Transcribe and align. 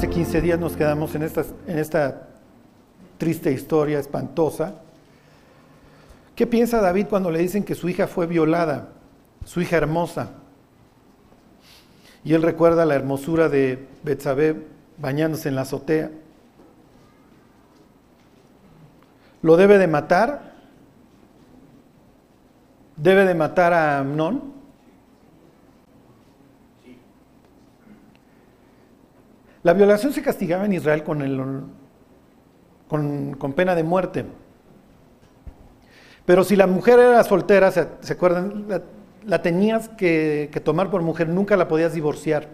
hace 0.00 0.08
15 0.08 0.40
días 0.40 0.58
nos 0.58 0.78
quedamos 0.78 1.14
en 1.14 1.24
esta, 1.24 2.22
triste 3.18 3.52
historia 3.52 3.98
espantosa. 3.98 4.76
¿Qué 6.34 6.46
piensa 6.46 6.80
David 6.80 7.08
cuando 7.10 7.30
le 7.30 7.38
dicen 7.38 7.64
que 7.64 7.74
su 7.74 7.86
hija 7.86 8.06
fue 8.06 8.26
violada, 8.26 8.88
su 9.44 9.60
hija 9.60 9.76
hermosa? 9.76 10.30
Y 12.24 12.32
él 12.32 12.40
recuerda 12.40 12.86
la 12.86 12.94
hermosura 12.94 13.50
de 13.50 13.88
Betsabé 14.02 14.64
bañándose 14.96 15.50
en 15.50 15.54
la 15.54 15.62
azotea. 15.62 16.10
¿Lo 19.42 19.58
debe 19.58 19.76
de 19.76 19.86
matar? 19.86 20.54
¿Debe 22.96 23.26
de 23.26 23.34
matar 23.34 23.74
a 23.74 23.98
Amnón? 23.98 24.59
La 29.62 29.74
violación 29.74 30.12
se 30.12 30.22
castigaba 30.22 30.64
en 30.64 30.72
Israel 30.72 31.04
con, 31.04 31.70
con, 32.88 33.52
pena 33.52 33.74
de 33.74 33.82
muerte. 33.82 34.24
Pero 36.24 36.44
si 36.44 36.56
la 36.56 36.66
mujer 36.66 36.98
era 36.98 37.22
soltera, 37.24 37.70
¿se, 37.70 38.12
acuerdan? 38.12 38.66
La, 39.26 39.42
tenías 39.42 39.90
que, 39.90 40.50
tomar 40.64 40.90
por 40.90 41.02
mujer, 41.02 41.28
nunca 41.28 41.56
la 41.58 41.68
podías 41.68 41.92
divorciar. 41.92 42.48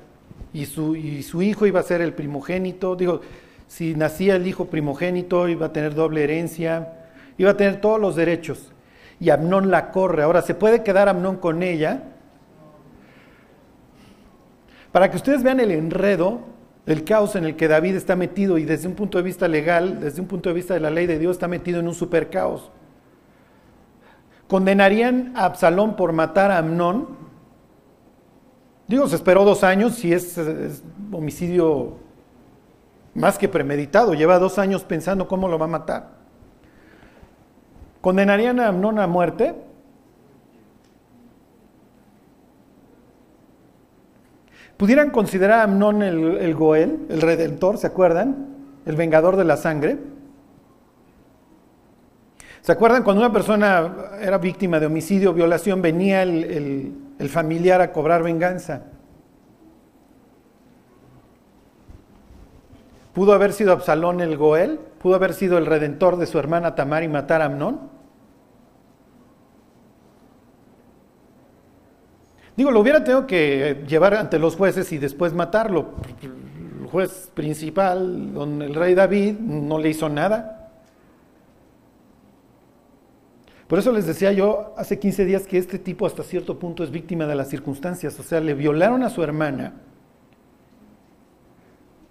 Y 0.52 0.66
su, 0.66 0.97
y 0.97 1.23
su 1.23 1.42
hijo 1.42 1.66
iba 1.66 1.78
a 1.78 1.84
ser 1.84 2.00
el 2.00 2.12
primogénito. 2.12 2.97
Digo, 2.97 3.20
si 3.69 3.95
nacía 3.95 4.34
el 4.34 4.47
hijo 4.47 4.66
primogénito, 4.66 5.48
iba 5.48 5.66
a 5.66 5.73
tener 5.73 5.95
doble 5.95 6.25
herencia, 6.25 6.92
iba 7.38 7.52
a 7.52 7.56
tener 7.56 7.80
todos 7.80 8.00
los 8.00 8.16
derechos. 8.16 8.73
Y 9.20 9.30
Amnón 9.30 9.70
la 9.70 9.92
corre. 9.92 10.25
Ahora, 10.25 10.42
¿se 10.42 10.55
puede 10.55 10.83
quedar 10.83 11.09
Amnón 11.09 11.36
con 11.36 11.62
ella? 11.62 12.02
Para 14.91 15.08
que 15.11 15.17
ustedes 15.17 15.45
vean 15.45 15.61
el 15.61 15.70
enredo 15.70 16.55
el 16.87 17.03
caos 17.05 17.34
en 17.34 17.45
el 17.45 17.56
que 17.56 17.67
David 17.67 17.97
está 17.97 18.15
metido 18.15 18.59
y 18.59 18.65
desde 18.65 18.87
un 18.87 18.95
punto 18.95 19.19
de 19.19 19.25
vista 19.25 19.48
legal, 19.48 20.01
desde 20.01 20.20
un 20.20 20.29
punto 20.29 20.48
de 20.48 20.55
vista 20.55 20.73
de 20.75 20.81
la 20.81 20.91
ley 20.91 21.06
de 21.06 21.19
Dios, 21.19 21.33
está 21.33 21.48
metido 21.48 21.81
en 21.81 21.89
un 21.89 21.95
super 21.95 22.31
caos. 22.31 22.70
¿Condenarían 24.47 25.33
a 25.34 25.47
Absalón 25.47 25.97
por 25.97 26.12
matar 26.12 26.53
a 26.53 26.59
Amnón? 26.59 27.09
Digo, 28.87 29.09
se 29.09 29.17
esperó 29.17 29.45
dos 29.45 29.64
años 29.64 30.05
es, 30.05 30.39
es 30.39 30.84
homicidio 31.11 31.97
más 33.14 33.37
que 33.37 33.48
premeditado, 33.48 34.14
lleva 34.14 34.39
dos 34.39 34.59
años 34.59 34.84
pensando 34.84 35.27
cómo 35.27 35.48
lo 35.48 35.59
va 35.59 35.64
a 35.64 35.69
matar. 35.69 36.11
¿Condenarían 38.01 38.61
a 38.61 38.69
Amnón 38.69 39.01
a 39.01 39.09
muerte? 39.09 39.57
¿Pudieran 44.77 45.10
considerar 45.10 45.60
a 45.60 45.62
Amnón 45.62 46.02
el, 46.02 46.55
Goel, 46.55 47.06
el 47.08 47.22
redentor, 47.22 47.78
¿se 47.78 47.86
acuerdan? 47.86 48.48
El 48.84 48.94
vengador 48.94 49.36
de 49.36 49.44
la 49.44 49.56
sangre. 49.56 49.98
¿Se 52.60 52.72
acuerdan 52.72 53.02
cuando 53.02 53.22
una 53.22 53.33
persona 53.33 53.94
era 54.20 54.38
víctima 54.38 54.78
de 54.78 54.86
homicidio 54.86 55.30
o 55.30 55.34
violación, 55.34 55.80
venía 55.80 56.22
el, 56.22 56.92
el 57.18 57.28
familiar 57.30 57.80
a 57.80 57.92
cobrar 57.92 58.22
venganza? 58.22 58.83
¿Pudo 63.14 63.33
haber 63.33 63.55
sido 63.55 63.72
Absalón 63.72 64.20
el 64.20 64.36
Goel? 64.36 64.78
¿Pudo 65.00 65.14
haber 65.14 65.33
sido 65.33 65.56
el 65.56 65.64
redentor 65.64 66.18
de 66.18 66.27
su 66.27 66.38
hermana 66.38 66.74
Tamar 66.74 67.02
y 67.02 67.08
matar 67.08 67.40
a 67.40 67.46
Amnón? 67.46 67.95
Digo, 72.56 72.70
lo 72.70 72.80
hubiera 72.80 73.04
tenido 73.04 73.26
que 73.26 73.84
llevar 73.86 74.14
ante 74.14 74.38
los 74.38 74.56
jueces 74.56 74.90
y 74.92 74.98
después 74.98 75.34
matarlo. 75.34 75.90
El 76.22 76.86
juez 76.86 77.30
principal, 77.34 78.33
don 78.33 78.62
el 78.62 78.74
rey 78.74 78.94
David, 78.94 79.39
no 79.39 79.78
le 79.78 79.90
hizo 79.90 80.08
nada. 80.08 80.70
Por 83.66 83.78
eso 83.78 83.90
les 83.92 84.06
decía 84.06 84.33
yo 84.33 84.74
hace 84.77 84.98
15 84.98 85.24
días 85.24 85.46
que 85.46 85.58
este 85.58 85.78
tipo 85.78 86.06
hasta 86.06 86.22
cierto 86.22 86.58
punto 86.58 86.84
es 86.84 86.90
víctima 86.90 87.27
de 87.27 87.34
las 87.34 87.48
circunstancias. 87.48 88.18
O 88.20 88.22
sea, 88.22 88.40
le 88.40 88.55
violaron 88.55 89.02
a 89.02 89.11
su 89.11 89.22
hermana, 89.22 89.74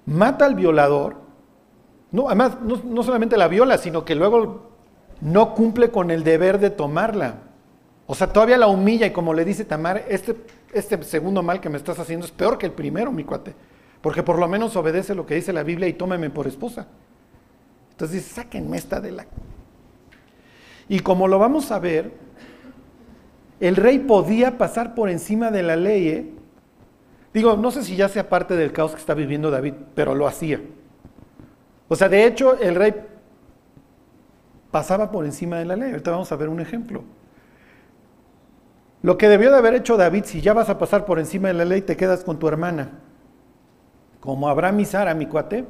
mata 0.06 0.46
al 0.46 0.56
violador, 0.56 1.16
no, 2.12 2.28
además 2.28 2.58
no, 2.62 2.82
no 2.84 3.04
solamente 3.04 3.38
la 3.38 3.48
viola, 3.48 3.78
sino 3.78 4.06
que 4.06 4.16
luego 4.16 4.70
no 5.22 5.56
cumple 5.56 5.92
con 5.92 6.12
el 6.12 6.24
deber 6.24 6.60
de 6.60 6.70
tomarla. 6.70 7.45
O 8.08 8.14
sea, 8.14 8.32
todavía 8.32 8.58
la 8.58 8.68
humilla 8.68 9.08
y 9.08 9.12
como 9.12 9.34
le 9.34 9.46
dice 9.46 9.66
Tamar, 9.66 10.06
este, 10.10 10.36
este 10.74 11.02
segundo 11.04 11.42
mal 11.42 11.60
que 11.60 11.70
me 11.70 11.78
estás 11.78 11.98
haciendo 11.98 12.26
es 12.26 12.32
peor 12.32 12.58
que 12.58 12.68
el 12.68 12.72
primero, 12.72 13.12
mi 13.12 13.24
cuate. 13.24 13.56
Porque 14.02 14.22
por 14.22 14.38
lo 14.38 14.48
menos 14.48 14.76
obedece 14.76 15.16
lo 15.16 15.26
que 15.26 15.36
dice 15.36 15.52
la 15.52 15.64
Biblia 15.64 15.88
y 15.88 15.94
tómeme 15.94 16.30
por 16.30 16.46
esposa. 16.46 16.88
Entonces 17.92 18.24
dice, 18.24 18.36
sáquenme 18.36 18.78
esta 18.78 19.00
de 19.00 19.12
la... 19.12 19.26
Y 20.88 21.00
como 21.00 21.28
lo 21.28 21.40
vamos 21.40 21.72
a 21.72 21.80
ver, 21.80 22.14
el 23.60 23.76
rey 23.76 24.00
podía 24.00 24.58
pasar 24.58 24.94
por 24.94 25.10
encima 25.10 25.50
de 25.50 25.64
la 25.64 25.76
ley. 25.76 26.08
¿eh? 26.10 26.30
Digo, 27.34 27.58
no 27.58 27.72
sé 27.72 27.84
si 27.84 27.96
ya 27.96 28.08
sea 28.08 28.30
parte 28.30 28.56
del 28.56 28.72
caos 28.72 28.92
que 28.92 29.00
está 29.00 29.16
viviendo 29.16 29.50
David, 29.50 29.74
pero 29.96 30.14
lo 30.14 30.28
hacía. 30.28 30.62
O 31.88 31.96
sea, 31.96 32.10
de 32.10 32.26
hecho, 32.26 32.60
el 32.60 32.76
rey 32.76 32.94
pasaba 34.70 35.10
por 35.10 35.26
encima 35.26 35.58
de 35.58 35.66
la 35.66 35.76
ley. 35.76 35.92
Ahorita 35.92 36.12
vamos 36.12 36.32
a 36.32 36.36
ver 36.36 36.50
un 36.50 36.60
ejemplo. 36.60 37.04
Lo 39.06 39.20
que 39.20 39.30
debió 39.30 39.52
de 39.52 39.58
haber 39.58 39.76
hecho 39.76 39.98
David, 39.98 40.24
si 40.26 40.42
ya 40.42 40.56
vas 40.56 40.68
a 40.68 40.80
pasar 40.80 41.06
por 41.06 41.20
encima 41.20 41.50
de 41.50 41.54
la 41.54 41.64
ley, 41.64 41.84
te 41.84 41.96
quedas 41.96 42.24
con 42.24 42.40
tu 42.40 42.48
hermana. 42.48 42.90
Como 44.20 44.50
Abraham 44.50 44.80
y 44.80 44.86
Sara, 44.86 45.14
mi 45.14 45.28
cuate, 45.28 45.64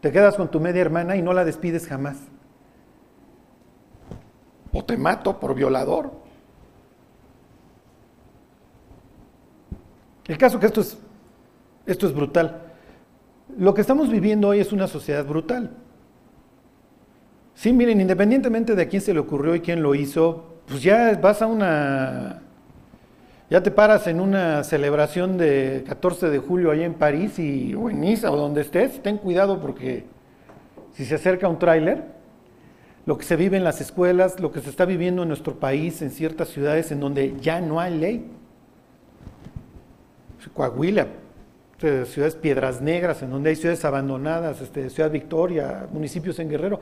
te 0.00 0.10
quedas 0.10 0.34
con 0.34 0.50
tu 0.50 0.58
media 0.58 0.80
hermana 0.80 1.14
y 1.14 1.22
no 1.22 1.32
la 1.32 1.44
despides 1.44 1.86
jamás. 1.86 2.16
O 4.72 4.84
te 4.84 4.96
mato 4.96 5.38
por 5.38 5.54
violador. 5.54 6.10
El 10.26 10.36
caso 10.36 10.58
que 10.58 10.66
esto 10.66 10.80
es, 10.80 10.98
esto 11.86 12.08
es 12.08 12.12
brutal. 12.12 12.62
Lo 13.58 13.74
que 13.74 13.80
estamos 13.80 14.10
viviendo 14.10 14.48
hoy 14.48 14.58
es 14.58 14.72
una 14.72 14.88
sociedad 14.88 15.24
brutal. 15.24 15.70
Sí, 17.54 17.72
miren, 17.72 18.00
independientemente 18.00 18.74
de 18.74 18.82
a 18.82 18.88
quién 18.88 19.02
se 19.02 19.14
le 19.14 19.20
ocurrió 19.20 19.54
y 19.54 19.60
quién 19.60 19.84
lo 19.84 19.94
hizo, 19.94 20.50
pues 20.70 20.84
ya 20.84 21.18
vas 21.20 21.42
a 21.42 21.48
una, 21.48 22.42
ya 23.50 23.60
te 23.60 23.72
paras 23.72 24.06
en 24.06 24.20
una 24.20 24.62
celebración 24.62 25.36
de 25.36 25.82
14 25.88 26.30
de 26.30 26.38
julio 26.38 26.70
ahí 26.70 26.84
en 26.84 26.94
París 26.94 27.40
y, 27.40 27.74
o 27.74 27.90
en 27.90 28.00
Niza 28.00 28.30
o 28.30 28.36
donde 28.36 28.60
estés, 28.60 29.02
ten 29.02 29.18
cuidado 29.18 29.60
porque 29.60 30.04
si 30.92 31.04
se 31.04 31.16
acerca 31.16 31.48
un 31.48 31.58
tráiler, 31.58 32.04
lo 33.04 33.18
que 33.18 33.24
se 33.24 33.34
vive 33.34 33.56
en 33.56 33.64
las 33.64 33.80
escuelas, 33.80 34.38
lo 34.38 34.52
que 34.52 34.60
se 34.60 34.70
está 34.70 34.84
viviendo 34.84 35.22
en 35.22 35.28
nuestro 35.28 35.58
país, 35.58 36.02
en 36.02 36.10
ciertas 36.10 36.50
ciudades 36.50 36.92
en 36.92 37.00
donde 37.00 37.34
ya 37.40 37.60
no 37.60 37.80
hay 37.80 37.98
ley. 37.98 38.30
Coahuila, 40.54 41.08
ciudades 41.78 42.36
Piedras 42.36 42.80
Negras, 42.80 43.22
en 43.22 43.30
donde 43.30 43.50
hay 43.50 43.56
ciudades 43.56 43.84
abandonadas, 43.84 44.60
este, 44.60 44.88
Ciudad 44.88 45.10
Victoria, 45.10 45.88
municipios 45.92 46.38
en 46.38 46.48
Guerrero. 46.48 46.80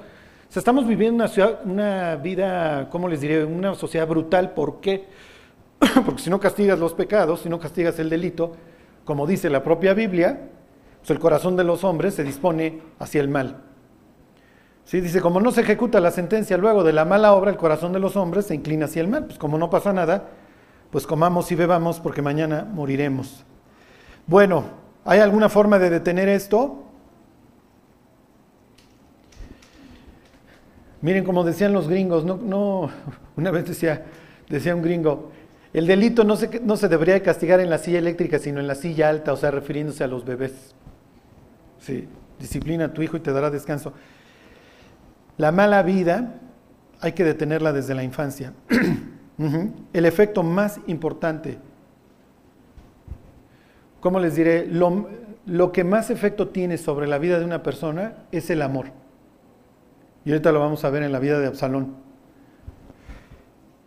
Estamos 0.54 0.88
viviendo 0.88 1.24
una 1.66 2.16
vida, 2.16 2.88
¿cómo 2.90 3.06
les 3.06 3.20
diré? 3.20 3.44
Una 3.44 3.74
sociedad 3.74 4.08
brutal. 4.08 4.54
¿Por 4.54 4.80
qué? 4.80 5.06
Porque 6.06 6.22
si 6.22 6.30
no 6.30 6.40
castigas 6.40 6.78
los 6.78 6.94
pecados, 6.94 7.42
si 7.42 7.50
no 7.50 7.60
castigas 7.60 7.98
el 7.98 8.08
delito, 8.08 8.52
como 9.04 9.26
dice 9.26 9.50
la 9.50 9.62
propia 9.62 9.92
Biblia, 9.92 10.48
pues 10.98 11.10
el 11.10 11.18
corazón 11.20 11.54
de 11.54 11.64
los 11.64 11.84
hombres 11.84 12.14
se 12.14 12.24
dispone 12.24 12.80
hacia 12.98 13.20
el 13.20 13.28
mal. 13.28 13.58
¿Sí? 14.84 15.00
Dice, 15.00 15.20
como 15.20 15.38
no 15.38 15.52
se 15.52 15.60
ejecuta 15.60 16.00
la 16.00 16.10
sentencia 16.10 16.56
luego 16.56 16.82
de 16.82 16.94
la 16.94 17.04
mala 17.04 17.34
obra, 17.34 17.50
el 17.50 17.58
corazón 17.58 17.92
de 17.92 18.00
los 18.00 18.16
hombres 18.16 18.46
se 18.46 18.54
inclina 18.54 18.86
hacia 18.86 19.02
el 19.02 19.08
mal. 19.08 19.26
Pues 19.26 19.38
como 19.38 19.58
no 19.58 19.68
pasa 19.68 19.92
nada, 19.92 20.30
pues 20.90 21.06
comamos 21.06 21.52
y 21.52 21.56
bebamos 21.56 22.00
porque 22.00 22.22
mañana 22.22 22.66
moriremos. 22.72 23.44
Bueno, 24.26 24.64
¿hay 25.04 25.20
alguna 25.20 25.50
forma 25.50 25.78
de 25.78 25.90
detener 25.90 26.28
esto? 26.28 26.87
Miren, 31.00 31.24
como 31.24 31.44
decían 31.44 31.72
los 31.72 31.88
gringos, 31.88 32.24
no, 32.24 32.36
no, 32.36 32.90
una 33.36 33.50
vez 33.50 33.66
decía, 33.66 34.04
decía 34.48 34.74
un 34.74 34.82
gringo, 34.82 35.30
el 35.72 35.86
delito 35.86 36.24
no 36.24 36.36
se, 36.36 36.60
no 36.60 36.76
se 36.76 36.88
debería 36.88 37.22
castigar 37.22 37.60
en 37.60 37.70
la 37.70 37.78
silla 37.78 37.98
eléctrica, 37.98 38.38
sino 38.38 38.58
en 38.58 38.66
la 38.66 38.74
silla 38.74 39.08
alta, 39.08 39.32
o 39.32 39.36
sea, 39.36 39.50
refiriéndose 39.50 40.02
a 40.02 40.06
los 40.06 40.24
bebés. 40.24 40.74
Sí, 41.78 42.08
disciplina 42.38 42.86
a 42.86 42.92
tu 42.92 43.02
hijo 43.02 43.16
y 43.16 43.20
te 43.20 43.32
dará 43.32 43.50
descanso. 43.50 43.92
La 45.36 45.52
mala 45.52 45.82
vida 45.82 46.34
hay 47.00 47.12
que 47.12 47.24
detenerla 47.24 47.72
desde 47.72 47.94
la 47.94 48.02
infancia. 48.02 48.54
El 49.92 50.04
efecto 50.04 50.42
más 50.42 50.80
importante, 50.88 51.58
¿cómo 54.00 54.18
les 54.18 54.34
diré? 54.34 54.66
Lo, 54.66 55.08
lo 55.46 55.70
que 55.70 55.84
más 55.84 56.10
efecto 56.10 56.48
tiene 56.48 56.76
sobre 56.76 57.06
la 57.06 57.18
vida 57.18 57.38
de 57.38 57.44
una 57.44 57.62
persona 57.62 58.14
es 58.32 58.50
el 58.50 58.62
amor. 58.62 58.86
Y 60.28 60.30
ahorita 60.30 60.52
lo 60.52 60.60
vamos 60.60 60.84
a 60.84 60.90
ver 60.90 61.02
en 61.04 61.10
la 61.10 61.20
vida 61.20 61.40
de 61.40 61.46
Absalón. 61.46 61.94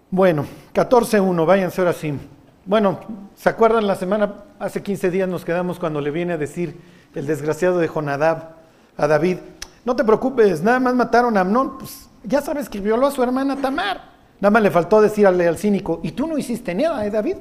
Bueno, 0.10 0.44
14.1, 0.74 1.46
váyanse 1.46 1.82
ahora 1.82 1.94
sí. 1.94 2.18
Bueno, 2.66 3.00
¿se 3.36 3.48
acuerdan 3.48 3.86
la 3.86 3.94
semana, 3.94 4.46
hace 4.58 4.82
15 4.82 5.12
días 5.12 5.30
nos 5.30 5.46
quedamos 5.46 5.78
cuando 5.78 6.02
le 6.02 6.10
viene 6.10 6.34
a 6.34 6.40
decir 6.40 6.82
el 7.14 7.28
desgraciado 7.28 7.78
de 7.78 7.88
Jonadab, 7.88 8.56
a 8.98 9.06
David, 9.06 9.38
no 9.86 9.96
te 9.96 10.04
preocupes, 10.04 10.64
nada 10.64 10.80
más 10.80 10.96
mataron 10.96 11.38
a 11.38 11.42
Amnón, 11.42 11.78
pues 11.78 12.10
ya 12.24 12.42
sabes 12.42 12.70
que 12.70 12.80
violó 12.80 13.06
a 13.06 13.12
su 13.12 13.22
hermana 13.22 13.58
Tamar. 13.58 14.02
Nada 14.40 14.50
más 14.50 14.64
le 14.64 14.72
faltó 14.72 15.00
decirle 15.00 15.48
al 15.48 15.60
cínico, 15.60 16.00
y 16.02 16.14
tú 16.14 16.26
no 16.26 16.40
hiciste 16.40 16.74
nada, 16.74 17.06
¿eh, 17.06 17.12
David? 17.12 17.36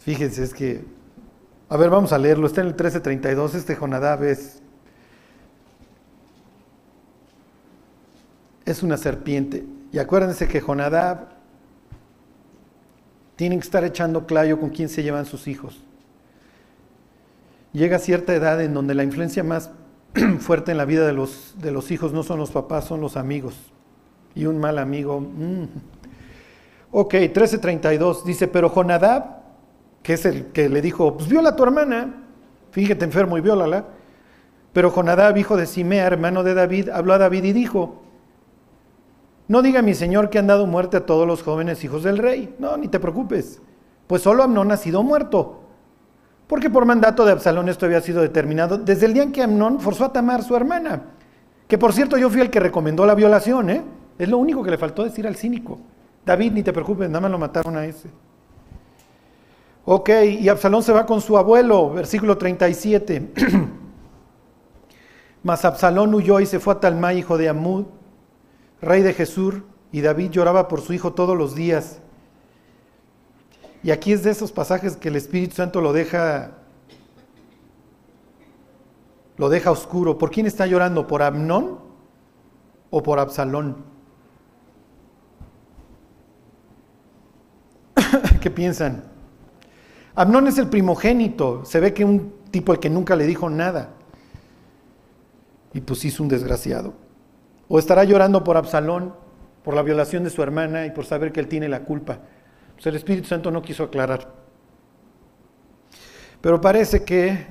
Fíjense, 0.00 0.42
es 0.42 0.54
que, 0.54 0.84
a 1.68 1.76
ver, 1.76 1.90
vamos 1.90 2.12
a 2.12 2.18
leerlo, 2.18 2.46
está 2.46 2.62
en 2.62 2.68
el 2.68 2.72
1332, 2.72 3.54
este 3.54 3.76
Jonadab 3.76 4.24
es, 4.24 4.62
es 8.64 8.82
una 8.82 8.96
serpiente. 8.96 9.64
Y 9.92 9.98
acuérdense 9.98 10.48
que 10.48 10.60
Jonadab 10.60 11.28
tiene 13.36 13.56
que 13.56 13.62
estar 13.62 13.84
echando 13.84 14.26
clayo 14.26 14.58
con 14.58 14.70
quién 14.70 14.88
se 14.88 15.02
llevan 15.02 15.26
sus 15.26 15.48
hijos. 15.48 15.82
Llega 17.72 17.96
a 17.96 18.00
cierta 18.00 18.34
edad 18.34 18.60
en 18.62 18.74
donde 18.74 18.94
la 18.94 19.04
influencia 19.04 19.44
más 19.44 19.70
fuerte 20.40 20.72
en 20.72 20.78
la 20.78 20.84
vida 20.84 21.06
de 21.06 21.12
los, 21.12 21.54
de 21.58 21.70
los 21.70 21.90
hijos 21.90 22.12
no 22.12 22.22
son 22.22 22.38
los 22.38 22.50
papás, 22.50 22.86
son 22.86 23.00
los 23.00 23.16
amigos. 23.16 23.54
Y 24.34 24.46
un 24.46 24.58
mal 24.58 24.78
amigo. 24.78 25.20
Mm. 25.20 25.64
Ok, 26.90 27.14
1332 27.14 28.24
dice, 28.24 28.48
pero 28.48 28.70
Jonadab 28.70 29.39
que 30.02 30.14
es 30.14 30.24
el 30.24 30.46
que 30.46 30.68
le 30.68 30.80
dijo, 30.82 31.16
pues 31.16 31.28
viola 31.28 31.50
a 31.50 31.56
tu 31.56 31.62
hermana, 31.62 32.24
fíjate 32.70 33.04
enfermo 33.04 33.38
y 33.38 33.40
viólala. 33.40 33.84
Pero 34.72 34.90
Jonadab, 34.90 35.36
hijo 35.36 35.56
de 35.56 35.66
Simea, 35.66 36.06
hermano 36.06 36.42
de 36.42 36.54
David, 36.54 36.88
habló 36.90 37.14
a 37.14 37.18
David 37.18 37.44
y 37.44 37.52
dijo, 37.52 38.02
no 39.48 39.62
diga 39.62 39.82
mi 39.82 39.94
señor 39.94 40.30
que 40.30 40.38
han 40.38 40.46
dado 40.46 40.66
muerte 40.66 40.96
a 40.96 41.06
todos 41.06 41.26
los 41.26 41.42
jóvenes 41.42 41.82
hijos 41.82 42.04
del 42.04 42.18
rey. 42.18 42.54
No, 42.60 42.76
ni 42.76 42.86
te 42.86 43.00
preocupes, 43.00 43.60
pues 44.06 44.22
solo 44.22 44.44
Amnón 44.44 44.70
ha 44.70 44.76
sido 44.76 45.02
muerto. 45.02 45.60
Porque 46.46 46.70
por 46.70 46.84
mandato 46.84 47.24
de 47.24 47.32
Absalón 47.32 47.68
esto 47.68 47.86
había 47.86 48.00
sido 48.00 48.22
determinado 48.22 48.78
desde 48.78 49.06
el 49.06 49.14
día 49.14 49.22
en 49.22 49.32
que 49.32 49.42
Amnón 49.42 49.80
forzó 49.80 50.04
a 50.06 50.12
Tamar, 50.12 50.42
su 50.42 50.54
hermana. 50.56 51.02
Que 51.66 51.78
por 51.78 51.92
cierto 51.92 52.16
yo 52.16 52.30
fui 52.30 52.40
el 52.40 52.50
que 52.50 52.60
recomendó 52.60 53.06
la 53.06 53.14
violación, 53.14 53.70
¿eh? 53.70 53.82
Es 54.18 54.28
lo 54.28 54.38
único 54.38 54.62
que 54.62 54.70
le 54.70 54.78
faltó 54.78 55.04
decir 55.04 55.26
al 55.26 55.36
cínico. 55.36 55.78
David, 56.24 56.52
ni 56.52 56.62
te 56.62 56.72
preocupes, 56.72 57.08
nada 57.08 57.20
más 57.20 57.30
lo 57.30 57.38
mataron 57.38 57.76
a 57.76 57.86
ese. 57.86 58.10
Ok, 59.84 60.10
y 60.38 60.48
Absalón 60.48 60.82
se 60.82 60.92
va 60.92 61.06
con 61.06 61.20
su 61.20 61.38
abuelo, 61.38 61.90
versículo 61.90 62.36
37. 62.36 63.32
Mas 65.42 65.64
Absalón 65.64 66.14
huyó 66.14 66.40
y 66.40 66.46
se 66.46 66.60
fue 66.60 66.74
a 66.74 66.80
Talmai, 66.80 67.18
hijo 67.18 67.38
de 67.38 67.48
Amud, 67.48 67.86
rey 68.82 69.02
de 69.02 69.14
Jesús, 69.14 69.54
y 69.90 70.02
David 70.02 70.30
lloraba 70.30 70.68
por 70.68 70.82
su 70.82 70.92
hijo 70.92 71.14
todos 71.14 71.36
los 71.36 71.54
días. 71.54 72.00
Y 73.82 73.90
aquí 73.90 74.12
es 74.12 74.22
de 74.22 74.30
esos 74.30 74.52
pasajes 74.52 74.96
que 74.96 75.08
el 75.08 75.16
Espíritu 75.16 75.56
Santo 75.56 75.80
lo 75.80 75.92
deja 75.92 76.52
lo 79.38 79.48
deja 79.48 79.70
oscuro. 79.70 80.18
¿Por 80.18 80.30
quién 80.30 80.44
está 80.44 80.66
llorando? 80.66 81.06
¿Por 81.06 81.22
Amnón 81.22 81.78
o 82.90 83.02
por 83.02 83.18
Absalón? 83.18 83.84
¿Qué 88.42 88.50
piensan? 88.50 89.09
Amnón 90.14 90.48
es 90.48 90.58
el 90.58 90.68
primogénito, 90.68 91.64
se 91.64 91.80
ve 91.80 91.94
que 91.94 92.04
un 92.04 92.32
tipo 92.50 92.72
al 92.72 92.80
que 92.80 92.90
nunca 92.90 93.16
le 93.16 93.26
dijo 93.26 93.48
nada. 93.48 93.90
Y 95.72 95.80
pues 95.80 96.04
hizo 96.04 96.22
un 96.22 96.28
desgraciado. 96.28 96.94
O 97.68 97.78
estará 97.78 98.02
llorando 98.04 98.42
por 98.42 98.56
Absalón, 98.56 99.14
por 99.62 99.74
la 99.74 99.82
violación 99.82 100.24
de 100.24 100.30
su 100.30 100.42
hermana 100.42 100.86
y 100.86 100.90
por 100.90 101.04
saber 101.04 101.32
que 101.32 101.40
él 101.40 101.48
tiene 101.48 101.68
la 101.68 101.84
culpa. 101.84 102.18
Pues 102.74 102.86
el 102.86 102.96
Espíritu 102.96 103.28
Santo 103.28 103.50
no 103.50 103.62
quiso 103.62 103.84
aclarar. 103.84 104.32
Pero 106.40 106.60
parece 106.60 107.04
que, 107.04 107.46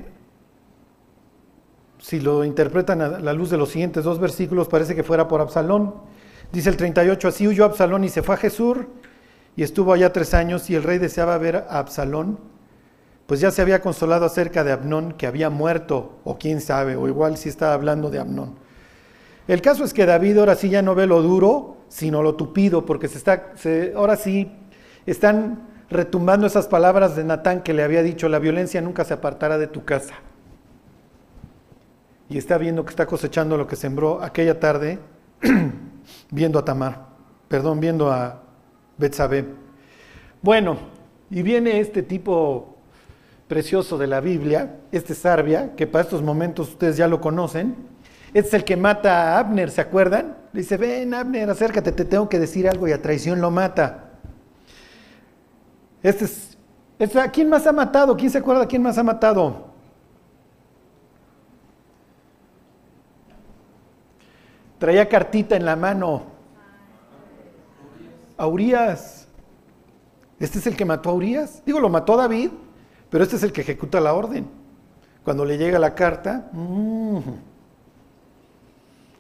si 2.00 2.20
lo 2.20 2.44
interpretan 2.44 3.02
a 3.02 3.08
la 3.20 3.34
luz 3.34 3.50
de 3.50 3.58
los 3.58 3.70
siguientes 3.70 4.04
dos 4.04 4.20
versículos, 4.20 4.68
parece 4.68 4.96
que 4.96 5.04
fuera 5.04 5.28
por 5.28 5.40
Absalón. 5.40 5.96
Dice 6.52 6.70
el 6.70 6.78
38, 6.78 7.28
así 7.28 7.48
huyó 7.48 7.64
Absalón 7.64 8.04
y 8.04 8.10
se 8.10 8.24
fue 8.24 8.36
a 8.36 8.40
Jesús 8.40 8.78
y 9.60 9.64
estuvo 9.64 9.92
allá 9.92 10.14
tres 10.14 10.34
años 10.34 10.70
y 10.70 10.76
el 10.76 10.84
rey 10.84 11.00
deseaba 11.00 11.38
ver 11.38 11.58
a 11.58 11.80
Absalón 11.80 12.40
pues 13.28 13.42
ya 13.42 13.52
se 13.52 13.62
había 13.62 13.82
consolado 13.82 14.26
acerca 14.26 14.64
de 14.64 14.72
Abnón, 14.72 15.12
que 15.12 15.28
había 15.28 15.50
muerto, 15.50 16.18
o 16.24 16.38
quién 16.40 16.62
sabe, 16.62 16.96
o 16.96 17.10
igual 17.10 17.36
si 17.36 17.50
estaba 17.50 17.74
hablando 17.74 18.10
de 18.10 18.20
Abnón. 18.20 18.56
El 19.50 19.62
caso 19.62 19.84
es 19.84 19.94
que 19.94 20.06
David 20.06 20.38
ahora 20.38 20.56
sí 20.56 20.70
ya 20.70 20.82
no 20.82 20.96
ve 20.96 21.08
lo 21.08 21.22
duro, 21.22 21.76
sino 21.90 22.24
lo 22.24 22.36
tupido, 22.36 22.86
porque 22.86 23.10
se 23.10 23.18
está, 23.18 23.52
ahora 23.98 24.16
sí 24.16 24.50
están 25.06 25.68
retumbando 25.90 26.48
esas 26.48 26.68
palabras 26.68 27.18
de 27.18 27.26
Natán 27.26 27.62
que 27.62 27.74
le 27.74 27.84
había 27.84 28.02
dicho, 28.02 28.30
la 28.30 28.40
violencia 28.40 28.80
nunca 28.80 29.04
se 29.04 29.14
apartará 29.14 29.58
de 29.58 29.68
tu 29.68 29.84
casa. 29.84 30.16
Y 32.30 32.38
está 32.38 32.58
viendo 32.58 32.86
que 32.86 32.92
está 32.92 33.06
cosechando 33.08 33.58
lo 33.58 33.68
que 33.68 33.76
sembró 33.76 34.24
aquella 34.24 34.58
tarde, 34.58 35.00
viendo 36.32 36.60
a 36.60 36.64
Tamar, 36.64 37.08
perdón, 37.50 37.82
viendo 37.82 38.10
a 38.10 38.49
Betsabé. 39.00 39.46
Bueno, 40.42 40.78
y 41.32 41.42
viene 41.42 41.80
este 41.80 42.04
tipo 42.04 42.76
precioso 43.48 43.98
de 43.98 44.06
la 44.06 44.20
Biblia, 44.20 44.76
este 44.92 45.16
Sarbia, 45.16 45.76
que 45.76 45.88
para 45.88 46.04
estos 46.04 46.22
momentos 46.22 46.70
ustedes 46.70 46.98
ya 46.98 47.08
lo 47.08 47.20
conocen. 47.20 47.76
Este 48.34 48.50
es 48.50 48.54
el 48.54 48.64
que 48.64 48.78
mata 48.78 49.34
a 49.34 49.40
Abner, 49.40 49.72
¿se 49.72 49.82
acuerdan? 49.82 50.38
dice, 50.54 50.78
ven 50.78 51.14
Abner, 51.14 51.50
acércate, 51.50 51.92
te 51.92 52.06
tengo 52.06 52.28
que 52.28 52.40
decir 52.40 52.68
algo 52.68 52.88
y 52.88 52.92
a 52.92 53.02
traición 53.02 53.42
lo 53.42 53.50
mata. 53.50 54.12
Este 56.04 56.26
es, 56.26 56.58
este, 57.00 57.20
¿a 57.20 57.30
quién 57.32 57.50
más 57.50 57.66
ha 57.66 57.72
matado? 57.72 58.16
¿Quién 58.16 58.30
se 58.30 58.38
acuerda 58.38 58.68
quién 58.68 58.82
más 58.82 58.98
ha 58.98 59.04
matado? 59.04 59.70
Traía 64.78 65.08
cartita 65.10 65.56
en 65.56 65.66
la 65.66 65.76
mano. 65.76 66.39
A 68.40 68.48
Urias. 68.48 69.28
¿Este 70.40 70.60
es 70.60 70.68
el 70.68 70.78
que 70.78 70.86
mató 70.86 71.10
a 71.10 71.14
Urias? 71.14 71.62
Digo, 71.66 71.80
lo 71.80 71.90
mató 71.90 72.16
David, 72.16 72.52
pero 73.10 73.24
este 73.24 73.36
es 73.36 73.44
el 73.44 73.52
que 73.52 73.62
ejecuta 73.62 74.00
la 74.00 74.14
orden. 74.14 74.48
Cuando 75.24 75.44
le 75.44 75.58
llega 75.58 75.78
la 75.78 75.94
carta, 75.94 76.50
mm. 76.54 77.20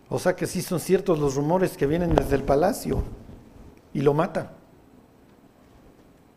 o 0.07 0.19
sea 0.19 0.35
que 0.35 0.47
sí 0.47 0.61
son 0.61 0.79
ciertos 0.79 1.19
los 1.19 1.35
rumores 1.35 1.75
que 1.75 1.85
vienen 1.85 2.15
desde 2.15 2.35
el 2.35 2.43
palacio 2.43 3.03
y 3.93 4.01
lo 4.01 4.13
mata. 4.13 4.53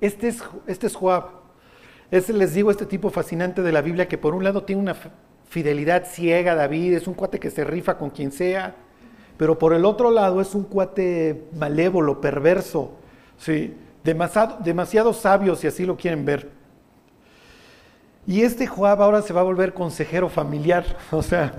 Este 0.00 0.26
es, 0.26 0.42
este 0.66 0.88
es 0.88 0.96
Joab. 0.96 1.26
Este 2.10 2.32
les 2.32 2.52
digo, 2.52 2.72
este 2.72 2.84
tipo 2.84 3.08
fascinante 3.10 3.62
de 3.62 3.70
la 3.70 3.80
Biblia 3.80 4.08
que 4.08 4.18
por 4.18 4.34
un 4.34 4.42
lado 4.42 4.64
tiene 4.64 4.82
una 4.82 4.96
fidelidad 5.48 6.04
ciega 6.06 6.52
a 6.52 6.56
David, 6.56 6.94
es 6.94 7.06
un 7.06 7.14
cuate 7.14 7.38
que 7.38 7.50
se 7.50 7.62
rifa 7.62 7.96
con 7.96 8.10
quien 8.10 8.32
sea, 8.32 8.74
pero 9.42 9.58
por 9.58 9.74
el 9.74 9.84
otro 9.84 10.12
lado 10.12 10.40
es 10.40 10.54
un 10.54 10.62
cuate 10.62 11.48
malévolo, 11.58 12.20
perverso, 12.20 12.92
¿sí? 13.36 13.74
demasiado, 14.04 14.58
demasiado 14.62 15.12
sabio 15.12 15.56
si 15.56 15.66
así 15.66 15.84
lo 15.84 15.96
quieren 15.96 16.24
ver. 16.24 16.48
Y 18.24 18.42
este 18.42 18.68
Joab 18.68 19.02
ahora 19.02 19.20
se 19.20 19.32
va 19.32 19.40
a 19.40 19.42
volver 19.42 19.74
consejero 19.74 20.28
familiar. 20.28 20.84
O 21.10 21.24
sea, 21.24 21.54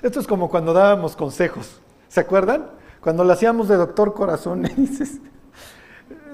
esto 0.00 0.20
es 0.20 0.28
como 0.28 0.48
cuando 0.48 0.72
dábamos 0.72 1.16
consejos. 1.16 1.80
¿Se 2.06 2.20
acuerdan? 2.20 2.66
Cuando 3.00 3.24
lo 3.24 3.32
hacíamos 3.32 3.66
de 3.66 3.78
doctor 3.78 4.14
corazón, 4.14 4.62
dices, 4.76 5.18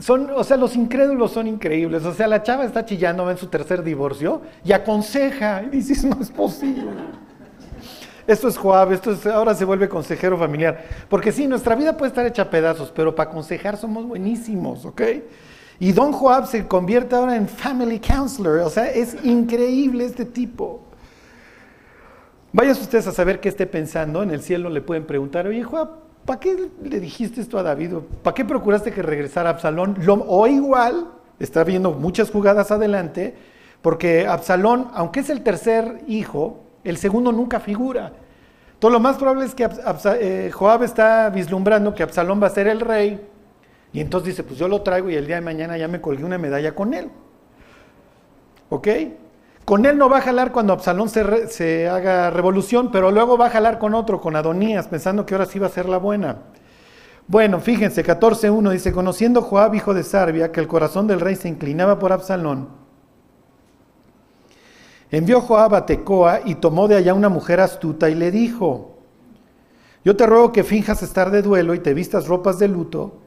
son, 0.00 0.28
o 0.36 0.44
sea, 0.44 0.58
los 0.58 0.76
incrédulos 0.76 1.32
son 1.32 1.46
increíbles. 1.46 2.04
O 2.04 2.12
sea, 2.12 2.28
la 2.28 2.42
chava 2.42 2.66
está 2.66 2.84
chillando 2.84 3.30
en 3.30 3.38
su 3.38 3.46
tercer 3.46 3.82
divorcio 3.82 4.42
y 4.62 4.72
aconseja. 4.72 5.62
Y 5.62 5.76
dices, 5.76 6.04
no 6.04 6.20
es 6.20 6.30
posible. 6.30 6.92
Esto 8.30 8.46
es 8.46 8.56
Joab, 8.56 8.92
esto 8.92 9.10
es, 9.10 9.26
ahora 9.26 9.56
se 9.56 9.64
vuelve 9.64 9.88
consejero 9.88 10.38
familiar. 10.38 10.84
Porque 11.08 11.32
sí, 11.32 11.48
nuestra 11.48 11.74
vida 11.74 11.96
puede 11.96 12.10
estar 12.10 12.24
hecha 12.24 12.42
a 12.42 12.50
pedazos, 12.50 12.92
pero 12.94 13.12
para 13.12 13.28
aconsejar 13.28 13.76
somos 13.76 14.06
buenísimos, 14.06 14.84
¿ok? 14.84 15.02
Y 15.80 15.90
Don 15.90 16.12
Joab 16.12 16.46
se 16.46 16.68
convierte 16.68 17.16
ahora 17.16 17.34
en 17.34 17.48
family 17.48 17.98
counselor. 17.98 18.60
O 18.60 18.70
sea, 18.70 18.88
es 18.88 19.16
increíble 19.24 20.04
este 20.04 20.24
tipo. 20.24 20.82
Vayan 22.52 22.70
ustedes 22.70 23.08
a 23.08 23.12
saber 23.12 23.40
qué 23.40 23.48
esté 23.48 23.66
pensando. 23.66 24.22
En 24.22 24.30
el 24.30 24.42
cielo 24.42 24.70
le 24.70 24.80
pueden 24.80 25.06
preguntar, 25.06 25.48
oye 25.48 25.64
Joab, 25.64 25.88
¿para 26.24 26.38
qué 26.38 26.68
le 26.84 27.00
dijiste 27.00 27.40
esto 27.40 27.58
a 27.58 27.64
David? 27.64 27.94
¿Para 28.22 28.34
qué 28.36 28.44
procuraste 28.44 28.92
que 28.92 29.02
regresara 29.02 29.50
Absalón? 29.50 29.96
o 30.06 30.46
igual, 30.46 31.08
está 31.40 31.64
viendo 31.64 31.90
muchas 31.90 32.30
jugadas 32.30 32.70
adelante, 32.70 33.34
porque 33.82 34.28
Absalón, 34.28 34.86
aunque 34.94 35.18
es 35.18 35.30
el 35.30 35.42
tercer 35.42 36.04
hijo, 36.06 36.60
el 36.84 36.96
segundo 36.96 37.32
nunca 37.32 37.58
figura. 37.58 38.12
Todo 38.80 38.90
lo 38.90 38.98
más 38.98 39.18
probable 39.18 39.44
es 39.44 39.54
que 39.54 39.68
eh, 40.20 40.50
Joab 40.52 40.82
está 40.82 41.28
vislumbrando 41.28 41.94
que 41.94 42.02
Absalón 42.02 42.42
va 42.42 42.46
a 42.46 42.50
ser 42.50 42.66
el 42.66 42.80
rey 42.80 43.20
y 43.92 44.00
entonces 44.00 44.28
dice, 44.28 44.42
pues 44.42 44.58
yo 44.58 44.68
lo 44.68 44.80
traigo 44.80 45.10
y 45.10 45.16
el 45.16 45.26
día 45.26 45.36
de 45.36 45.42
mañana 45.42 45.76
ya 45.76 45.86
me 45.86 46.00
colgué 46.00 46.24
una 46.24 46.38
medalla 46.38 46.74
con 46.74 46.94
él. 46.94 47.10
¿Ok? 48.70 48.88
Con 49.66 49.84
él 49.84 49.98
no 49.98 50.08
va 50.08 50.18
a 50.18 50.20
jalar 50.22 50.50
cuando 50.50 50.72
Absalón 50.72 51.10
se, 51.10 51.88
haga 51.88 52.30
revolución, 52.30 52.90
pero 52.90 53.10
luego 53.10 53.36
va 53.36 53.46
a 53.46 53.50
jalar 53.50 53.78
con 53.78 53.94
otro, 53.94 54.20
con 54.20 54.34
Adonías, 54.34 54.88
pensando 54.88 55.26
que 55.26 55.34
ahora 55.34 55.46
sí 55.46 55.58
va 55.58 55.66
a 55.66 55.70
ser 55.70 55.86
la 55.88 55.98
buena. 55.98 56.38
Bueno, 57.26 57.60
fíjense, 57.60 58.04
14.1 58.04 58.70
dice, 58.70 58.92
conociendo 58.92 59.42
Joab, 59.42 59.74
hijo 59.74 59.92
de 59.92 60.02
Sarbia, 60.04 60.50
que 60.50 60.60
el 60.60 60.66
corazón 60.66 61.06
del 61.06 61.20
rey 61.20 61.36
se 61.36 61.48
inclinaba 61.48 61.98
por 61.98 62.12
Absalón, 62.12 62.79
envió 65.10 65.40
Joab 65.40 65.74
a 65.74 65.86
Tecoa 65.86 66.40
y 66.44 66.56
tomó 66.56 66.88
de 66.88 66.96
allá 66.96 67.14
una 67.14 67.28
mujer 67.28 67.60
astuta 67.60 68.08
y 68.08 68.14
le 68.14 68.30
dijo, 68.30 68.98
yo 70.04 70.16
te 70.16 70.26
ruego 70.26 70.52
que 70.52 70.64
finjas 70.64 71.02
estar 71.02 71.30
de 71.30 71.42
duelo 71.42 71.74
y 71.74 71.80
te 71.80 71.94
vistas 71.94 72.26
ropas 72.26 72.58
de 72.58 72.68
luto 72.68 73.18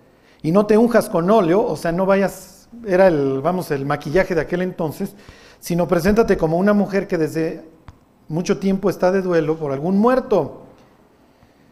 y 0.42 0.52
no 0.52 0.66
te 0.66 0.78
unjas 0.78 1.10
con 1.10 1.30
óleo, 1.30 1.64
o 1.64 1.78
sea, 1.78 1.92
no 1.92 2.06
vayas, 2.06 2.68
era 2.86 3.08
el, 3.08 3.42
vamos, 3.42 3.72
el 3.72 3.86
maquillaje 3.86 4.36
de 4.36 4.42
aquel 4.42 4.62
entonces, 4.62 5.16
sino 5.60 5.88
preséntate 5.88 6.36
como 6.38 6.58
una 6.58 6.74
mujer 6.74 7.08
que 7.08 7.18
desde 7.18 7.64
mucho 8.28 8.58
tiempo 8.58 8.90
está 8.90 9.12
de 9.12 9.22
duelo 9.22 9.58
por 9.58 9.72
algún 9.72 9.98
muerto. 9.98 10.64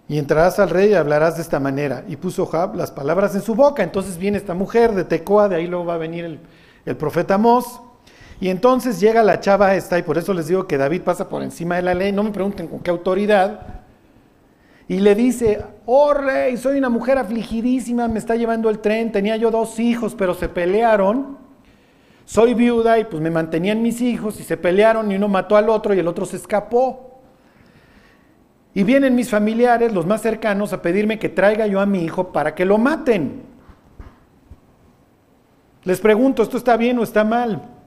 Y 0.08 0.18
entrarás 0.18 0.60
al 0.60 0.70
rey 0.70 0.92
y 0.92 0.94
hablarás 0.94 1.38
de 1.38 1.42
esta 1.42 1.60
manera. 1.60 2.04
Y 2.08 2.18
puso 2.18 2.46
Joab 2.46 2.76
las 2.76 2.92
palabras 2.92 3.34
en 3.34 3.42
su 3.42 3.56
boca. 3.56 3.82
Entonces 3.82 4.18
viene 4.18 4.38
esta 4.38 4.54
mujer 4.54 4.94
de 4.94 5.06
Tecoa, 5.06 5.48
de 5.48 5.56
ahí 5.56 5.68
luego 5.68 5.86
va 5.86 5.94
a 5.94 5.98
venir 5.98 6.40
el, 6.86 6.98
profeta 6.98 7.38
Mos. 7.38 7.82
Y 8.42 8.50
entonces 8.50 9.00
llega 9.00 9.22
la 9.22 9.40
chava 9.40 9.76
esta, 9.76 10.00
y 10.00 10.02
por 10.02 10.18
eso 10.18 10.34
les 10.34 10.48
digo 10.48 10.66
que 10.66 10.76
David 10.76 11.04
pasa 11.04 11.30
por 11.30 11.44
encima 11.44 11.76
de 11.76 11.84
la 11.84 11.94
ley. 11.94 12.12
No 12.12 12.24
me 12.24 12.32
pregunten 12.32 12.68
con 12.68 12.80
qué 12.80 12.90
autoridad. 12.90 13.84
Y 14.88 15.00
le 15.00 15.14
dice, 15.14 15.64
oh 15.86 16.12
rey, 16.16 16.58
soy 16.58 16.80
una 16.80 16.90
mujer 16.90 17.20
afligidísima, 17.20 18.08
me 18.08 18.18
está 18.18 18.36
llevando 18.36 18.72
el 18.72 18.80
tren, 18.80 19.12
tenía 19.12 19.38
yo 19.38 19.52
dos 19.52 19.80
hijos, 19.80 20.16
pero 20.16 20.34
se 20.34 20.50
pelearon. 20.50 21.38
Soy 22.26 22.56
viuda 22.56 22.98
y 22.98 23.06
pues 23.06 23.22
me 23.22 23.30
mantenían 23.30 23.84
mis 23.84 24.02
hijos 24.02 24.40
y 24.40 24.44
se 24.44 24.58
pelearon 24.58 25.12
y 25.12 25.18
uno 25.18 25.28
mató 25.28 25.56
al 25.56 25.70
otro 25.70 25.94
y 25.94 26.00
el 26.00 26.08
otro 26.08 26.26
se 26.26 26.38
escapó. 26.38 27.22
Y 28.74 28.84
vienen 28.84 29.14
mis 29.14 29.30
familiares, 29.30 29.94
los 29.94 30.08
más 30.08 30.22
cercanos, 30.24 30.74
a 30.74 30.82
pedirme 30.82 31.20
que 31.20 31.30
traiga 31.30 31.68
yo 31.68 31.80
a 31.80 31.86
mi 31.86 32.04
hijo 32.04 32.34
para 32.34 32.56
que 32.56 32.66
lo 32.66 32.80
maten. 32.80 33.44
Les 35.84 36.00
pregunto, 36.00 36.42
¿esto 36.42 36.58
está 36.58 36.76
bien 36.76 36.98
o 36.98 37.04
está 37.04 37.24
mal? 37.24 37.81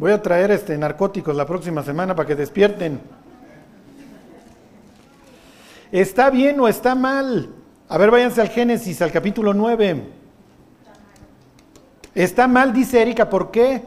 Voy 0.00 0.12
a 0.12 0.22
traer 0.22 0.50
este 0.50 0.78
narcóticos 0.78 1.36
la 1.36 1.44
próxima 1.44 1.82
semana 1.82 2.16
para 2.16 2.26
que 2.26 2.34
despierten. 2.34 2.98
¿Está 5.92 6.30
bien 6.30 6.58
o 6.58 6.66
está 6.66 6.94
mal? 6.94 7.50
A 7.86 7.98
ver, 7.98 8.10
váyanse 8.10 8.40
al 8.40 8.48
Génesis, 8.48 9.02
al 9.02 9.12
capítulo 9.12 9.52
9. 9.52 10.02
Está 12.14 12.48
mal, 12.48 12.72
dice 12.72 13.02
Erika, 13.02 13.28
¿por 13.28 13.50
qué? 13.50 13.82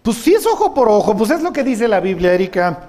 Pues 0.00 0.16
sí 0.16 0.32
es 0.32 0.46
ojo 0.46 0.72
por 0.72 0.88
ojo, 0.88 1.14
pues 1.14 1.30
es 1.30 1.42
lo 1.42 1.52
que 1.52 1.62
dice 1.62 1.88
la 1.88 2.00
Biblia, 2.00 2.32
Erika. 2.32 2.88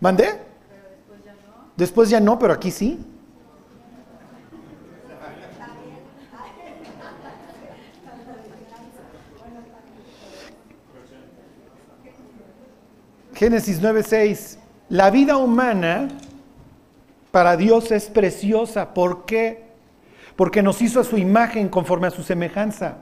¿Mandé? 0.00 0.40
Después 1.76 2.08
ya 2.08 2.20
no, 2.20 2.38
pero 2.38 2.54
aquí 2.54 2.70
sí. 2.70 2.98
Génesis 13.40 13.80
9:6. 13.80 14.58
La 14.90 15.10
vida 15.10 15.38
humana 15.38 16.08
para 17.30 17.56
Dios 17.56 17.90
es 17.90 18.10
preciosa. 18.10 18.92
¿Por 18.92 19.24
qué? 19.24 19.62
Porque 20.36 20.62
nos 20.62 20.82
hizo 20.82 21.00
a 21.00 21.04
su 21.04 21.16
imagen 21.16 21.70
conforme 21.70 22.08
a 22.08 22.10
su 22.10 22.22
semejanza. 22.22 22.98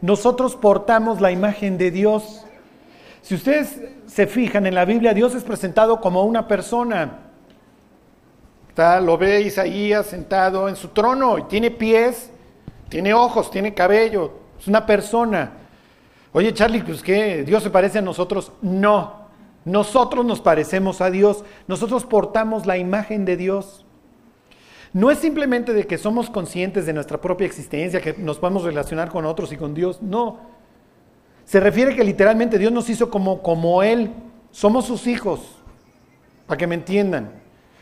Nosotros 0.00 0.56
portamos 0.56 1.20
la 1.20 1.32
imagen 1.32 1.76
de 1.76 1.90
Dios. 1.90 2.46
Si 3.20 3.34
ustedes 3.34 3.78
se 4.06 4.26
fijan 4.26 4.64
en 4.64 4.74
la 4.74 4.86
Biblia, 4.86 5.12
Dios 5.12 5.34
es 5.34 5.44
presentado 5.44 6.00
como 6.00 6.24
una 6.24 6.48
persona. 6.48 7.18
Lo 9.02 9.18
ve 9.18 9.42
Isaías 9.42 10.06
sentado 10.06 10.66
en 10.66 10.76
su 10.76 10.88
trono 10.88 11.36
y 11.36 11.42
tiene 11.42 11.70
pies, 11.70 12.30
tiene 12.88 13.12
ojos, 13.12 13.50
tiene 13.50 13.74
cabello, 13.74 14.32
es 14.58 14.66
una 14.66 14.86
persona. 14.86 15.52
Oye, 16.32 16.54
Charlie, 16.54 16.82
pues 16.82 17.02
qué, 17.02 17.44
Dios 17.44 17.62
se 17.62 17.68
parece 17.68 17.98
a 17.98 18.02
nosotros. 18.02 18.50
No, 18.62 19.23
nosotros 19.64 20.24
nos 20.24 20.40
parecemos 20.40 21.00
a 21.00 21.10
Dios, 21.10 21.44
nosotros 21.66 22.04
portamos 22.04 22.66
la 22.66 22.76
imagen 22.76 23.24
de 23.24 23.36
Dios. 23.36 23.84
No 24.92 25.10
es 25.10 25.18
simplemente 25.18 25.72
de 25.72 25.86
que 25.86 25.98
somos 25.98 26.30
conscientes 26.30 26.86
de 26.86 26.92
nuestra 26.92 27.20
propia 27.20 27.46
existencia, 27.46 28.00
que 28.00 28.14
nos 28.14 28.38
podemos 28.38 28.62
relacionar 28.62 29.10
con 29.10 29.24
otros 29.24 29.52
y 29.52 29.56
con 29.56 29.74
Dios. 29.74 30.00
No. 30.02 30.38
Se 31.44 31.60
refiere 31.60 31.96
que 31.96 32.04
literalmente 32.04 32.58
Dios 32.58 32.72
nos 32.72 32.88
hizo 32.88 33.10
como, 33.10 33.42
como 33.42 33.82
Él. 33.82 34.12
Somos 34.52 34.86
sus 34.86 35.06
hijos. 35.06 35.40
Para 36.46 36.58
que 36.58 36.66
me 36.66 36.76
entiendan. 36.76 37.32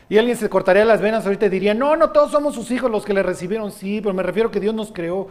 Y 0.09 0.17
alguien 0.17 0.37
se 0.37 0.49
cortaría 0.49 0.85
las 0.85 1.01
venas 1.01 1.25
ahorita 1.25 1.45
y 1.45 1.49
diría, 1.49 1.73
no, 1.73 1.95
no 1.95 2.11
todos 2.11 2.31
somos 2.31 2.55
sus 2.55 2.71
hijos 2.71 2.89
los 2.89 3.05
que 3.05 3.13
le 3.13 3.21
recibieron. 3.21 3.71
Sí, 3.71 3.99
pero 4.01 4.13
me 4.13 4.23
refiero 4.23 4.49
que 4.49 4.59
Dios 4.59 4.73
nos 4.73 4.91
creó. 4.91 5.27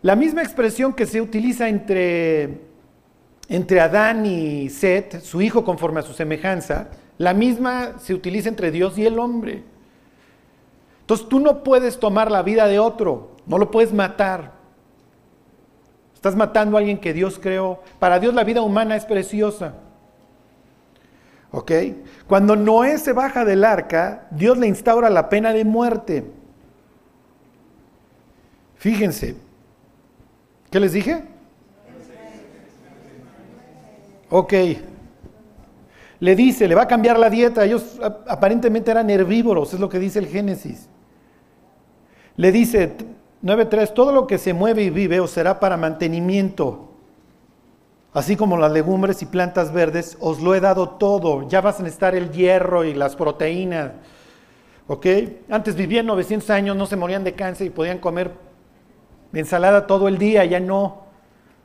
La 0.00 0.16
misma 0.16 0.42
expresión 0.42 0.94
que 0.94 1.06
se 1.06 1.20
utiliza 1.20 1.68
entre, 1.68 2.60
entre 3.52 3.80
Adán 3.80 4.24
y 4.24 4.70
Set, 4.70 5.20
su 5.20 5.42
hijo 5.42 5.62
conforme 5.62 6.00
a 6.00 6.02
su 6.02 6.14
semejanza, 6.14 6.88
la 7.18 7.34
misma 7.34 7.98
se 7.98 8.14
utiliza 8.14 8.48
entre 8.48 8.70
Dios 8.70 8.96
y 8.96 9.04
el 9.04 9.18
hombre. 9.18 9.62
Entonces 11.02 11.28
tú 11.28 11.38
no 11.38 11.62
puedes 11.62 12.00
tomar 12.00 12.30
la 12.30 12.42
vida 12.42 12.66
de 12.66 12.78
otro, 12.78 13.36
no 13.44 13.58
lo 13.58 13.70
puedes 13.70 13.92
matar. 13.92 14.52
Estás 16.14 16.34
matando 16.34 16.78
a 16.78 16.80
alguien 16.80 16.98
que 16.98 17.12
Dios 17.12 17.38
creó. 17.38 17.82
Para 17.98 18.18
Dios 18.18 18.32
la 18.32 18.42
vida 18.42 18.62
humana 18.62 18.96
es 18.96 19.04
preciosa. 19.04 19.74
¿Ok? 21.50 21.72
Cuando 22.26 22.56
Noé 22.56 22.96
se 22.96 23.12
baja 23.12 23.44
del 23.44 23.64
arca, 23.64 24.28
Dios 24.30 24.56
le 24.56 24.66
instaura 24.66 25.10
la 25.10 25.28
pena 25.28 25.52
de 25.52 25.66
muerte. 25.66 26.24
Fíjense. 28.76 29.36
¿Qué 30.70 30.80
les 30.80 30.94
dije? 30.94 31.31
Ok. 34.34 34.54
Le 36.20 36.34
dice, 36.34 36.66
le 36.66 36.74
va 36.74 36.82
a 36.82 36.88
cambiar 36.88 37.18
la 37.18 37.28
dieta. 37.28 37.66
Ellos 37.66 38.00
aparentemente 38.26 38.90
eran 38.90 39.10
herbívoros, 39.10 39.74
es 39.74 39.80
lo 39.80 39.90
que 39.90 39.98
dice 39.98 40.20
el 40.20 40.26
Génesis. 40.26 40.88
Le 42.36 42.50
dice 42.50 42.96
9.3, 43.42 43.92
todo 43.92 44.10
lo 44.10 44.26
que 44.26 44.38
se 44.38 44.54
mueve 44.54 44.84
y 44.84 44.90
vive 44.90 45.20
os 45.20 45.32
será 45.32 45.60
para 45.60 45.76
mantenimiento, 45.76 46.92
así 48.14 48.34
como 48.34 48.56
las 48.56 48.72
legumbres 48.72 49.20
y 49.20 49.26
plantas 49.26 49.70
verdes, 49.70 50.16
os 50.18 50.40
lo 50.40 50.54
he 50.54 50.60
dado 50.60 50.88
todo, 50.90 51.46
ya 51.46 51.60
vas 51.60 51.80
a 51.80 51.82
necesitar 51.82 52.14
el 52.14 52.30
hierro 52.30 52.84
y 52.84 52.94
las 52.94 53.16
proteínas. 53.16 53.92
¿Ok? 54.86 55.06
Antes 55.50 55.76
vivían 55.76 56.06
900 56.06 56.48
años, 56.48 56.74
no 56.74 56.86
se 56.86 56.96
morían 56.96 57.22
de 57.22 57.34
cáncer 57.34 57.66
y 57.66 57.70
podían 57.70 57.98
comer 57.98 58.30
ensalada 59.34 59.86
todo 59.86 60.08
el 60.08 60.16
día, 60.16 60.42
ya 60.46 60.58
no. 60.58 61.01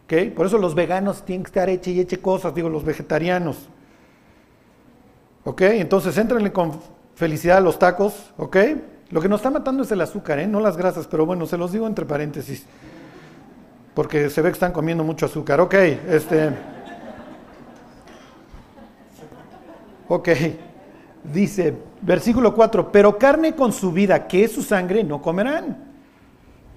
¿Ok? 0.07 0.33
Por 0.33 0.45
eso 0.45 0.57
los 0.57 0.73
veganos 0.73 1.25
tienen 1.25 1.43
que 1.43 1.49
estar 1.49 1.69
eche 1.69 1.91
y 1.91 1.99
eche 1.99 2.19
cosas, 2.19 2.55
digo, 2.55 2.69
los 2.69 2.85
vegetarianos. 2.85 3.67
¿Ok? 5.43 5.61
Entonces, 5.63 6.17
entrenle 6.17 6.53
con 6.53 6.79
felicidad 7.15 7.57
a 7.57 7.61
los 7.61 7.77
tacos, 7.77 8.31
¿ok? 8.37 8.57
Lo 9.09 9.19
que 9.19 9.27
nos 9.27 9.39
está 9.39 9.49
matando 9.49 9.83
es 9.83 9.91
el 9.91 9.99
azúcar, 9.99 10.39
¿eh? 10.39 10.47
no 10.47 10.61
las 10.61 10.77
grasas, 10.77 11.07
pero 11.07 11.25
bueno, 11.25 11.45
se 11.45 11.57
los 11.57 11.73
digo 11.73 11.87
entre 11.87 12.05
paréntesis, 12.05 12.65
porque 13.93 14.29
se 14.29 14.41
ve 14.41 14.49
que 14.49 14.53
están 14.53 14.71
comiendo 14.71 15.03
mucho 15.03 15.25
azúcar. 15.25 15.59
Ok, 15.59 15.73
este. 15.73 16.51
Ok, 20.07 20.29
dice, 21.33 21.75
versículo 22.01 22.55
4, 22.55 22.91
pero 22.93 23.17
carne 23.17 23.55
con 23.55 23.73
su 23.73 23.91
vida, 23.91 24.25
que 24.25 24.45
es 24.45 24.53
su 24.53 24.63
sangre, 24.63 25.03
no 25.03 25.21
comerán. 25.21 25.86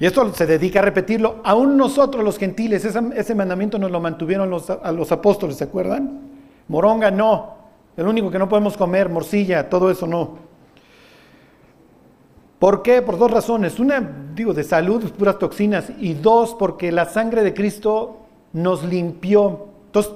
Y 0.01 0.07
esto 0.07 0.33
se 0.33 0.47
dedica 0.47 0.81
a 0.81 0.83
repetirlo. 0.83 1.37
Aún 1.45 1.77
nosotros 1.77 2.25
los 2.25 2.39
gentiles, 2.39 2.87
ese, 2.87 3.35
mandamiento 3.35 3.79
nos 3.79 3.91
lo 3.91 4.01
mantuvieron 4.01 4.49
los, 4.49 4.71
a 4.71 4.91
los 4.93 5.13
apóstoles, 5.13 5.57
¿se 5.57 5.65
acuerdan? 5.65 6.21
Moronga 6.69 7.11
no. 7.11 7.61
El 7.99 8.09
único 8.09 8.31
que 8.31 8.39
no 8.39 8.49
podemos 8.49 8.79
comer, 8.79 9.11
morcilla, 9.11 9.69
todo 9.69 9.91
eso 9.91 10.07
no. 10.07 10.39
¿Por 12.59 12.83
qué? 12.83 13.03
Por 13.03 13.19
dos 13.19 13.31
razones. 13.31 13.79
Una, 13.79 14.01
digo, 14.35 14.55
de 14.55 14.65
salud, 14.65 15.05
puras 15.13 15.39
toxinas. 15.39 15.93
Y 15.99 16.15
dos, 16.15 16.55
porque 16.59 16.91
la 16.93 17.05
sangre 17.05 17.43
de 17.43 17.53
Cristo 17.53 18.21
nos 18.55 18.83
limpió. 18.83 19.69
Entonces, 19.87 20.13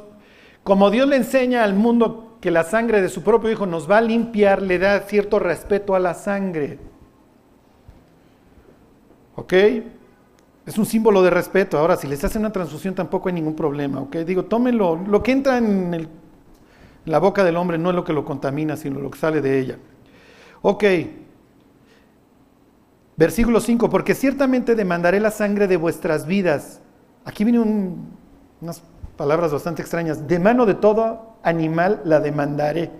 como 0.62 0.90
Dios 0.90 1.06
le 1.08 1.16
enseña 1.16 1.62
al 1.62 1.74
mundo 1.74 2.38
que 2.40 2.50
la 2.50 2.64
sangre 2.64 3.02
de 3.02 3.10
su 3.10 3.22
propio 3.22 3.50
Hijo 3.50 3.66
nos 3.66 3.90
va 3.90 3.98
a 3.98 4.02
limpiar, 4.02 4.62
le 4.62 4.78
da 4.78 5.00
cierto 5.00 5.38
respeto 5.38 5.94
a 5.94 5.98
la 5.98 6.14
sangre. 6.14 6.78
¿Ok? 9.36 9.52
Es 10.66 10.78
un 10.78 10.86
símbolo 10.86 11.22
de 11.22 11.30
respeto. 11.30 11.78
Ahora, 11.78 11.96
si 11.96 12.06
les 12.06 12.22
hacen 12.24 12.40
una 12.42 12.52
transfusión 12.52 12.94
tampoco 12.94 13.28
hay 13.28 13.34
ningún 13.34 13.54
problema. 13.54 14.00
¿Ok? 14.00 14.16
Digo, 14.18 14.44
tómenlo. 14.44 14.96
Lo 15.06 15.22
que 15.22 15.32
entra 15.32 15.58
en, 15.58 16.08
la 17.04 17.18
boca 17.18 17.44
del 17.44 17.56
hombre 17.56 17.78
no 17.78 17.90
es 17.90 17.96
lo 17.96 18.04
que 18.04 18.12
lo 18.12 18.24
contamina, 18.24 18.76
sino 18.76 19.00
lo 19.00 19.10
que 19.10 19.18
sale 19.18 19.40
de 19.40 19.58
ella. 19.58 19.78
Ok. 20.62 20.84
Versículo 23.16 23.60
5, 23.60 23.90
porque 23.90 24.14
ciertamente 24.14 24.74
demandaré 24.74 25.20
la 25.20 25.30
sangre 25.30 25.68
de 25.68 25.76
vuestras 25.76 26.26
vidas 26.26 26.80
aquí 27.24 27.44
vienen 27.44 27.96
unas 28.60 28.82
palabras 29.16 29.52
bastante 29.52 29.82
extrañas, 29.82 30.26
de 30.26 30.38
mano 30.38 30.66
de 30.66 30.74
todo 30.74 31.36
animal 31.42 32.02
la 32.04 32.20
demandaré. 32.20 32.90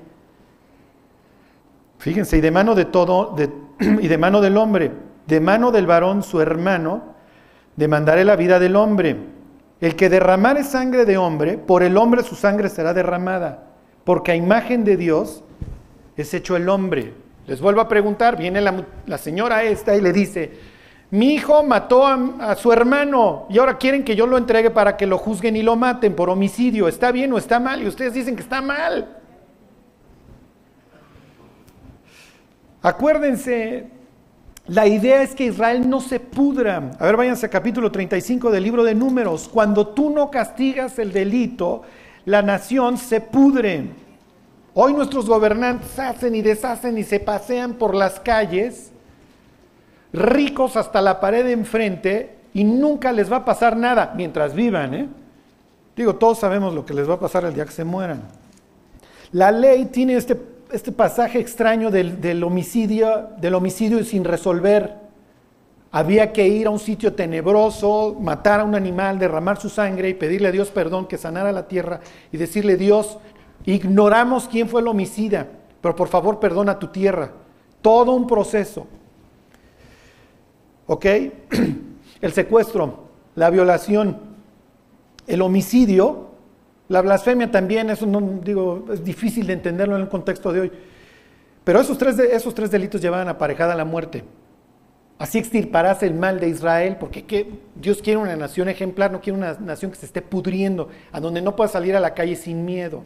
Fíjense, 1.98 2.38
y 2.38 2.40
de 2.40 2.50
mano 2.50 2.74
de 2.74 2.84
todo, 2.84 3.34
y 3.80 4.08
de 4.08 4.18
mano 4.18 4.40
del 4.40 4.56
hombre, 4.56 4.92
de 5.26 5.40
mano 5.40 5.70
del 5.70 5.86
varón 5.86 6.22
su 6.22 6.40
hermano, 6.40 7.14
demandaré 7.76 8.24
la 8.24 8.36
vida 8.36 8.58
del 8.58 8.76
hombre. 8.76 9.16
El 9.80 9.96
que 9.96 10.08
derramare 10.08 10.64
sangre 10.64 11.04
de 11.04 11.18
hombre, 11.18 11.58
por 11.58 11.82
el 11.82 11.96
hombre 11.96 12.22
su 12.22 12.34
sangre 12.34 12.68
será 12.68 12.94
derramada, 12.94 13.64
porque 14.04 14.32
a 14.32 14.36
imagen 14.36 14.84
de 14.84 14.96
Dios 14.96 15.42
es 16.16 16.32
hecho 16.32 16.56
el 16.56 16.68
hombre. 16.68 17.12
Les 17.46 17.60
vuelvo 17.60 17.80
a 17.80 17.88
preguntar, 17.88 18.36
viene 18.36 18.60
la, 18.60 19.18
señora 19.18 19.64
esta 19.64 19.94
y 19.94 20.00
le 20.00 20.12
dice, 20.12 20.52
mi 21.10 21.34
hijo 21.34 21.62
mató 21.62 22.06
a, 22.06 22.54
su 22.56 22.72
hermano 22.72 23.46
y 23.50 23.58
ahora 23.58 23.76
quieren 23.76 24.04
que 24.04 24.16
yo 24.16 24.26
lo 24.26 24.38
entregue 24.38 24.70
para 24.70 24.96
que 24.96 25.06
lo 25.06 25.18
juzguen 25.18 25.56
y 25.56 25.62
lo 25.62 25.76
maten 25.76 26.14
por 26.14 26.30
homicidio. 26.30 26.88
¿Está 26.88 27.12
bien 27.12 27.32
o 27.32 27.38
está 27.38 27.60
mal? 27.60 27.82
Y 27.82 27.86
ustedes 27.86 28.14
dicen 28.14 28.36
que 28.36 28.42
está 28.42 28.62
mal. 28.62 29.18
Acuérdense, 32.80 33.90
la 34.66 34.86
idea 34.86 35.22
es 35.22 35.34
que 35.34 35.44
Israel 35.44 35.88
no 35.88 36.00
se 36.00 36.20
pudra. 36.20 36.90
A 36.98 37.04
ver, 37.04 37.16
váyanse 37.16 37.46
a 37.46 37.50
capítulo 37.50 37.92
35 37.92 38.50
del 38.50 38.62
libro 38.62 38.82
de 38.82 38.94
números. 38.94 39.48
Cuando 39.52 39.88
tú 39.88 40.08
no 40.08 40.30
castigas 40.30 40.98
el 40.98 41.12
delito, 41.12 41.82
la 42.24 42.40
nación 42.40 42.96
se 42.96 43.20
pudre. 43.20 43.90
Hoy 44.72 44.94
nuestros 44.94 45.26
gobernantes 45.26 45.98
hacen 45.98 46.34
y 46.34 46.40
deshacen 46.40 46.96
y 46.96 47.04
se 47.04 47.20
pasean 47.20 47.74
por 47.74 47.94
las 47.94 48.18
calles, 48.20 48.90
ricos 50.14 50.76
hasta 50.76 51.02
la 51.02 51.20
pared 51.20 51.44
de 51.44 51.52
enfrente, 51.52 52.34
y 52.54 52.64
nunca 52.64 53.12
les 53.12 53.30
va 53.30 53.38
a 53.38 53.44
pasar 53.44 53.76
nada 53.76 54.14
mientras 54.16 54.54
vivan. 54.54 54.94
¿eh? 54.94 55.08
Digo, 55.94 56.16
todos 56.16 56.38
sabemos 56.38 56.72
lo 56.72 56.86
que 56.86 56.94
les 56.94 57.08
va 57.08 57.14
a 57.14 57.20
pasar 57.20 57.44
el 57.44 57.52
día 57.52 57.66
que 57.66 57.72
se 57.72 57.84
mueran. 57.84 58.22
La 59.32 59.50
ley 59.50 59.86
tiene 59.86 60.16
este 60.16 60.53
este 60.74 60.92
pasaje 60.92 61.38
extraño 61.38 61.90
del, 61.90 62.42
homicidio, 62.42 63.28
del 63.38 63.54
homicidio 63.54 64.02
sin 64.04 64.24
resolver. 64.24 64.96
Había 65.92 66.32
que 66.32 66.48
ir 66.48 66.66
a 66.66 66.70
un 66.70 66.80
sitio 66.80 67.14
tenebroso, 67.14 68.16
matar 68.20 68.60
a 68.60 68.64
un 68.64 68.74
animal, 68.74 69.18
derramar 69.18 69.60
su 69.60 69.68
sangre 69.68 70.08
y 70.08 70.14
pedirle 70.14 70.48
a 70.48 70.52
Dios 70.52 70.70
perdón, 70.70 71.06
que 71.06 71.16
sanara 71.16 71.52
la 71.52 71.68
tierra 71.68 72.00
y 72.32 72.36
decirle, 72.36 72.76
Dios, 72.76 73.18
ignoramos 73.64 74.48
quién 74.48 74.68
fue 74.68 74.80
el 74.80 74.88
homicida, 74.88 75.46
pero 75.80 75.94
por 75.94 76.08
favor 76.08 76.40
perdona 76.40 76.78
tu 76.78 76.88
tierra. 76.88 77.30
Todo 77.80 78.12
un 78.12 78.26
proceso. 78.26 78.86
¿Ok? 80.86 81.06
El 82.20 82.32
secuestro, 82.32 83.04
la 83.34 83.50
violación, 83.50 84.18
el 85.26 85.42
homicidio 85.42 86.33
la 86.88 87.00
blasfemia 87.00 87.50
también, 87.50 87.90
eso 87.90 88.06
no 88.06 88.20
digo, 88.42 88.86
es 88.92 89.02
difícil 89.02 89.46
de 89.46 89.54
entenderlo 89.54 89.96
en 89.96 90.02
el 90.02 90.08
contexto 90.08 90.52
de 90.52 90.60
hoy. 90.60 90.72
Pero 91.64 91.80
esos 91.80 91.96
tres, 91.96 92.18
esos 92.18 92.54
tres 92.54 92.70
delitos 92.70 93.00
llevaban 93.00 93.28
aparejada 93.28 93.74
la 93.74 93.84
muerte. 93.84 94.24
Así 95.18 95.38
extirparás 95.38 96.02
el 96.02 96.12
mal 96.12 96.40
de 96.40 96.48
Israel, 96.48 96.96
porque 96.98 97.48
Dios 97.74 98.02
quiere 98.02 98.18
una 98.18 98.36
nación 98.36 98.68
ejemplar, 98.68 99.12
no 99.12 99.20
quiere 99.20 99.38
una 99.38 99.54
nación 99.54 99.90
que 99.90 99.96
se 99.96 100.06
esté 100.06 100.20
pudriendo, 100.20 100.88
a 101.12 101.20
donde 101.20 101.40
no 101.40 101.56
pueda 101.56 101.68
salir 101.68 101.96
a 101.96 102.00
la 102.00 102.14
calle 102.14 102.36
sin 102.36 102.64
miedo. 102.64 103.04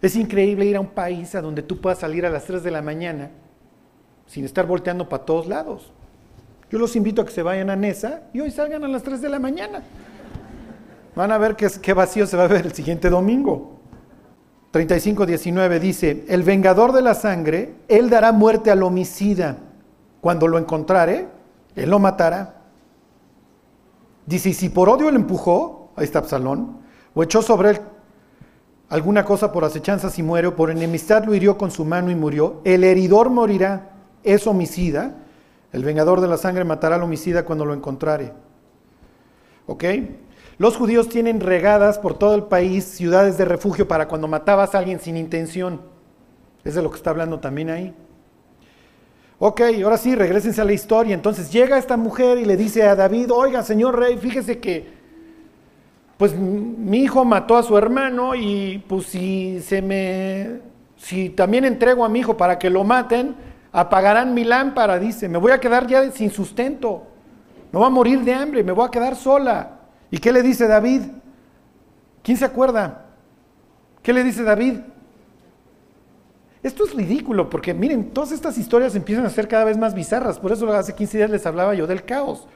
Es 0.00 0.16
increíble 0.16 0.64
ir 0.64 0.76
a 0.76 0.80
un 0.80 0.88
país 0.88 1.34
a 1.34 1.42
donde 1.42 1.62
tú 1.62 1.80
puedas 1.80 1.98
salir 1.98 2.24
a 2.24 2.30
las 2.30 2.44
3 2.44 2.62
de 2.62 2.70
la 2.70 2.82
mañana 2.82 3.30
sin 4.26 4.44
estar 4.44 4.66
volteando 4.66 5.08
para 5.08 5.24
todos 5.24 5.46
lados. 5.46 5.92
Yo 6.70 6.78
los 6.78 6.94
invito 6.96 7.22
a 7.22 7.24
que 7.24 7.32
se 7.32 7.42
vayan 7.42 7.70
a 7.70 7.76
Nesa 7.76 8.24
y 8.32 8.40
hoy 8.40 8.50
salgan 8.50 8.84
a 8.84 8.88
las 8.88 9.02
3 9.02 9.22
de 9.22 9.28
la 9.28 9.38
mañana. 9.38 9.82
Van 11.14 11.32
a 11.32 11.38
ver 11.38 11.56
qué, 11.56 11.68
qué 11.80 11.94
vacío 11.94 12.26
se 12.26 12.36
va 12.36 12.44
a 12.44 12.48
ver 12.48 12.66
el 12.66 12.72
siguiente 12.72 13.08
domingo. 13.08 13.78
35.19 14.72 15.78
dice, 15.80 16.24
el 16.28 16.42
vengador 16.42 16.92
de 16.92 17.00
la 17.00 17.14
sangre, 17.14 17.74
él 17.88 18.10
dará 18.10 18.32
muerte 18.32 18.70
al 18.70 18.82
homicida. 18.82 19.56
Cuando 20.20 20.46
lo 20.46 20.58
encontrare, 20.58 21.28
él 21.74 21.90
lo 21.90 21.98
matará. 21.98 22.62
Dice, 24.26 24.50
y 24.50 24.54
si 24.54 24.68
por 24.68 24.90
odio 24.90 25.10
le 25.10 25.16
empujó, 25.16 25.90
ahí 25.96 26.04
está 26.04 26.18
Absalón, 26.18 26.80
o 27.14 27.22
echó 27.22 27.40
sobre 27.40 27.70
él 27.70 27.80
alguna 28.90 29.24
cosa 29.24 29.52
por 29.52 29.64
acechanzas 29.64 30.18
y 30.18 30.22
muere, 30.22 30.48
o 30.48 30.56
por 30.56 30.70
enemistad 30.70 31.24
lo 31.24 31.34
hirió 31.34 31.56
con 31.56 31.70
su 31.70 31.86
mano 31.86 32.10
y 32.10 32.14
murió, 32.14 32.60
el 32.64 32.84
heridor 32.84 33.30
morirá, 33.30 33.90
es 34.22 34.46
homicida, 34.46 35.14
el 35.72 35.84
vengador 35.84 36.20
de 36.20 36.28
la 36.28 36.36
sangre 36.36 36.64
matará 36.64 36.96
al 36.96 37.02
homicida 37.02 37.44
cuando 37.44 37.64
lo 37.64 37.74
encontrare. 37.74 38.32
¿Ok? 39.66 39.84
Los 40.58 40.76
judíos 40.76 41.08
tienen 41.08 41.40
regadas 41.40 41.98
por 41.98 42.18
todo 42.18 42.34
el 42.34 42.44
país 42.44 42.84
ciudades 42.84 43.38
de 43.38 43.44
refugio 43.44 43.86
para 43.86 44.08
cuando 44.08 44.26
matabas 44.26 44.74
a 44.74 44.78
alguien 44.78 44.98
sin 44.98 45.16
intención. 45.16 45.80
Es 46.64 46.74
de 46.74 46.82
lo 46.82 46.90
que 46.90 46.96
está 46.96 47.10
hablando 47.10 47.38
también 47.38 47.70
ahí. 47.70 47.94
Ok, 49.38 49.60
ahora 49.84 49.98
sí, 49.98 50.16
regresense 50.16 50.60
a 50.60 50.64
la 50.64 50.72
historia. 50.72 51.14
Entonces 51.14 51.52
llega 51.52 51.78
esta 51.78 51.96
mujer 51.96 52.38
y 52.38 52.44
le 52.44 52.56
dice 52.56 52.82
a 52.82 52.96
David, 52.96 53.30
oiga, 53.30 53.62
señor 53.62 53.96
rey, 53.96 54.16
fíjese 54.16 54.58
que, 54.58 54.98
pues 56.16 56.34
mi 56.34 56.98
hijo 56.98 57.24
mató 57.24 57.56
a 57.56 57.62
su 57.62 57.78
hermano 57.78 58.34
y 58.34 58.82
pues 58.88 59.06
si 59.06 59.60
se 59.60 59.80
me, 59.80 60.60
si 60.96 61.30
también 61.30 61.64
entrego 61.64 62.04
a 62.04 62.08
mi 62.08 62.18
hijo 62.18 62.36
para 62.36 62.58
que 62.58 62.68
lo 62.68 62.82
maten, 62.82 63.36
apagarán 63.72 64.34
mi 64.34 64.44
lámpara, 64.44 64.98
dice, 64.98 65.28
me 65.28 65.38
voy 65.38 65.52
a 65.52 65.60
quedar 65.60 65.86
ya 65.86 66.10
sin 66.10 66.30
sustento, 66.30 67.06
me 67.72 67.78
voy 67.78 67.86
a 67.86 67.90
morir 67.90 68.20
de 68.24 68.34
hambre, 68.34 68.64
me 68.64 68.72
voy 68.72 68.86
a 68.86 68.90
quedar 68.90 69.14
sola. 69.16 69.78
¿Y 70.10 70.18
qué 70.18 70.32
le 70.32 70.42
dice 70.42 70.66
David? 70.66 71.02
¿Quién 72.22 72.36
se 72.36 72.44
acuerda? 72.44 73.06
¿Qué 74.02 74.12
le 74.12 74.24
dice 74.24 74.42
David? 74.42 74.80
Esto 76.62 76.84
es 76.84 76.94
ridículo, 76.94 77.48
porque 77.48 77.72
miren, 77.72 78.10
todas 78.10 78.32
estas 78.32 78.58
historias 78.58 78.94
empiezan 78.94 79.24
a 79.24 79.30
ser 79.30 79.46
cada 79.46 79.64
vez 79.64 79.76
más 79.76 79.94
bizarras, 79.94 80.38
por 80.38 80.50
eso 80.50 80.70
hace 80.72 80.94
15 80.94 81.18
días 81.18 81.30
les 81.30 81.46
hablaba 81.46 81.74
yo 81.74 81.86
del 81.86 82.04
caos. 82.04 82.48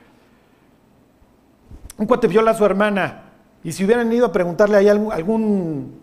Un 1.98 2.06
cuate 2.06 2.26
viola 2.26 2.50
a 2.50 2.54
su 2.54 2.64
hermana, 2.64 3.24
y 3.62 3.72
si 3.72 3.84
hubieran 3.84 4.12
ido 4.12 4.26
a 4.26 4.32
preguntarle 4.32 4.76
a 4.76 4.92
algún 4.92 6.01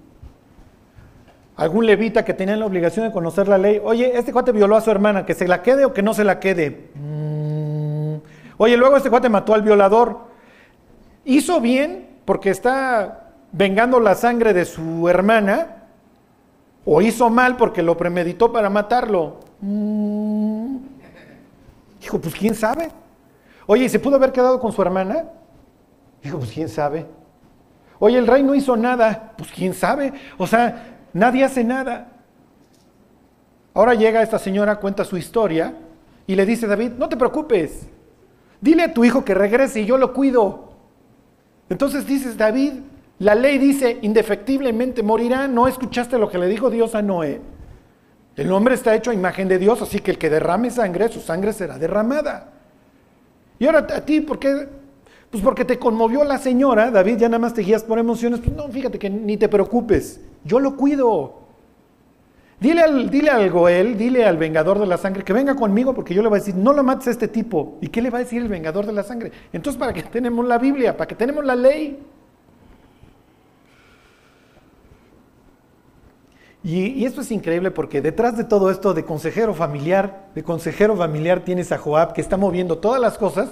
algún 1.60 1.86
levita 1.86 2.24
que 2.24 2.34
tenía 2.34 2.56
la 2.56 2.65
obligación 2.65 3.06
de 3.06 3.12
conocer 3.12 3.50
la 3.50 3.58
ley, 3.58 3.82
oye, 3.84 4.17
este 4.17 4.32
cuate 4.32 4.54
violó 4.54 4.78
a 4.78 4.82
su 4.82 4.89
hermana, 4.91 5.26
que 5.26 5.34
se 5.34 5.45
la 5.45 5.62
quede 5.62 5.84
o 5.84 5.93
que 5.93 6.02
no 6.02 6.13
se 6.13 6.24
la 6.24 6.39
quede. 6.39 6.89
Mm. 6.95 8.15
Oye, 8.56 8.78
luego 8.78 8.95
este 8.95 9.10
cuate 9.10 9.28
mató 9.28 9.54
al 9.54 9.62
violador. 9.62 10.19
¿Hizo 11.26 11.60
bien 11.60 12.08
porque 12.24 12.50
está 12.50 13.32
vengando 13.52 14.00
la 14.00 14.15
sangre 14.15 14.54
de 14.54 14.63
su 14.63 15.10
hermana? 15.10 15.84
¿O 16.86 17.02
hizo 17.02 17.30
mal 17.30 17.58
porque 17.58 17.84
lo 17.84 17.98
premeditó 17.98 18.54
para 18.54 18.69
matarlo? 18.69 19.41
Mm. 19.60 20.78
Dijo, 22.00 22.22
pues 22.22 22.36
quién 22.36 22.56
sabe. 22.56 22.89
Oye, 23.65 23.84
¿y 23.84 23.89
se 23.89 24.00
pudo 24.00 24.15
haber 24.15 24.32
quedado 24.32 24.62
con 24.62 24.72
su 24.72 24.82
hermana? 24.82 25.26
Dijo, 26.24 26.38
pues 26.38 26.52
quién 26.52 26.69
sabe. 26.69 27.06
Oye, 28.00 28.17
el 28.17 28.28
rey 28.28 28.43
no 28.43 28.56
hizo 28.56 28.78
nada. 28.78 29.34
Pues 29.38 29.52
quién 29.52 29.74
sabe. 29.74 30.13
O 30.38 30.48
sea, 30.48 30.99
Nadie 31.13 31.43
hace 31.43 31.63
nada. 31.63 32.13
Ahora 33.74 33.93
llega 33.93 34.22
esta 34.22 34.39
señora, 34.39 34.78
cuenta 34.78 35.06
su 35.06 35.17
historia 35.17 35.74
y 36.28 36.36
le 36.36 36.45
dice 36.45 36.67
David, 36.67 36.91
no 36.98 37.10
te 37.10 37.17
preocupes, 37.17 37.88
dile 38.62 38.84
a 38.84 38.93
tu 38.93 39.06
hijo 39.06 39.24
que 39.24 39.34
regrese 39.34 39.82
y 39.82 39.86
yo 39.86 39.98
lo 39.98 40.13
cuido. 40.13 40.74
Entonces 41.69 42.06
dices, 42.06 42.38
David, 42.38 42.74
la 43.19 43.36
ley 43.36 43.58
dice, 43.58 44.00
indefectiblemente 44.02 45.04
morirá, 45.04 45.48
no 45.48 45.67
escuchaste 45.67 46.17
lo 46.17 46.30
que 46.30 46.38
le 46.38 46.48
dijo 46.48 46.69
Dios 46.69 46.95
a 46.95 47.02
Noé. 47.02 47.41
El 48.36 48.52
hombre 48.52 48.76
está 48.76 48.95
hecho 48.95 49.12
a 49.12 49.13
imagen 49.13 49.48
de 49.48 49.60
Dios, 49.60 49.82
así 49.82 50.00
que 50.00 50.12
el 50.12 50.17
que 50.17 50.30
derrame 50.30 50.72
sangre, 50.72 51.10
su 51.10 51.19
sangre 51.19 51.52
será 51.52 51.78
derramada. 51.78 52.54
Y 53.60 53.65
ahora 53.65 53.80
a 53.80 54.06
ti, 54.06 54.22
¿por 54.22 54.39
qué? 54.39 54.67
Pues 55.30 55.43
porque 55.43 55.65
te 55.65 55.78
conmovió 55.78 56.24
la 56.24 56.38
señora, 56.38 56.89
David, 56.89 57.17
ya 57.17 57.30
nada 57.30 57.39
más 57.39 57.54
te 57.54 57.62
guías 57.62 57.84
por 57.84 58.00
emociones. 58.00 58.39
Pues 58.39 58.56
no, 58.56 58.67
fíjate 58.69 58.98
que 58.98 59.10
ni 59.10 59.38
te 59.38 59.50
preocupes, 59.50 60.22
yo 60.43 60.60
lo 60.60 60.75
cuido. 60.75 61.39
Dile 62.60 62.82
al, 62.82 63.10
dile 63.10 63.30
al 63.30 63.49
Goel, 63.49 63.97
dile 63.97 64.25
al 64.25 64.38
vengador 64.38 64.80
de 64.80 64.86
la 64.86 64.97
sangre 64.97 65.23
que 65.23 65.32
venga 65.32 65.56
conmigo 65.56 65.93
porque 65.93 66.13
yo 66.13 66.21
le 66.21 66.28
voy 66.28 66.38
a 66.38 66.41
decir, 66.41 66.56
no 66.56 66.73
lo 66.73 66.84
mates 66.84 67.08
a 67.08 67.12
este 67.12 67.30
tipo. 67.30 67.78
¿Y 67.82 67.88
qué 67.88 68.02
le 68.02 68.10
va 68.10 68.17
a 68.17 68.21
decir 68.21 68.41
el 68.41 68.49
vengador 68.49 68.86
de 68.86 68.91
la 68.91 69.04
sangre? 69.04 69.32
Entonces, 69.54 69.80
¿para 69.80 69.93
qué 69.93 70.04
tenemos 70.04 70.45
la 70.45 70.58
Biblia? 70.58 70.97
¿Para 70.97 71.08
qué 71.08 71.15
tenemos 71.15 71.45
la 71.45 71.56
ley? 71.56 71.99
Y, 76.63 77.06
esto 77.06 77.21
es 77.21 77.32
increíble 77.32 77.71
porque 77.71 78.02
detrás 78.02 78.36
de 78.36 78.43
todo 78.43 78.69
esto 78.69 78.93
de 78.93 79.06
consejero 79.06 79.54
familiar, 79.54 80.28
de 80.36 80.43
consejero 80.43 80.97
familiar 80.97 81.45
tienes 81.45 81.71
a 81.71 81.78
Joab 81.78 82.13
que 82.13 82.19
está 82.19 82.36
moviendo 82.36 82.80
todas 82.80 82.99
las 82.99 83.17
cosas 83.17 83.52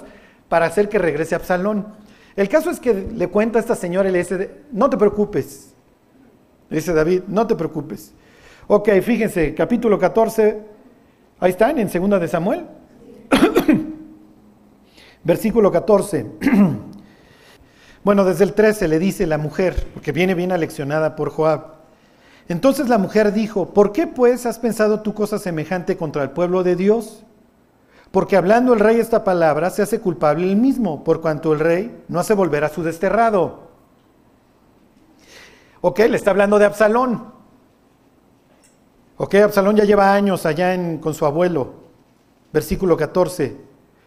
para 0.50 0.66
hacer 0.66 0.90
que 0.90 0.98
regrese 0.98 1.34
a 1.34 1.38
Absalón. 1.38 1.86
El 2.36 2.48
caso 2.50 2.70
es 2.70 2.78
que 2.78 2.92
le 2.92 3.28
cuenta 3.28 3.58
a 3.58 3.60
esta 3.60 3.74
señora 3.74 4.10
y 4.10 4.12
le 4.12 4.50
no 4.70 4.90
te 4.90 4.98
preocupes. 4.98 5.74
Dice 6.70 6.92
David, 6.92 7.22
no 7.28 7.46
te 7.46 7.54
preocupes. 7.54 8.12
Ok, 8.66 8.90
fíjense, 9.02 9.54
capítulo 9.54 9.98
14, 9.98 10.62
ahí 11.40 11.50
están, 11.50 11.78
en 11.78 11.88
segunda 11.88 12.18
de 12.18 12.28
Samuel. 12.28 12.66
Versículo 15.24 15.72
14. 15.72 16.26
bueno, 18.04 18.24
desde 18.24 18.44
el 18.44 18.52
13 18.52 18.88
le 18.88 18.98
dice 18.98 19.26
la 19.26 19.38
mujer, 19.38 19.86
porque 19.94 20.12
viene 20.12 20.34
bien 20.34 20.52
aleccionada 20.52 21.16
por 21.16 21.30
Joab. 21.30 21.78
Entonces 22.48 22.88
la 22.88 22.98
mujer 22.98 23.32
dijo, 23.32 23.72
¿por 23.72 23.92
qué 23.92 24.06
pues 24.06 24.44
has 24.44 24.58
pensado 24.58 25.00
tú 25.00 25.14
cosa 25.14 25.38
semejante 25.38 25.96
contra 25.96 26.22
el 26.22 26.30
pueblo 26.30 26.62
de 26.62 26.76
Dios? 26.76 27.24
Porque 28.10 28.36
hablando 28.36 28.72
el 28.72 28.80
rey 28.80 29.00
esta 29.00 29.24
palabra, 29.24 29.70
se 29.70 29.82
hace 29.82 30.00
culpable 30.00 30.50
él 30.50 30.56
mismo, 30.56 31.04
por 31.04 31.20
cuanto 31.20 31.52
el 31.52 31.60
rey 31.60 32.04
no 32.08 32.20
hace 32.20 32.34
volver 32.34 32.64
a 32.64 32.70
su 32.70 32.82
desterrado. 32.82 33.67
Ok, 35.80 36.00
le 36.00 36.16
está 36.16 36.30
hablando 36.30 36.58
de 36.58 36.64
Absalón. 36.64 37.32
Ok, 39.16 39.34
Absalón 39.36 39.76
ya 39.76 39.84
lleva 39.84 40.14
años 40.14 40.46
allá 40.46 40.76
con 41.00 41.14
su 41.14 41.24
abuelo. 41.26 41.74
Versículo 42.52 42.96
14. 42.96 43.56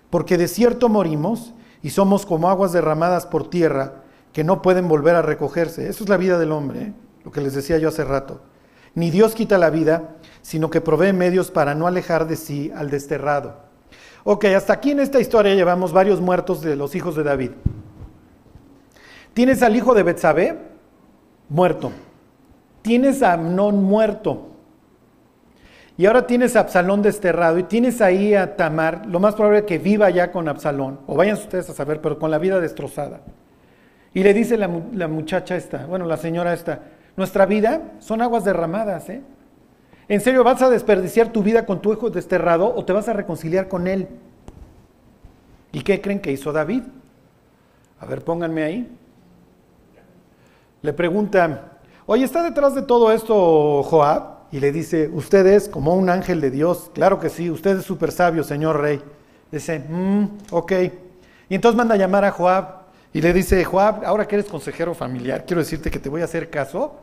Porque 0.10 0.38
de 0.38 0.48
cierto 0.48 0.90
morimos 0.90 1.54
y 1.82 1.92
somos 1.92 2.26
como 2.26 2.50
aguas 2.50 2.74
derramadas 2.74 3.26
por 3.26 3.50
tierra 3.50 4.04
que 4.34 4.44
no 4.44 4.62
pueden 4.62 4.88
volver 4.88 5.16
a 5.16 5.22
recogerse. 5.22 5.88
Eso 5.88 6.04
es 6.04 6.10
la 6.10 6.18
vida 6.18 6.38
del 6.38 6.52
hombre, 6.52 6.82
¿eh? 6.82 6.94
lo 7.24 7.32
que 7.32 7.42
les 7.42 7.54
decía 7.54 7.78
yo 7.78 7.90
hace 7.90 8.04
rato. 8.04 8.42
Ni 8.94 9.10
Dios 9.10 9.36
quita 9.36 9.58
la 9.58 9.70
vida, 9.70 10.16
sino 10.42 10.70
que 10.70 10.82
provee 10.82 11.14
medios 11.14 11.52
para 11.52 11.76
no 11.76 11.88
alejar 11.88 12.28
de 12.28 12.36
sí 12.36 12.72
al 12.76 12.90
desterrado. 12.90 13.56
Ok, 14.24 14.46
hasta 14.46 14.74
aquí 14.74 14.92
en 14.92 15.00
esta 15.00 15.20
historia 15.20 15.56
llevamos 15.56 15.94
varios 15.94 16.22
muertos 16.22 16.62
de 16.62 16.76
los 16.76 16.94
hijos 16.96 17.16
de 17.16 17.24
David. 17.24 17.52
Tienes 19.34 19.64
al 19.64 19.76
hijo 19.76 19.94
de 19.94 20.04
Betsabé, 20.04 20.71
muerto. 21.52 21.92
Tienes 22.82 23.22
a 23.22 23.34
Amnón 23.34 23.84
muerto. 23.84 24.48
Y 25.98 26.06
ahora 26.06 26.26
tienes 26.26 26.56
a 26.56 26.62
Absalón 26.62 27.02
desterrado 27.02 27.60
y 27.60 27.64
tienes 27.64 28.02
ahí 28.02 28.34
a 28.34 28.56
Tamar, 28.56 29.06
lo 29.06 29.20
más 29.20 29.36
probable 29.36 29.60
es 29.60 29.66
que 29.66 29.78
viva 29.78 30.10
ya 30.10 30.32
con 30.32 30.48
Absalón, 30.48 31.02
o 31.06 31.16
vayan 31.16 31.36
ustedes 31.36 31.70
a 31.70 31.74
saber, 31.74 32.02
pero 32.02 32.18
con 32.18 32.32
la 32.32 32.40
vida 32.40 32.60
destrozada. 32.60 33.22
Y 34.14 34.24
le 34.24 34.34
dice 34.34 34.58
la, 34.58 34.70
la 34.94 35.08
muchacha 35.08 35.56
esta, 35.56 35.86
bueno, 35.86 36.06
la 36.06 36.18
señora 36.18 36.54
esta, 36.54 36.80
nuestra 37.18 37.46
vida 37.46 37.82
son 38.00 38.22
aguas 38.22 38.46
derramadas, 38.46 39.10
¿eh? 39.10 39.22
¿En 40.08 40.22
serio 40.22 40.44
vas 40.44 40.62
a 40.62 40.70
desperdiciar 40.70 41.32
tu 41.32 41.44
vida 41.44 41.66
con 41.66 41.82
tu 41.82 41.94
hijo 41.94 42.10
desterrado 42.10 42.74
o 42.74 42.84
te 42.84 42.94
vas 42.94 43.08
a 43.08 43.14
reconciliar 43.14 43.68
con 43.68 43.88
él? 43.88 44.08
¿Y 45.72 45.82
qué 45.82 46.02
creen 46.02 46.20
que 46.20 46.32
hizo 46.32 46.52
David? 46.52 46.84
A 48.00 48.06
ver, 48.06 48.24
pónganme 48.24 48.64
ahí. 48.64 48.98
Le 50.82 50.94
pregunta, 50.94 51.80
oye, 52.06 52.24
¿está 52.24 52.44
detrás 52.44 52.76
de 52.76 52.82
todo 52.82 53.12
esto 53.12 53.84
Joab? 53.84 54.42
Y 54.52 54.60
le 54.60 54.72
dice, 54.72 55.10
usted 55.14 55.46
es 55.48 55.70
como 55.70 55.96
un 55.96 56.10
ángel 56.10 56.42
de 56.42 56.52
Dios. 56.52 56.92
Claro 56.94 57.20
que 57.20 57.30
sí, 57.30 57.50
usted 57.50 57.78
es 57.78 57.86
súper 57.86 58.12
sabio, 58.12 58.44
señor 58.44 58.82
rey. 58.82 59.02
Dice, 59.52 59.80
mm, 59.80 60.26
ok. 60.52 60.72
Y 61.50 61.56
entonces 61.56 61.78
manda 61.78 61.96
a 61.96 61.98
llamar 61.98 62.26
a 62.26 62.32
Joab 62.32 62.82
y 63.14 63.22
le 63.22 63.34
dice, 63.34 63.64
Joab, 63.64 64.06
ahora 64.06 64.28
que 64.28 64.36
eres 64.36 64.48
consejero 64.48 64.94
familiar, 64.94 65.46
quiero 65.46 65.62
decirte 65.62 65.92
que 65.92 66.00
te 66.00 66.10
voy 66.10 66.22
a 66.22 66.26
hacer 66.26 66.50
caso 66.50 67.00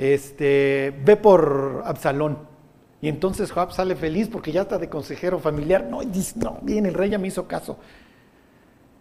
este, 0.00 0.94
ve 1.04 1.16
por 1.16 1.82
Absalón. 1.84 2.38
Y 3.02 3.08
entonces 3.08 3.52
Joab 3.52 3.72
sale 3.72 3.94
feliz 3.96 4.28
porque 4.28 4.50
ya 4.50 4.62
está 4.62 4.78
de 4.78 4.88
consejero 4.88 5.38
familiar. 5.38 5.84
No, 5.90 6.00
dice, 6.00 6.38
no, 6.38 6.58
bien, 6.62 6.86
el 6.86 6.94
rey 6.94 7.10
ya 7.10 7.18
me 7.18 7.28
hizo 7.28 7.46
caso. 7.46 7.76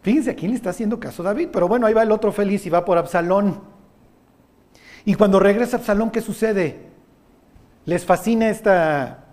Fíjense 0.01 0.31
a 0.31 0.35
quién 0.35 0.51
le 0.51 0.57
está 0.57 0.69
haciendo 0.69 0.99
caso 0.99 1.23
David, 1.23 1.49
pero 1.51 1.67
bueno, 1.67 1.85
ahí 1.85 1.93
va 1.93 2.03
el 2.03 2.11
otro 2.11 2.31
feliz 2.31 2.65
y 2.65 2.69
va 2.69 2.85
por 2.85 2.97
Absalón. 2.97 3.61
Y 5.05 5.15
cuando 5.15 5.39
regresa 5.39 5.77
Absalón, 5.77 6.11
¿qué 6.11 6.21
sucede? 6.21 6.87
Les 7.85 8.05
fascina 8.05 8.49
esta, 8.49 9.25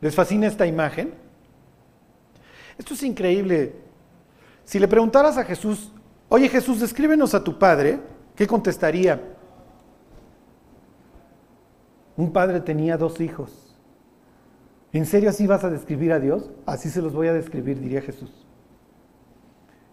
les 0.00 0.14
fascina 0.14 0.46
esta 0.46 0.66
imagen. 0.66 1.14
Esto 2.78 2.94
es 2.94 3.02
increíble. 3.02 3.74
Si 4.64 4.78
le 4.78 4.88
preguntaras 4.88 5.36
a 5.38 5.44
Jesús, 5.44 5.92
oye 6.28 6.48
Jesús, 6.48 6.80
descríbenos 6.80 7.34
a 7.34 7.44
tu 7.44 7.58
padre, 7.58 8.00
¿qué 8.34 8.46
contestaría? 8.46 9.20
Un 12.16 12.32
padre 12.32 12.60
tenía 12.60 12.96
dos 12.96 13.20
hijos. 13.20 13.76
¿En 14.92 15.06
serio 15.06 15.30
así 15.30 15.46
vas 15.46 15.64
a 15.64 15.70
describir 15.70 16.12
a 16.12 16.20
Dios? 16.20 16.50
Así 16.66 16.88
se 16.88 17.02
los 17.02 17.12
voy 17.12 17.26
a 17.26 17.32
describir, 17.32 17.80
diría 17.80 18.00
Jesús. 18.00 18.43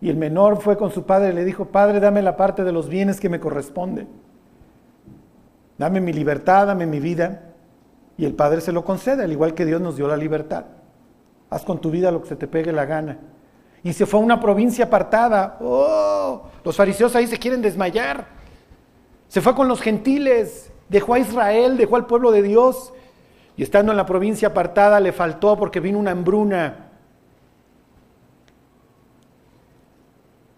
Y 0.02 0.10
el 0.10 0.18
menor 0.18 0.60
fue 0.62 0.78
con 0.78 0.92
su 0.92 1.06
padre 1.06 1.30
y 1.30 1.34
le 1.34 1.46
dijo, 1.46 1.66
Padre, 1.66 2.00
dame 2.00 2.22
la 2.22 2.36
parte 2.36 2.64
de 2.64 2.72
los 2.72 2.90
bienes 2.90 3.20
que 3.20 3.30
me 3.30 3.40
corresponde. 3.40 4.08
Dame 5.78 6.02
mi 6.02 6.12
libertad, 6.12 6.68
dame 6.68 6.86
mi 6.86 7.00
vida. 7.00 7.54
Y 8.18 8.26
el 8.26 8.34
Padre 8.34 8.62
se 8.62 8.72
lo 8.72 8.84
concede, 8.84 9.24
al 9.24 9.32
igual 9.32 9.54
que 9.54 9.66
Dios 9.66 9.80
nos 9.80 9.96
dio 9.96 10.08
la 10.08 10.18
libertad. 10.18 10.66
Haz 11.50 11.64
con 11.64 11.80
tu 11.80 11.92
vida 11.92 12.12
lo 12.12 12.22
que 12.22 12.30
se 12.30 12.36
te 12.36 12.48
pegue 12.48 12.72
la 12.72 12.86
gana. 12.86 13.20
Y 13.84 13.94
se 13.94 14.06
fue 14.06 14.20
a 14.20 14.24
una 14.24 14.40
provincia 14.40 14.86
apartada. 14.86 15.58
¡Oh! 15.62 16.44
Los 16.64 16.76
fariseos 16.76 17.16
ahí 17.16 17.28
se 17.28 17.38
quieren 17.38 17.62
desmayar. 17.62 18.28
Se 19.28 19.42
fue 19.42 19.56
con 19.56 19.68
los 19.68 19.82
gentiles 19.82 20.72
dejó 20.92 21.14
a 21.14 21.20
Israel, 21.20 21.78
dejó 21.78 21.96
al 21.96 22.06
pueblo 22.06 22.32
de 22.32 22.42
Dios 22.42 22.94
y 23.56 23.64
estando 23.64 23.94
en 23.94 23.98
la 23.98 24.06
provincia 24.06 24.50
apartada 24.50 25.00
le 25.00 25.14
faltó 25.14 25.58
porque 25.58 25.80
vino 25.80 25.98
una 25.98 26.12
hambruna. 26.12 26.91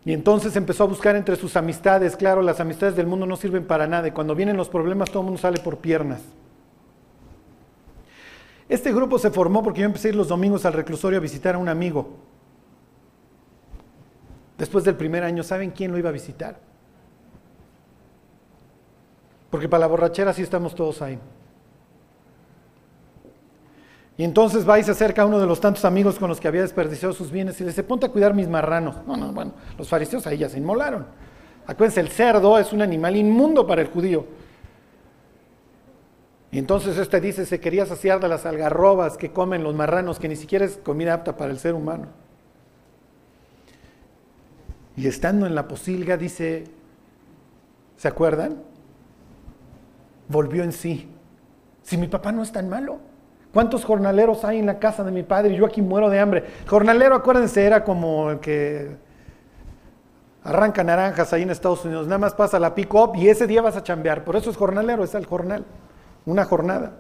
Y 0.05 0.11
entonces 0.11 0.55
empezó 0.55 0.83
a 0.83 0.87
buscar 0.87 1.15
entre 1.15 1.35
sus 1.37 1.55
amistades, 1.55 2.17
claro, 2.17 2.41
las 2.41 2.59
amistades 2.59 2.95
del 2.95 3.07
mundo 3.07 3.25
no 3.25 3.37
sirven 3.37 3.65
para 3.65 3.87
nada 3.87 4.07
y 4.07 4.11
cuando 4.11 4.35
vienen 4.35 4.57
los 4.57 4.67
problemas 4.67 5.09
todo 5.09 5.19
el 5.21 5.25
mundo 5.25 5.39
sale 5.39 5.59
por 5.59 5.77
piernas. 5.77 6.21
Este 8.67 8.91
grupo 8.91 9.17
se 9.17 9.31
formó 9.31 9.63
porque 9.63 9.81
yo 9.81 9.85
empecé 9.85 10.09
a 10.09 10.11
ir 10.11 10.15
los 10.15 10.27
domingos 10.27 10.65
al 10.65 10.73
reclusorio 10.73 11.19
a 11.19 11.21
visitar 11.21 11.55
a 11.55 11.57
un 11.57 11.69
amigo. 11.69 12.17
Después 14.57 14.83
del 14.83 14.95
primer 14.95 15.23
año, 15.23 15.43
¿saben 15.43 15.71
quién 15.71 15.91
lo 15.91 15.97
iba 15.97 16.09
a 16.09 16.13
visitar? 16.13 16.59
Porque 19.49 19.69
para 19.69 19.81
la 19.81 19.87
borrachera 19.87 20.33
sí 20.33 20.41
estamos 20.41 20.75
todos 20.75 21.01
ahí. 21.01 21.19
Y 24.17 24.23
entonces 24.23 24.67
va 24.67 24.78
y 24.78 24.84
se 24.84 24.91
acerca 24.91 25.23
a 25.23 25.26
uno 25.26 25.39
de 25.39 25.47
los 25.47 25.60
tantos 25.60 25.86
amigos 25.86 26.19
con 26.19 26.30
los 26.30 26.39
que 26.39 26.47
había 26.47 26.62
desperdiciado 26.62 27.13
sus 27.13 27.32
bienes 27.32 27.60
y 27.60 27.63
le 27.63 27.69
dice, 27.69 27.84
ponte 27.84 28.06
a 28.06 28.10
cuidar 28.10 28.34
mis 28.34 28.47
marranos. 28.47 28.95
No, 29.08 29.17
no, 29.17 29.32
bueno, 29.32 29.54
los 29.78 29.89
fariseos 29.89 30.28
ahí 30.28 30.38
ya 30.38 30.49
se 30.49 30.60
inmolaron. 30.60 31.08
Acuérdense, 31.65 32.02
el 32.02 32.10
cerdo 32.10 32.60
es 32.60 32.71
un 32.73 32.82
animal 32.82 33.15
inmundo 33.15 33.65
para 33.65 33.82
el 33.82 33.88
judío. 33.88 34.26
Y 36.52 36.60
entonces 36.60 36.97
este 36.97 37.19
dice, 37.19 37.47
se 37.47 37.60
quería 37.60 37.86
saciar 37.88 38.19
de 38.19 38.28
las 38.28 38.45
algarrobas 38.45 39.17
que 39.17 39.32
comen 39.32 39.63
los 39.63 39.73
marranos, 39.73 40.19
que 40.19 40.30
ni 40.30 40.36
siquiera 40.36 40.65
es 40.65 40.78
comida 40.78 41.15
apta 41.15 41.36
para 41.36 41.52
el 41.52 41.58
ser 41.58 41.73
humano. 41.73 42.08
Y 44.95 45.08
estando 45.08 45.47
en 45.47 45.56
la 45.56 45.67
posilga 45.67 46.17
dice, 46.17 46.65
¿se 47.97 48.08
acuerdan? 48.08 48.62
volvió 50.28 50.63
en 50.63 50.71
sí. 50.71 51.08
Si 51.84 51.97
mi 51.97 52.08
papá 52.08 52.32
no 52.32 52.43
es 52.43 52.52
tan 52.52 52.69
malo. 52.69 52.99
¿Cuántos 53.53 53.85
jornaleros 53.85 54.43
hay 54.45 54.57
en 54.57 54.65
la 54.65 54.79
casa 54.79 55.03
de 55.03 55.11
mi 55.11 55.21
padre? 55.21 55.55
Yo 55.55 55.65
aquí 55.67 55.81
muero 55.81 56.09
de 56.09 56.19
hambre. 56.19 56.43
Jornalero, 56.67 57.13
acuérdense, 57.13 57.63
era 57.63 57.83
como 57.83 58.31
el 58.31 58.39
que 58.39 58.95
arranca 60.43 60.83
naranjas 60.83 61.31
ahí 61.33 61.43
en 61.43 61.51
Estados 61.51 61.85
Unidos. 61.85 62.07
Nada 62.07 62.17
más 62.17 62.33
pasa 62.33 62.59
la 62.59 62.73
pick-up 62.73 63.11
y 63.15 63.29
ese 63.29 63.45
día 63.45 63.61
vas 63.61 63.77
a 63.77 63.83
chambear. 63.83 64.23
Por 64.23 64.35
eso 64.35 64.49
es 64.49 64.57
jornalero, 64.57 65.03
es 65.03 65.13
el 65.13 65.27
jornal. 65.27 65.65
Una 66.25 66.45
jornada. 66.45 66.93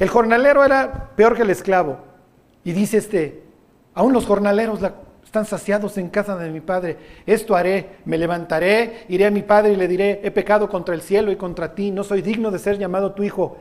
El 0.00 0.08
jornalero 0.08 0.64
era 0.64 1.10
peor 1.14 1.36
que 1.36 1.42
el 1.42 1.50
esclavo. 1.50 1.98
Y 2.64 2.72
dice 2.72 2.96
este, 2.96 3.44
aún 3.94 4.12
los 4.12 4.26
jornaleros 4.26 4.80
están 5.24 5.44
saciados 5.44 5.96
en 5.96 6.08
casa 6.08 6.36
de 6.36 6.50
mi 6.50 6.60
Padre. 6.60 6.96
Esto 7.24 7.54
haré, 7.54 7.98
me 8.04 8.18
levantaré, 8.18 9.04
iré 9.08 9.26
a 9.26 9.30
mi 9.30 9.42
Padre 9.42 9.74
y 9.74 9.76
le 9.76 9.86
diré, 9.86 10.20
he 10.24 10.32
pecado 10.32 10.68
contra 10.68 10.92
el 10.92 11.02
cielo 11.02 11.30
y 11.30 11.36
contra 11.36 11.76
ti, 11.76 11.92
no 11.92 12.02
soy 12.02 12.20
digno 12.20 12.50
de 12.50 12.58
ser 12.58 12.78
llamado 12.78 13.12
tu 13.12 13.22
hijo. 13.22 13.58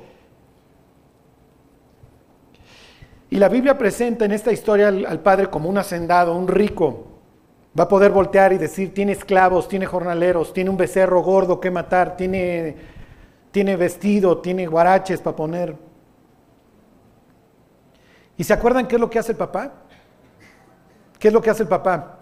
Y 3.30 3.38
la 3.38 3.50
Biblia 3.50 3.78
presenta 3.78 4.26
en 4.26 4.32
esta 4.32 4.52
historia 4.52 4.88
al, 4.90 5.20
Padre 5.22 5.50
como 5.50 5.70
un 5.70 5.78
hacendado, 5.78 6.36
un 6.36 6.48
rico. 6.48 7.08
Va 7.78 7.86
a 7.86 7.88
poder 7.88 8.12
voltear 8.12 8.54
y 8.54 8.58
decir, 8.58 8.94
tiene 8.94 9.14
esclavos, 9.14 9.68
tiene 9.68 9.86
jornaleros, 9.86 10.54
tiene 10.54 10.70
un 10.70 10.78
becerro 10.78 11.22
gordo 11.22 11.60
que 11.60 11.72
matar, 11.72 12.16
tiene, 12.16 12.76
tiene 13.52 13.76
vestido, 13.76 14.38
tiene 14.38 14.68
guaraches 14.68 15.20
para 15.20 15.36
poner. 15.36 15.76
¿Y 18.38 18.44
se 18.44 18.54
acuerdan 18.54 18.88
qué 18.88 18.96
es 18.96 19.02
lo 19.02 19.10
que 19.10 19.20
hace 19.20 19.32
el 19.32 19.38
papá? 19.38 19.72
¿Qué 21.20 21.30
es 21.30 21.34
lo 21.34 21.42
que 21.42 21.50
hace 21.50 21.64
el 21.64 21.70
papá? 21.70 22.20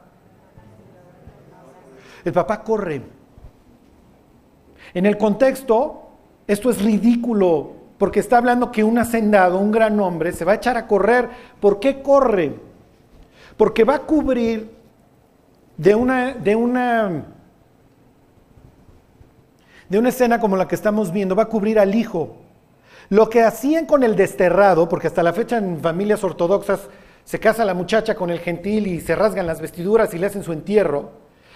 El 2.23 2.31
papá 2.31 2.63
corre. 2.63 3.01
En 4.93 5.05
el 5.05 5.17
contexto, 5.17 6.03
esto 6.47 6.69
es 6.69 6.81
ridículo, 6.81 7.73
porque 8.03 8.19
está 8.19 8.37
hablando 8.37 8.69
que 8.69 8.83
un 8.83 8.97
hacendado, 8.97 9.57
un 9.57 9.71
gran 9.71 9.97
hombre, 9.97 10.33
se 10.33 10.43
va 10.43 10.51
a 10.51 10.55
echar 10.55 10.75
a 10.75 10.87
correr. 10.87 11.29
¿Por 11.61 11.79
qué 11.79 12.01
corre? 12.01 12.53
Porque 13.55 13.85
va 13.85 13.95
a 13.95 13.99
cubrir 13.99 14.71
de 15.77 15.95
una, 15.95 16.33
de 16.33 16.53
una, 16.53 17.27
de 19.87 19.97
una 19.97 20.09
escena 20.09 20.41
como 20.41 20.57
la 20.57 20.67
que 20.67 20.75
estamos 20.75 21.13
viendo, 21.13 21.33
va 21.33 21.43
a 21.43 21.45
cubrir 21.45 21.79
al 21.79 21.95
hijo. 21.95 22.35
Lo 23.07 23.29
que 23.29 23.41
hacían 23.41 23.85
con 23.85 24.03
el 24.03 24.17
desterrado, 24.17 24.89
porque 24.89 25.07
hasta 25.07 25.23
la 25.23 25.31
fecha 25.31 25.57
en 25.57 25.79
familias 25.79 26.25
ortodoxas 26.25 26.89
se 27.23 27.39
casa 27.39 27.63
la 27.63 27.73
muchacha 27.73 28.15
con 28.15 28.31
el 28.31 28.39
gentil 28.39 28.87
y 28.87 28.99
se 28.99 29.15
rasgan 29.15 29.47
las 29.47 29.61
vestiduras 29.61 30.13
y 30.13 30.17
le 30.17 30.25
hacen 30.25 30.43
su 30.43 30.51
entierro, 30.51 31.11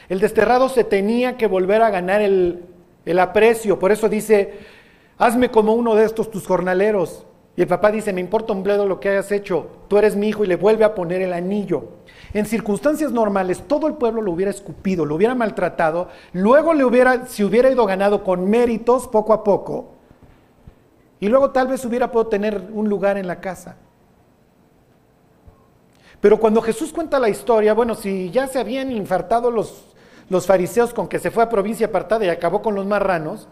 el 0.07 0.21
desterrado 0.21 0.69
se 0.69 0.85
tenía 0.85 1.35
que 1.35 1.47
volver 1.47 1.81
a 1.81 1.89
ganar 1.89 2.21
el, 2.21 2.63
el 3.05 3.19
aprecio. 3.19 3.79
Por 3.79 3.91
eso 3.91 4.07
dice, 4.07 4.76
hazme 5.17 5.51
como 5.51 5.73
uno 5.73 5.95
de 5.95 6.05
estos 6.05 6.31
tus 6.31 6.47
jornaleros. 6.47 7.25
Y 7.55 7.61
el 7.61 7.67
papá 7.67 7.91
dice, 7.91 8.13
me 8.13 8.21
importa 8.21 8.53
un 8.53 8.61
bledo 8.61 8.85
lo 8.85 8.99
que 8.99 9.09
hayas 9.09 9.31
hecho, 9.31 9.67
tú 9.87 9.97
eres 9.97 10.15
mi 10.15 10.27
hijo 10.29 10.43
y 10.43 10.47
le 10.47 10.57
vuelve 10.57 10.85
a 10.85 10.93
poner 10.93 11.23
el 11.23 11.33
anillo. 11.33 11.85
En 12.33 12.45
circunstancias 12.45 13.11
normales, 13.11 13.63
todo 13.67 13.87
el 13.87 13.95
pueblo 13.95 14.21
lo 14.21 14.31
hubiera 14.31 14.51
escupido, 14.51 15.05
lo 15.05 15.15
hubiera 15.15 15.33
maltratado, 15.33 16.09
luego 16.33 16.75
le 16.75 16.85
hubiera, 16.85 17.25
se 17.25 17.43
hubiera 17.43 17.71
ido 17.71 17.87
ganado 17.87 18.23
con 18.23 18.47
méritos 18.47 19.07
poco 19.07 19.33
a 19.33 19.43
poco, 19.43 19.95
y 21.19 21.29
luego 21.29 21.49
tal 21.49 21.67
vez 21.67 21.83
hubiera 21.83 22.11
podido 22.11 22.29
tener 22.29 22.69
un 22.71 22.89
lugar 22.89 23.17
en 23.17 23.25
la 23.25 23.41
casa. 23.41 23.77
Pero 26.21 26.39
cuando 26.39 26.61
Jesús 26.61 26.91
cuenta 26.91 27.19
la 27.19 27.29
historia, 27.29 27.73
bueno, 27.73 27.95
si 27.95 28.29
ya 28.29 28.45
se 28.45 28.59
habían 28.59 28.91
infartado 28.91 29.49
los, 29.49 29.95
los 30.29 30.45
fariseos 30.45 30.93
con 30.93 31.07
que 31.07 31.17
se 31.17 31.31
fue 31.31 31.43
a 31.43 31.49
provincia 31.49 31.87
apartada 31.87 32.25
y 32.25 32.29
acabó 32.29 32.61
con 32.61 32.75
los 32.75 32.85
marranos, 32.85 33.47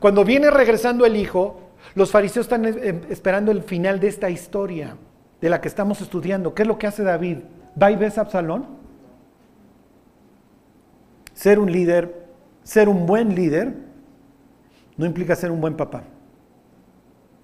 cuando 0.00 0.24
viene 0.24 0.50
regresando 0.50 1.04
el 1.04 1.14
hijo, 1.14 1.60
los 1.94 2.10
fariseos 2.10 2.46
están 2.46 2.64
eh, 2.64 3.00
esperando 3.10 3.52
el 3.52 3.62
final 3.62 4.00
de 4.00 4.08
esta 4.08 4.30
historia 4.30 4.96
de 5.40 5.50
la 5.50 5.60
que 5.60 5.68
estamos 5.68 6.00
estudiando. 6.00 6.54
¿Qué 6.54 6.62
es 6.62 6.68
lo 6.68 6.78
que 6.78 6.86
hace 6.86 7.02
David? 7.02 7.38
¿Va 7.80 7.90
y 7.90 7.96
ves 7.96 8.16
a 8.18 8.22
Absalón? 8.22 8.66
Ser 11.34 11.58
un 11.58 11.70
líder, 11.70 12.26
ser 12.62 12.88
un 12.88 13.06
buen 13.06 13.34
líder, 13.34 13.74
no 14.96 15.06
implica 15.06 15.36
ser 15.36 15.50
un 15.50 15.60
buen 15.60 15.76
papá. 15.76 16.02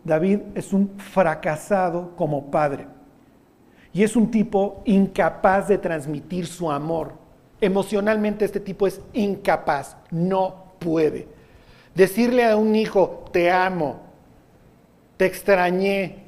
David 0.04 0.40
es 0.54 0.72
un 0.72 0.98
fracasado 0.98 2.14
como 2.16 2.50
padre. 2.50 2.86
Y 3.92 4.02
es 4.02 4.14
un 4.14 4.30
tipo 4.30 4.82
incapaz 4.84 5.68
de 5.68 5.78
transmitir 5.78 6.46
su 6.46 6.70
amor. 6.70 7.14
Emocionalmente 7.60 8.44
este 8.44 8.60
tipo 8.60 8.86
es 8.86 9.00
incapaz, 9.14 9.96
no 10.10 10.74
puede. 10.78 11.35
Decirle 11.96 12.44
a 12.44 12.56
un 12.56 12.76
hijo, 12.76 13.24
te 13.32 13.50
amo, 13.50 14.00
te 15.16 15.24
extrañé, 15.24 16.24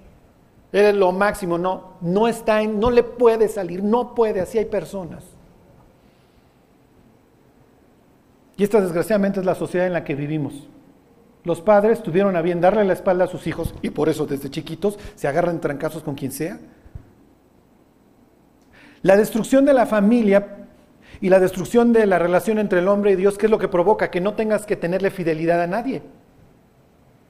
eres 0.73 0.95
lo 0.95 1.13
máximo, 1.13 1.59
no, 1.59 1.99
no 2.01 2.27
está 2.27 2.63
en, 2.63 2.81
no 2.81 2.91
le 2.91 3.03
puede 3.03 3.49
salir, 3.49 3.85
no 3.85 4.15
puede, 4.15 4.41
así 4.41 4.57
hay 4.57 4.65
personas. 4.65 5.25
Y 8.57 8.65
esta 8.65 8.81
desgraciadamente 8.81 9.41
es 9.41 9.47
la 9.47 9.55
sociedad 9.55 9.87
en 9.87 9.93
la 9.93 10.05
que 10.05 10.15
vivimos. 10.15 10.69
Los 11.45 11.61
padres 11.61 12.03
tuvieron 12.03 12.35
a 12.35 12.43
bien 12.43 12.63
darle 12.63 12.85
la 12.85 12.95
espalda 12.95 13.25
a 13.25 13.29
sus 13.29 13.47
hijos 13.47 13.75
y 13.83 13.91
por 13.91 14.09
eso 14.09 14.27
desde 14.27 14.51
chiquitos 14.51 14.99
se 15.15 15.29
agarran 15.29 15.61
trancazos 15.61 16.03
con 16.03 16.15
quien 16.15 16.33
sea. 16.33 16.59
La 19.03 19.17
destrucción 19.17 19.65
de 19.67 19.75
la 19.75 19.87
familia 19.87 20.58
y 21.21 21.29
la 21.29 21.41
destrucción 21.41 21.93
de 21.93 22.07
la 22.07 22.19
relación 22.19 22.59
entre 22.59 22.79
el 22.79 22.89
hombre 22.89 23.13
y 23.13 23.17
Dios, 23.17 23.39
¿qué 23.39 23.47
es 23.47 23.51
lo 23.51 23.59
que 23.59 23.69
provoca? 23.69 24.11
Que 24.11 24.21
no 24.21 24.35
tengas 24.35 24.67
que 24.67 24.77
tenerle 24.77 25.11
fidelidad 25.11 25.61
a 25.61 25.67
nadie. 25.67 26.03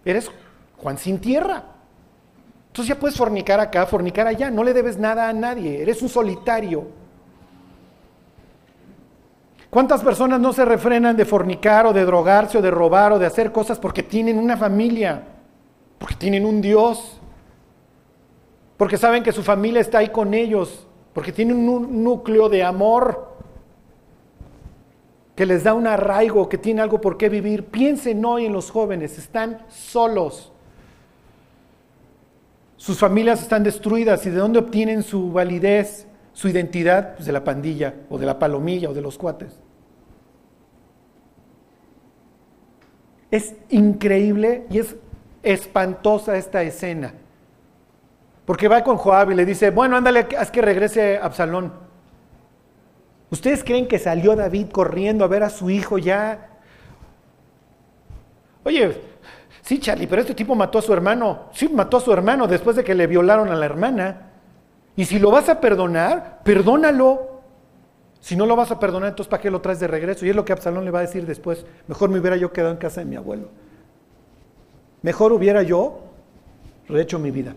Eres 0.04 0.30
Juan 0.76 0.98
sin 0.98 1.18
tierra. 1.18 1.64
Entonces 2.68 2.94
ya 2.94 3.00
puedes 3.00 3.16
fornicar 3.16 3.60
acá, 3.60 3.86
fornicar 3.86 4.26
allá, 4.26 4.50
no 4.50 4.62
le 4.62 4.72
debes 4.72 4.98
nada 4.98 5.28
a 5.28 5.32
nadie, 5.32 5.82
eres 5.82 6.02
un 6.02 6.08
solitario. 6.08 6.86
¿Cuántas 9.70 10.02
personas 10.02 10.40
no 10.40 10.52
se 10.52 10.64
refrenan 10.64 11.16
de 11.16 11.24
fornicar 11.24 11.86
o 11.86 11.92
de 11.92 12.04
drogarse 12.04 12.58
o 12.58 12.62
de 12.62 12.70
robar 12.70 13.12
o 13.12 13.18
de 13.18 13.26
hacer 13.26 13.52
cosas 13.52 13.78
porque 13.78 14.02
tienen 14.02 14.38
una 14.38 14.56
familia, 14.56 15.24
porque 15.98 16.14
tienen 16.14 16.46
un 16.46 16.60
Dios, 16.60 17.20
porque 18.76 18.96
saben 18.96 19.22
que 19.22 19.32
su 19.32 19.42
familia 19.42 19.80
está 19.80 19.98
ahí 19.98 20.08
con 20.10 20.32
ellos, 20.32 20.86
porque 21.12 21.32
tienen 21.32 21.68
un 21.68 22.04
núcleo 22.04 22.48
de 22.48 22.62
amor 22.62 23.27
que 25.38 25.46
les 25.46 25.62
da 25.62 25.72
un 25.72 25.86
arraigo, 25.86 26.48
que 26.48 26.58
tiene 26.58 26.82
algo 26.82 27.00
por 27.00 27.16
qué 27.16 27.28
vivir? 27.28 27.66
Piensen 27.66 28.24
hoy 28.24 28.46
en 28.46 28.52
los 28.52 28.72
jóvenes, 28.72 29.18
están 29.18 29.62
solos. 29.68 30.50
Sus 32.76 32.98
familias 32.98 33.40
están 33.42 33.62
destruidas 33.62 34.26
y 34.26 34.30
de 34.30 34.36
dónde 34.36 34.58
obtienen 34.58 35.04
su 35.04 35.30
validez, 35.30 36.08
su 36.32 36.48
identidad, 36.48 37.14
pues 37.14 37.26
de 37.26 37.30
la 37.30 37.44
pandilla 37.44 37.94
o 38.10 38.18
de 38.18 38.26
la 38.26 38.40
palomilla 38.40 38.90
o 38.90 38.94
de 38.94 39.00
los 39.00 39.16
cuates. 39.16 39.60
Es 43.30 43.54
increíble 43.68 44.66
y 44.70 44.80
es 44.80 44.96
espantosa 45.44 46.36
esta 46.36 46.64
escena. 46.64 47.14
Porque 48.44 48.66
va 48.66 48.82
con 48.82 48.96
Joab 48.96 49.30
y 49.30 49.36
le 49.36 49.46
dice, 49.46 49.70
bueno, 49.70 49.98
ándale, 49.98 50.26
haz 50.36 50.50
que 50.50 50.62
regrese 50.62 51.16
Absalón. 51.16 51.87
¿Ustedes 53.30 53.62
creen 53.62 53.86
que 53.86 53.98
salió 53.98 54.34
David 54.36 54.68
corriendo 54.70 55.24
a 55.24 55.28
ver 55.28 55.42
a 55.42 55.50
su 55.50 55.70
hijo 55.70 55.98
ya? 55.98 56.48
Oye, 58.64 58.96
Sí, 59.68 59.78
Charlie, 59.80 60.06
pero 60.06 60.22
este 60.22 60.34
tipo 60.34 60.54
mató 60.54 60.78
a 60.78 60.82
su 60.82 60.94
hermano. 60.94 61.50
Sí, 61.52 61.68
mató 61.68 61.98
a 61.98 62.00
su 62.00 62.10
hermano 62.10 62.46
después 62.46 62.74
de 62.74 62.82
que 62.82 62.94
le 62.94 63.06
violaron 63.06 63.50
a 63.50 63.54
la 63.54 63.66
hermana. 63.66 64.30
Y 64.96 65.04
si 65.04 65.18
lo 65.18 65.30
vas 65.30 65.50
a 65.50 65.60
perdonar, 65.60 66.40
perdónalo. 66.42 67.42
Si 68.18 68.34
no 68.34 68.46
lo 68.46 68.56
vas 68.56 68.70
a 68.70 68.80
perdonar, 68.80 69.10
entonces 69.10 69.28
¿para 69.28 69.42
qué 69.42 69.50
lo 69.50 69.60
traes 69.60 69.78
de 69.78 69.86
regreso? 69.86 70.24
Y 70.24 70.30
es 70.30 70.34
lo 70.36 70.46
que 70.46 70.54
Absalón 70.54 70.86
le 70.86 70.90
va 70.90 71.00
a 71.00 71.02
decir 71.02 71.26
después. 71.26 71.66
Mejor 71.86 72.08
me 72.08 72.18
hubiera 72.18 72.38
yo 72.38 72.50
quedado 72.50 72.70
en 72.70 72.78
casa 72.78 73.02
de 73.02 73.04
mi 73.08 73.16
abuelo. 73.16 73.50
Mejor 75.02 75.34
hubiera 75.34 75.62
yo 75.62 76.00
rehecho 76.88 77.18
mi 77.18 77.30
vida. 77.30 77.54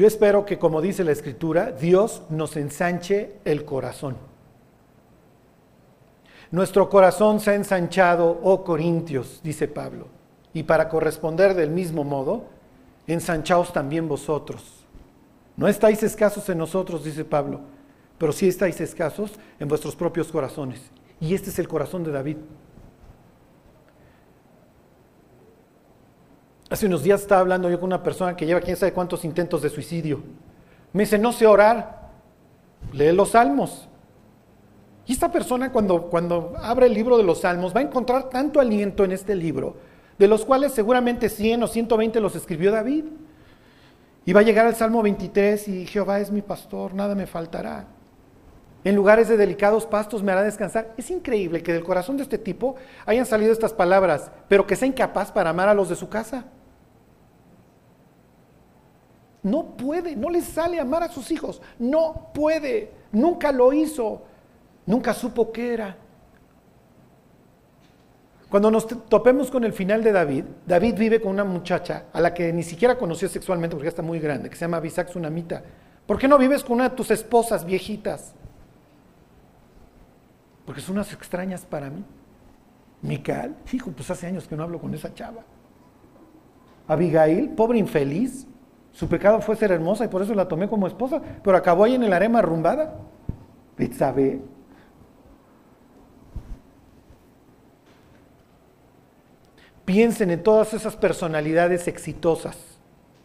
Yo 0.00 0.06
espero 0.06 0.46
que, 0.46 0.58
como 0.58 0.80
dice 0.80 1.04
la 1.04 1.12
Escritura, 1.12 1.72
Dios 1.72 2.22
nos 2.30 2.56
ensanche 2.56 3.34
el 3.44 3.66
corazón. 3.66 4.16
Nuestro 6.50 6.88
corazón 6.88 7.38
se 7.38 7.50
ha 7.50 7.54
ensanchado, 7.54 8.40
oh 8.42 8.64
Corintios, 8.64 9.42
dice 9.44 9.68
Pablo, 9.68 10.06
y 10.54 10.62
para 10.62 10.88
corresponder 10.88 11.52
del 11.52 11.68
mismo 11.68 12.02
modo, 12.02 12.44
ensanchaos 13.06 13.74
también 13.74 14.08
vosotros. 14.08 14.86
No 15.54 15.68
estáis 15.68 16.02
escasos 16.02 16.48
en 16.48 16.56
nosotros, 16.56 17.04
dice 17.04 17.26
Pablo, 17.26 17.60
pero 18.16 18.32
sí 18.32 18.48
estáis 18.48 18.80
escasos 18.80 19.32
en 19.58 19.68
vuestros 19.68 19.94
propios 19.96 20.28
corazones. 20.32 20.80
Y 21.20 21.34
este 21.34 21.50
es 21.50 21.58
el 21.58 21.68
corazón 21.68 22.04
de 22.04 22.12
David. 22.12 22.38
Hace 26.70 26.86
unos 26.86 27.02
días 27.02 27.22
estaba 27.22 27.40
hablando 27.40 27.68
yo 27.68 27.80
con 27.80 27.88
una 27.88 28.00
persona 28.00 28.36
que 28.36 28.46
lleva 28.46 28.60
quién 28.60 28.76
sabe 28.76 28.92
cuántos 28.92 29.24
intentos 29.24 29.60
de 29.60 29.70
suicidio. 29.70 30.22
Me 30.92 31.02
dice, 31.02 31.18
no 31.18 31.32
sé 31.32 31.44
orar, 31.44 32.10
lee 32.92 33.10
los 33.10 33.30
salmos. 33.30 33.88
Y 35.04 35.12
esta 35.12 35.32
persona 35.32 35.72
cuando, 35.72 36.02
cuando 36.02 36.52
abre 36.62 36.86
el 36.86 36.94
libro 36.94 37.16
de 37.18 37.24
los 37.24 37.40
Salmos 37.40 37.74
va 37.74 37.80
a 37.80 37.82
encontrar 37.82 38.30
tanto 38.30 38.60
aliento 38.60 39.02
en 39.04 39.10
este 39.10 39.34
libro, 39.34 39.74
de 40.16 40.28
los 40.28 40.44
cuales 40.44 40.70
seguramente 40.70 41.28
100 41.28 41.64
o 41.64 41.66
120 41.66 42.20
los 42.20 42.36
escribió 42.36 42.70
David. 42.70 43.06
Y 44.24 44.32
va 44.32 44.38
a 44.38 44.44
llegar 44.44 44.66
al 44.66 44.76
Salmo 44.76 45.02
23 45.02 45.66
y 45.66 45.86
Jehová 45.86 46.20
es 46.20 46.30
mi 46.30 46.42
pastor, 46.42 46.94
nada 46.94 47.16
me 47.16 47.26
faltará. 47.26 47.86
En 48.84 48.94
lugares 48.94 49.28
de 49.28 49.36
delicados 49.36 49.86
pastos 49.86 50.22
me 50.22 50.30
hará 50.30 50.44
descansar. 50.44 50.94
Es 50.96 51.10
increíble 51.10 51.64
que 51.64 51.72
del 51.72 51.82
corazón 51.82 52.16
de 52.16 52.22
este 52.22 52.38
tipo 52.38 52.76
hayan 53.04 53.26
salido 53.26 53.52
estas 53.52 53.72
palabras, 53.72 54.30
pero 54.48 54.64
que 54.64 54.76
sea 54.76 54.86
incapaz 54.86 55.32
para 55.32 55.50
amar 55.50 55.68
a 55.68 55.74
los 55.74 55.88
de 55.88 55.96
su 55.96 56.08
casa. 56.08 56.44
No 59.42 59.76
puede, 59.76 60.16
no 60.16 60.28
le 60.28 60.42
sale 60.42 60.78
amar 60.78 61.02
a 61.02 61.08
sus 61.08 61.30
hijos. 61.30 61.62
No 61.78 62.30
puede, 62.34 62.92
nunca 63.12 63.52
lo 63.52 63.72
hizo. 63.72 64.22
Nunca 64.86 65.14
supo 65.14 65.52
qué 65.52 65.74
era. 65.74 65.96
Cuando 68.50 68.70
nos 68.70 68.86
topemos 69.08 69.48
con 69.50 69.62
el 69.62 69.72
final 69.72 70.02
de 70.02 70.10
David, 70.10 70.44
David 70.66 70.96
vive 70.98 71.20
con 71.20 71.30
una 71.30 71.44
muchacha 71.44 72.06
a 72.12 72.20
la 72.20 72.34
que 72.34 72.52
ni 72.52 72.64
siquiera 72.64 72.98
conoció 72.98 73.28
sexualmente 73.28 73.76
porque 73.76 73.86
ya 73.86 73.90
está 73.90 74.02
muy 74.02 74.18
grande, 74.18 74.50
que 74.50 74.56
se 74.56 74.62
llama 74.62 74.78
Abisac 74.78 75.08
Sunamita. 75.08 75.62
¿Por 76.04 76.18
qué 76.18 76.26
no 76.26 76.36
vives 76.36 76.64
con 76.64 76.74
una 76.74 76.88
de 76.88 76.96
tus 76.96 77.12
esposas 77.12 77.64
viejitas? 77.64 78.34
Porque 80.66 80.80
son 80.80 80.96
unas 80.96 81.12
extrañas 81.12 81.64
para 81.64 81.90
mí. 81.90 82.04
Mical, 83.02 83.56
hijo, 83.72 83.92
pues 83.92 84.10
hace 84.10 84.26
años 84.26 84.48
que 84.48 84.56
no 84.56 84.64
hablo 84.64 84.80
con 84.80 84.92
esa 84.92 85.14
chava. 85.14 85.44
Abigail, 86.88 87.50
pobre 87.50 87.78
infeliz, 87.78 88.48
su 88.92 89.08
pecado 89.08 89.40
fue 89.40 89.56
ser 89.56 89.72
hermosa 89.72 90.04
y 90.04 90.08
por 90.08 90.22
eso 90.22 90.34
la 90.34 90.48
tomé 90.48 90.68
como 90.68 90.86
esposa, 90.86 91.20
pero 91.42 91.56
acabó 91.56 91.84
ahí 91.84 91.94
en 91.94 92.02
el 92.02 92.12
arema 92.12 92.40
arrumbada. 92.40 92.94
Betsabé, 93.76 94.40
Piensen 99.90 100.30
en 100.30 100.44
todas 100.44 100.72
esas 100.72 100.94
personalidades 100.94 101.88
exitosas, 101.88 102.56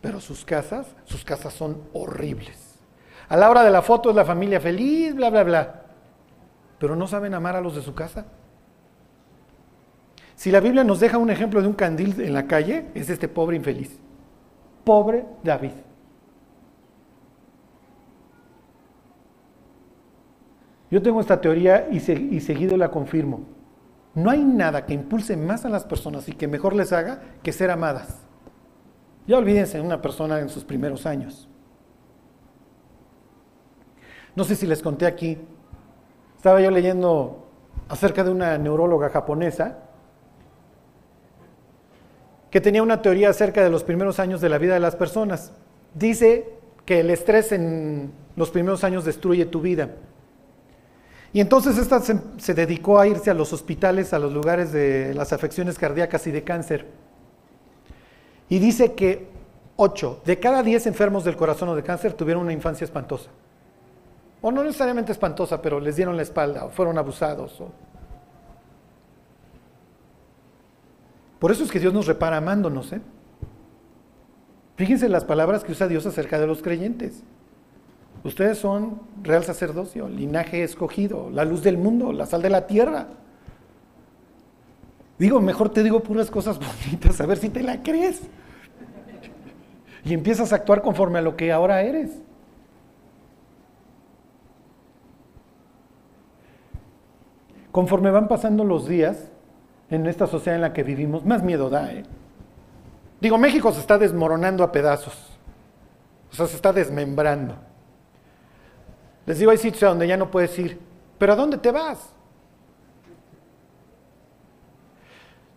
pero 0.01 0.19
sus 0.19 0.43
casas, 0.43 0.88
sus 1.04 1.23
casas 1.23 1.54
son 1.54 1.80
horribles. 1.93 2.80
A 3.30 3.38
la 3.38 3.51
hora 3.51 3.63
de 3.63 3.69
la 3.69 3.84
foto 3.84 4.10
es 4.10 4.15
la 4.15 4.25
familia 4.25 4.60
feliz, 4.60 5.13
bla, 5.13 5.30
bla, 5.30 5.43
bla. 5.43 5.82
Pero 6.80 6.95
no 6.95 7.06
saben 7.06 7.36
amar 7.36 7.56
a 7.56 7.62
los 7.62 7.75
de 7.75 7.84
su 7.84 7.93
casa. 7.93 8.25
Si 10.36 10.49
la 10.49 10.60
Biblia 10.60 10.84
nos 10.84 10.99
deja 10.99 11.19
un 11.19 11.30
ejemplo 11.30 11.62
de 11.62 11.67
un 11.67 11.75
candil 11.75 12.19
en 12.19 12.34
la 12.34 12.47
calle, 12.47 12.88
es 12.95 13.12
este 13.12 13.28
pobre 13.28 13.58
infeliz. 13.58 13.99
Pobre 14.86 15.26
David. 15.43 15.71
Yo 20.91 21.02
tengo 21.02 21.19
esta 21.19 21.41
teoría 21.41 21.89
y, 21.91 22.00
seguido 22.00 22.78
la 22.78 22.91
confirmo. 22.91 23.41
No 24.13 24.30
hay 24.30 24.43
nada 24.43 24.86
que 24.86 24.93
impulse 24.93 25.36
más 25.36 25.65
a 25.65 25.69
las 25.69 25.84
personas 25.84 26.30
y 26.30 26.34
que 26.34 26.48
mejor 26.48 26.76
les 26.76 26.93
haga 26.93 27.21
que 27.43 27.52
ser 27.52 27.71
amadas. 27.71 28.21
Ya 29.28 29.38
olvídense 29.38 29.82
una 29.82 30.02
persona 30.02 30.39
en 30.39 30.48
sus 30.48 30.63
primeros 30.63 31.06
años. 31.06 31.50
No 34.36 34.43
sé 34.43 34.56
si 34.56 34.67
les 34.67 34.82
conté 34.82 35.08
aquí, 35.08 35.39
estaba 36.38 36.62
yo 36.62 36.69
leyendo 36.69 37.50
acerca 37.89 38.24
de 38.24 38.30
una 38.30 38.58
neuróloga 38.58 39.10
japonesa 39.10 39.80
que 42.49 42.62
tenía 42.62 42.84
una 42.84 43.01
teoría 43.01 43.29
acerca 43.29 43.63
de 43.63 43.69
los 43.69 43.84
primeros 43.84 44.19
años 44.19 44.41
de 44.41 44.49
la 44.49 44.58
vida 44.58 44.73
de 44.73 44.79
las 44.79 44.95
personas. 44.95 45.51
Dice 45.93 46.49
que 46.86 47.01
el 47.01 47.10
estrés 47.10 47.51
en 47.51 48.12
los 48.36 48.51
primeros 48.51 48.84
años 48.84 49.05
destruye 49.05 49.45
tu 49.45 49.62
vida. 49.62 49.89
Y 51.34 51.41
entonces 51.41 51.77
esta 51.77 52.01
se, 52.01 52.53
dedicó 52.53 52.99
a 52.99 53.08
irse 53.08 53.29
a 53.29 53.34
los 53.34 53.51
hospitales, 53.51 54.13
a 54.13 54.19
los 54.19 54.31
lugares 54.31 54.71
de 54.71 55.13
las 55.13 55.34
afecciones 55.34 55.77
cardíacas 55.77 56.25
y 56.27 56.31
de 56.31 56.43
cáncer. 56.43 56.86
Y 58.47 58.60
dice 58.60 58.93
que 58.93 59.27
8 59.75 60.21
de 60.23 60.39
cada 60.39 60.63
10 60.63 60.88
enfermos 60.88 61.25
del 61.25 61.36
corazón 61.36 61.69
o 61.69 61.75
de 61.75 61.84
cáncer 61.84 62.13
tuvieron 62.13 62.43
una 62.43 62.53
infancia 62.53 62.86
espantosa 62.86 63.29
o 64.45 64.51
no 64.51 64.63
necesariamente 64.63 65.12
espantosa, 65.12 65.60
pero 65.60 65.79
les 65.79 65.95
dieron 65.95 66.15
la 66.15 66.21
espalda, 66.21 66.65
o 66.65 66.69
fueron 66.69 66.99
abusados. 66.99 67.63
Por 71.39 71.52
eso 71.52 71.63
es 71.63 71.71
que 71.71 71.80
Dios 71.80 71.93
nos 71.93 72.08
repara 72.08 72.38
amándonos. 72.38 72.93
¿eh? 72.93 73.02
Fíjense 74.76 75.10
las 75.10 75.26
palabras 75.26 75.63
que 75.63 75.71
usa 75.71 75.88
Dios 75.88 76.06
acerca 76.06 76.39
de 76.39 76.48
los 76.48 76.62
creyentes. 76.62 77.24
Ustedes 78.24 78.58
son 78.58 79.02
real 79.21 79.43
sacerdocio, 79.43 80.10
linaje 80.10 80.63
escogido, 80.63 81.30
la 81.30 81.45
luz 81.45 81.62
del 81.62 81.78
mundo, 81.78 82.12
la 82.12 82.26
sal 82.26 82.41
de 82.41 82.50
la 82.50 82.65
tierra. 82.65 83.08
Digo, 85.19 85.39
mejor 85.41 85.69
te 85.69 85.84
digo 85.84 86.02
puras 86.02 86.32
cosas 86.32 86.60
bonitas, 86.86 87.21
a 87.21 87.26
ver 87.26 87.38
si 87.38 87.50
te 87.50 87.62
la 87.62 87.84
crees. 87.84 88.21
Y 90.04 90.13
empiezas 90.13 90.54
a 90.54 90.58
actuar 90.58 90.82
conforme 90.82 91.19
a 91.19 91.21
lo 91.21 91.36
que 91.36 91.52
ahora 91.52 91.82
eres. 91.82 92.12
Conforme 97.71 98.10
van 98.10 98.28
pasando 98.28 98.63
los 98.63 98.88
días 98.88 99.30
en 99.89 100.08
esta 100.08 100.28
sociedad 100.28 100.56
en 100.56 100.62
la 100.62 100.74
que 100.74 100.84
vivimos, 100.84 101.26
más 101.26 101.43
miedo 101.43 101.69
da. 101.69 101.91
¿eh? 101.93 102.04
Digo, 103.21 103.38
México 103.38 103.71
se 103.71 103.80
está 103.80 103.98
desmoronando 103.98 104.63
a 104.63 104.71
pedazos. 104.71 105.13
O 106.32 106.36
sea, 106.36 106.48
se 106.48 106.56
está 106.56 106.74
desmembrando. 106.74 107.56
Les 109.26 109.39
digo, 109.39 109.52
hay 109.52 109.58
sitios 109.58 109.84
a 109.84 109.88
donde 109.88 110.08
ya 110.08 110.17
no 110.17 110.30
puedes 110.30 110.58
ir. 110.60 110.80
¿Pero 111.17 111.34
a 111.34 111.36
dónde 111.36 111.58
te 111.58 111.71
vas? 111.71 112.13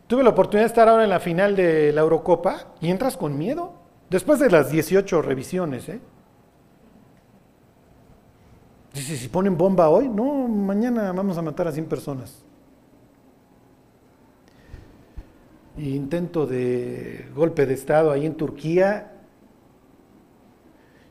Tuve 0.06 0.22
la 0.22 0.30
oportunidad 0.30 0.64
de 0.64 0.68
estar 0.68 0.88
ahora 0.88 1.04
en 1.04 1.10
la 1.10 1.20
final 1.20 1.54
de 1.54 1.92
la 1.92 2.00
Eurocopa 2.00 2.68
y 2.80 2.90
entras 2.90 3.16
con 3.16 3.36
miedo. 3.36 3.74
Después 4.08 4.38
de 4.38 4.50
las 4.50 4.70
18 4.70 5.20
revisiones, 5.20 5.88
¿eh? 5.88 6.00
Dice, 8.94 9.16
si 9.16 9.28
ponen 9.28 9.58
bomba 9.58 9.90
hoy, 9.90 10.08
no, 10.08 10.48
mañana 10.48 11.12
vamos 11.12 11.36
a 11.36 11.42
matar 11.42 11.68
a 11.68 11.72
100 11.72 11.86
personas. 11.86 12.42
Intento 15.78 16.46
de 16.46 17.28
golpe 17.34 17.66
de 17.66 17.74
Estado 17.74 18.10
ahí 18.10 18.26
en 18.26 18.34
Turquía. 18.34 19.12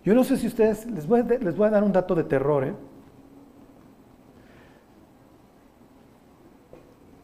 Yo 0.03 0.13
no 0.13 0.23
sé 0.23 0.37
si 0.37 0.47
ustedes, 0.47 0.85
les 0.85 1.07
voy 1.07 1.21
a, 1.21 1.23
les 1.23 1.55
voy 1.55 1.67
a 1.67 1.71
dar 1.71 1.83
un 1.83 1.91
dato 1.91 2.15
de 2.15 2.23
terror. 2.23 2.63
¿eh? 2.63 2.73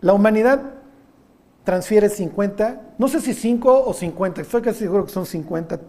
La 0.02 0.14
humanidad 0.14 0.74
transfiere 1.64 2.10
50, 2.10 2.96
no 2.98 3.08
sé 3.08 3.22
si 3.22 3.34
5 3.34 3.86
o 3.86 3.94
50, 3.94 4.42
estoy 4.42 4.62
casi 4.62 4.80
seguro 4.80 5.06
que 5.06 5.12
son 5.12 5.26
50, 5.26 5.80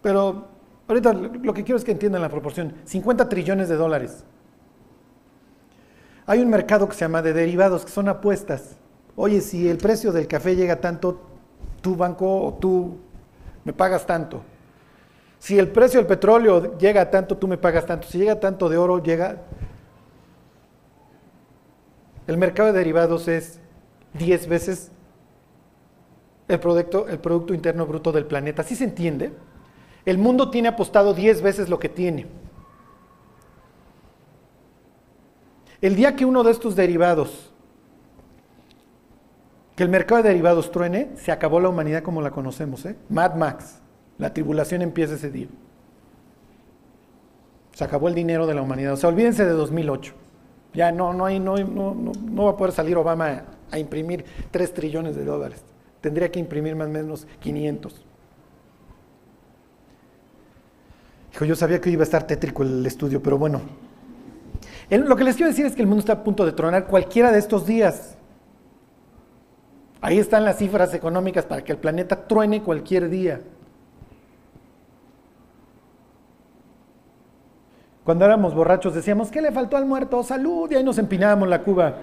pero 0.00 0.54
Ahorita 0.86 1.14
lo 1.14 1.54
que 1.54 1.64
quiero 1.64 1.78
es 1.78 1.84
que 1.84 1.92
entiendan 1.92 2.20
la 2.20 2.28
proporción. 2.28 2.74
50 2.84 3.28
trillones 3.28 3.68
de 3.68 3.76
dólares. 3.76 4.24
Hay 6.26 6.40
un 6.40 6.50
mercado 6.50 6.88
que 6.88 6.94
se 6.94 7.00
llama 7.00 7.22
de 7.22 7.32
derivados, 7.32 7.84
que 7.84 7.90
son 7.90 8.08
apuestas. 8.08 8.76
Oye, 9.16 9.40
si 9.40 9.68
el 9.68 9.78
precio 9.78 10.12
del 10.12 10.26
café 10.26 10.56
llega 10.56 10.80
tanto, 10.80 11.20
tu 11.80 11.94
banco 11.94 12.46
o 12.46 12.54
tú 12.54 12.98
me 13.64 13.72
pagas 13.72 14.06
tanto. 14.06 14.42
Si 15.38 15.58
el 15.58 15.68
precio 15.68 16.00
del 16.00 16.06
petróleo 16.06 16.78
llega 16.78 17.10
tanto, 17.10 17.36
tú 17.36 17.46
me 17.46 17.58
pagas 17.58 17.86
tanto. 17.86 18.08
Si 18.08 18.18
llega 18.18 18.40
tanto 18.40 18.68
de 18.68 18.76
oro, 18.76 19.02
llega... 19.02 19.42
El 22.26 22.38
mercado 22.38 22.72
de 22.72 22.78
derivados 22.78 23.28
es 23.28 23.60
10 24.14 24.48
veces 24.48 24.90
el 26.48 26.60
producto, 26.60 27.08
el 27.08 27.18
producto 27.18 27.54
Interno 27.54 27.86
Bruto 27.86 28.12
del 28.12 28.26
planeta. 28.26 28.62
¿Sí 28.62 28.74
se 28.74 28.84
entiende? 28.84 29.32
El 30.04 30.18
mundo 30.18 30.50
tiene 30.50 30.68
apostado 30.68 31.14
10 31.14 31.42
veces 31.42 31.68
lo 31.68 31.78
que 31.78 31.88
tiene. 31.88 32.26
El 35.80 35.96
día 35.96 36.16
que 36.16 36.24
uno 36.24 36.42
de 36.42 36.50
estos 36.50 36.76
derivados, 36.76 37.53
que 39.76 39.82
el 39.82 39.88
mercado 39.88 40.22
de 40.22 40.28
derivados 40.28 40.70
truene, 40.70 41.10
se 41.16 41.32
acabó 41.32 41.60
la 41.60 41.68
humanidad 41.68 42.02
como 42.02 42.22
la 42.22 42.30
conocemos. 42.30 42.84
¿eh? 42.86 42.96
Mad 43.08 43.34
Max, 43.34 43.80
la 44.18 44.32
tribulación 44.32 44.82
empieza 44.82 45.14
ese 45.14 45.30
día. 45.30 45.48
Se 47.72 47.82
acabó 47.82 48.08
el 48.08 48.14
dinero 48.14 48.46
de 48.46 48.54
la 48.54 48.62
humanidad. 48.62 48.92
O 48.92 48.96
sea, 48.96 49.08
olvídense 49.08 49.44
de 49.44 49.50
2008. 49.50 50.14
Ya 50.74 50.92
no, 50.92 51.12
no, 51.12 51.24
hay, 51.26 51.40
no, 51.40 51.56
no, 51.56 51.94
no 51.94 52.44
va 52.44 52.52
a 52.52 52.56
poder 52.56 52.72
salir 52.72 52.96
Obama 52.96 53.44
a, 53.70 53.78
imprimir 53.78 54.24
3 54.50 54.74
trillones 54.74 55.16
de 55.16 55.24
dólares. 55.24 55.62
Tendría 56.00 56.30
que 56.30 56.38
imprimir 56.38 56.76
más 56.76 56.88
o 56.88 56.90
menos 56.90 57.26
500. 57.40 58.04
Dijo, 61.32 61.44
yo 61.44 61.56
sabía 61.56 61.80
que 61.80 61.90
iba 61.90 62.02
a 62.02 62.04
estar 62.04 62.24
tétrico 62.26 62.62
el 62.62 62.86
estudio, 62.86 63.20
pero 63.20 63.38
bueno. 63.38 63.60
lo 64.90 65.16
que 65.16 65.24
les 65.24 65.34
quiero 65.34 65.50
decir 65.50 65.66
es 65.66 65.74
que 65.74 65.82
el 65.82 65.88
mundo 65.88 66.00
está 66.00 66.12
a 66.12 66.22
punto 66.22 66.46
de 66.46 66.52
tronar 66.52 66.86
cualquiera 66.86 67.32
de 67.32 67.40
estos 67.40 67.66
días. 67.66 68.13
Ahí 70.04 70.18
están 70.18 70.44
las 70.44 70.58
cifras 70.58 70.92
económicas 70.92 71.46
para 71.46 71.64
que 71.64 71.72
el 71.72 71.78
planeta 71.78 72.28
truene 72.28 72.62
cualquier 72.62 73.08
día. 73.08 73.40
Cuando 78.04 78.26
éramos 78.26 78.54
borrachos 78.54 78.94
decíamos, 78.94 79.30
¿qué 79.30 79.40
le 79.40 79.50
faltó 79.50 79.78
al 79.78 79.86
muerto? 79.86 80.22
Salud, 80.22 80.70
y 80.70 80.74
ahí 80.74 80.84
nos 80.84 80.98
empinábamos 80.98 81.48
la 81.48 81.62
cuba. 81.62 81.94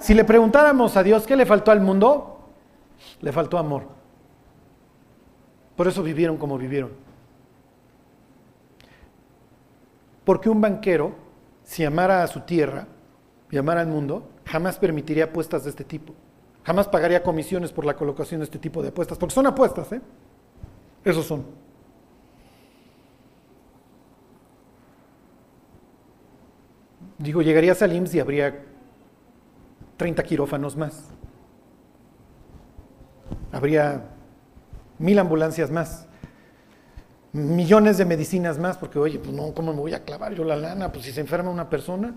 Si 0.00 0.12
le 0.12 0.24
preguntáramos 0.24 0.96
a 0.96 1.04
Dios, 1.04 1.24
¿qué 1.24 1.36
le 1.36 1.46
faltó 1.46 1.70
al 1.70 1.80
mundo? 1.80 2.48
Le 3.20 3.30
faltó 3.30 3.58
amor. 3.58 3.84
Por 5.76 5.86
eso 5.86 6.02
vivieron 6.02 6.36
como 6.36 6.58
vivieron. 6.58 6.90
Porque 10.24 10.48
un 10.48 10.60
banquero, 10.60 11.14
si 11.62 11.84
amara 11.84 12.24
a 12.24 12.26
su 12.26 12.40
tierra 12.40 12.88
y 13.52 13.56
amara 13.56 13.82
al 13.82 13.86
mundo, 13.86 14.28
jamás 14.46 14.78
permitiría 14.78 15.26
apuestas 15.26 15.62
de 15.62 15.70
este 15.70 15.84
tipo. 15.84 16.12
Jamás 16.70 16.86
pagaría 16.86 17.20
comisiones 17.20 17.72
por 17.72 17.84
la 17.84 17.96
colocación 17.96 18.38
de 18.38 18.44
este 18.44 18.60
tipo 18.60 18.80
de 18.80 18.90
apuestas, 18.90 19.18
porque 19.18 19.34
son 19.34 19.44
apuestas, 19.44 19.90
¿eh? 19.90 20.00
Esos 21.04 21.26
son. 21.26 21.44
Digo, 27.18 27.42
llegarías 27.42 27.82
al 27.82 27.92
IMSS 27.92 28.14
y 28.14 28.20
habría 28.20 28.64
30 29.96 30.22
quirófanos 30.22 30.76
más. 30.76 31.08
Habría 33.50 34.04
mil 35.00 35.18
ambulancias 35.18 35.72
más 35.72 36.06
millones 37.32 37.98
de 37.98 38.04
medicinas 38.04 38.60
más, 38.60 38.76
porque 38.76 39.00
oye, 39.00 39.18
pues 39.18 39.32
no, 39.32 39.52
¿cómo 39.54 39.72
me 39.72 39.80
voy 39.80 39.94
a 39.94 40.04
clavar 40.04 40.34
yo 40.34 40.44
la 40.44 40.54
lana? 40.54 40.92
Pues 40.92 41.04
si 41.04 41.10
se 41.10 41.20
enferma 41.20 41.50
una 41.50 41.68
persona, 41.68 42.14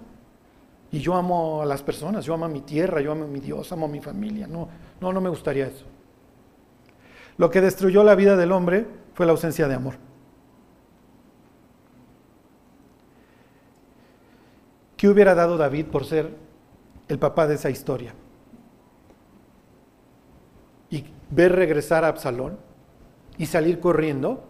y 0.93 0.99
yo 0.99 1.15
amo 1.15 1.63
a 1.63 1.65
las 1.65 1.81
personas, 1.81 2.23
yo 2.23 2.35
amo 2.35 2.45
a 2.45 2.47
mi 2.47 2.61
tierra, 2.61 3.01
yo 3.01 3.13
amo 3.13 3.23
a 3.23 3.27
mi 3.27 3.39
Dios, 3.39 3.71
amo 3.71 3.87
a 3.87 3.89
mi 3.89 3.99
familia, 3.99 4.45
no, 4.45 4.69
no, 5.01 5.11
no 5.11 5.21
me 5.21 5.29
gustaría 5.29 5.65
eso. 5.65 5.85
Lo 7.35 7.49
que 7.49 7.61
destruyó 7.61 8.03
la 8.03 8.13
vida 8.13 8.37
del 8.37 8.51
hombre 8.51 8.85
fue 9.15 9.25
la 9.25 9.31
ausencia 9.31 9.67
de 9.67 9.73
amor. 9.73 9.95
¿Qué 14.95 15.09
hubiera 15.09 15.33
dado 15.33 15.57
David 15.57 15.87
por 15.87 16.05
ser 16.05 16.29
el 17.07 17.17
papá 17.17 17.47
de 17.47 17.55
esa 17.55 17.71
historia? 17.71 18.13
Y 20.91 21.05
ver 21.31 21.53
regresar 21.53 22.05
a 22.05 22.09
Absalón 22.09 22.59
y 23.39 23.47
salir 23.47 23.79
corriendo 23.79 24.43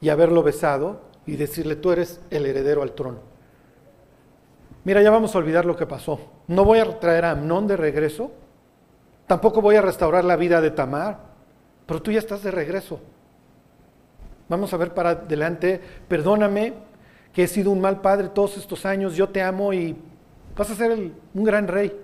y 0.00 0.08
haberlo 0.08 0.42
besado 0.42 1.02
y 1.26 1.36
decirle, 1.36 1.76
tú 1.76 1.92
eres 1.92 2.20
el 2.30 2.44
heredero 2.44 2.82
al 2.82 2.92
trono. 2.96 3.29
Mira, 4.84 5.02
ya 5.02 5.10
vamos 5.10 5.34
a 5.34 5.38
olvidar 5.38 5.64
lo 5.64 5.76
que 5.76 5.86
pasó. 5.86 6.20
No 6.46 6.64
voy 6.64 6.78
a 6.78 6.98
traer 6.98 7.24
a 7.24 7.32
Amnón 7.32 7.66
de 7.66 7.76
regreso, 7.76 8.32
tampoco 9.26 9.60
voy 9.60 9.76
a 9.76 9.82
restaurar 9.82 10.24
la 10.24 10.36
vida 10.36 10.60
de 10.60 10.70
Tamar, 10.70 11.18
pero 11.86 12.00
tú 12.00 12.10
ya 12.10 12.18
estás 12.18 12.42
de 12.42 12.50
regreso. 12.50 13.00
vamos 14.48 14.72
a 14.72 14.76
ver 14.76 14.94
para 14.94 15.10
adelante, 15.10 15.80
perdóname 16.08 16.74
que 17.32 17.44
he 17.44 17.48
sido 17.48 17.70
un 17.70 17.80
mal 17.80 18.00
padre 18.00 18.28
todos 18.28 18.56
estos 18.56 18.84
años, 18.84 19.14
yo 19.14 19.28
te 19.28 19.42
amo 19.42 19.72
y 19.72 19.96
vas 20.56 20.70
a 20.70 20.74
ser 20.74 21.12
un 21.34 21.44
gran 21.44 21.68
rey. 21.68 21.96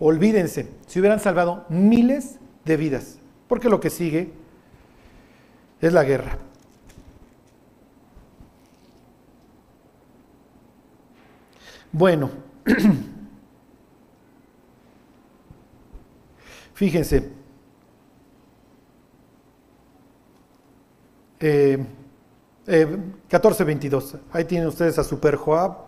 Olvídense, 0.00 0.68
si 0.86 1.00
hubieran 1.00 1.20
salvado 1.20 1.64
miles 1.68 2.38
de 2.64 2.76
vidas, 2.76 3.18
porque 3.46 3.68
lo 3.68 3.80
que 3.80 3.90
sigue 3.90 4.32
es 5.80 5.92
la 5.92 6.04
guerra. 6.04 6.38
Bueno, 11.98 12.28
fíjense, 16.74 17.32
eh, 21.40 21.86
eh, 22.66 22.98
14.22, 23.30 24.18
ahí 24.30 24.44
tienen 24.44 24.68
ustedes 24.68 24.98
a 24.98 25.04
Super 25.04 25.36
Joab, 25.36 25.86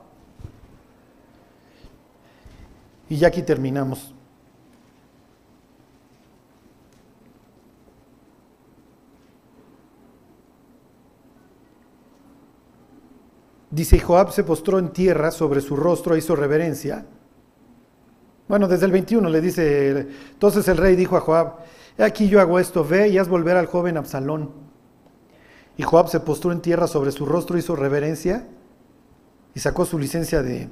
y 3.11 3.19
ya 3.19 3.29
aquí 3.29 3.43
terminamos. 3.43 4.15
Dice, 13.71 13.97
y 13.97 14.01
Joab 14.01 14.33
se 14.33 14.45
postró 14.45 14.79
en 14.79 14.91
tierra 14.91 15.31
sobre 15.31 15.61
su 15.61 15.77
rostro 15.77 16.15
e 16.15 16.19
hizo 16.19 16.35
reverencia. 16.35 17.05
Bueno, 18.49 18.67
desde 18.67 18.87
el 18.87 18.93
21 18.93 19.29
le 19.29 19.41
dice, 19.43 20.09
entonces 20.33 20.67
el 20.69 20.79
rey 20.79 20.97
dijo 20.97 21.17
a 21.17 21.21
Joab, 21.21 21.57
he 21.99 22.03
aquí 22.03 22.29
yo 22.29 22.41
hago 22.41 22.59
esto, 22.59 22.83
ve 22.83 23.09
y 23.09 23.19
haz 23.19 23.29
volver 23.29 23.57
al 23.59 23.67
joven 23.67 23.99
Absalón. 23.99 24.51
Y 25.77 25.83
Joab 25.83 26.09
se 26.09 26.21
postró 26.21 26.51
en 26.51 26.63
tierra 26.63 26.87
sobre 26.87 27.13
su 27.13 27.27
rostro, 27.27 27.59
hizo 27.59 27.77
reverencia 27.77 28.49
y 29.55 29.61
sacó 29.61 29.85
su 29.85 29.99
licencia 29.99 30.43
de, 30.43 30.71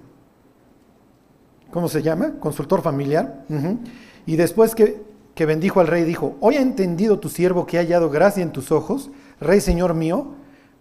¿cómo 1.70 1.88
se 1.88 2.02
llama? 2.02 2.40
Consultor 2.40 2.80
familiar. 2.80 3.44
Y 4.24 4.36
después 4.36 4.74
que, 4.74 5.02
que 5.34 5.44
bendijo 5.44 5.80
al 5.80 5.86
rey, 5.86 6.04
dijo, 6.04 6.36
hoy 6.40 6.56
ha 6.56 6.62
entendido 6.62 7.18
tu 7.18 7.28
siervo 7.28 7.66
que 7.66 7.76
ha 7.76 7.82
hallado 7.82 8.08
gracia 8.08 8.42
en 8.42 8.52
tus 8.52 8.72
ojos, 8.72 9.10
rey 9.38 9.60
señor 9.60 9.92
mío, 9.92 10.34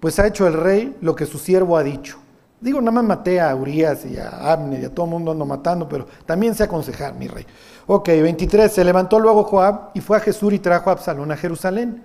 pues 0.06 0.20
ha 0.20 0.28
hecho 0.28 0.45
el 0.45 0.53
rey 0.53 0.95
lo 1.01 1.16
que 1.16 1.26
su 1.26 1.39
siervo 1.39 1.76
ha 1.76 1.82
dicho. 1.82 2.20
Digo, 2.62 2.80
nada 2.80 2.91
más 2.91 3.06
maté 3.06 3.41
a 3.41 3.56
Urias 3.56 4.06
y 4.06 4.20
a 4.20 4.51
Abner 4.53 4.80
y 4.80 4.86
a 4.86 4.93
todo 4.93 5.08
el 5.08 5.12
mundo 5.14 5.32
ando 5.32 5.47
matando, 5.47 5.89
pero 5.89 6.06
también 6.28 6.53
sé 6.53 6.62
aconsejar, 6.62 7.16
mi 7.16 7.28
rey. 7.28 7.43
Ok, 7.88 8.10
23. 8.10 8.72
Se 8.72 8.84
levantó 8.84 9.20
luego 9.20 9.45
Joab 9.45 9.89
y 9.95 10.01
fue 10.01 10.18
a 10.18 10.20
Jesús 10.20 10.53
y 10.53 10.60
trajo 10.60 10.91
a 10.91 10.93
Absalón 10.93 11.32
a 11.32 11.38
Jerusalén. 11.38 12.03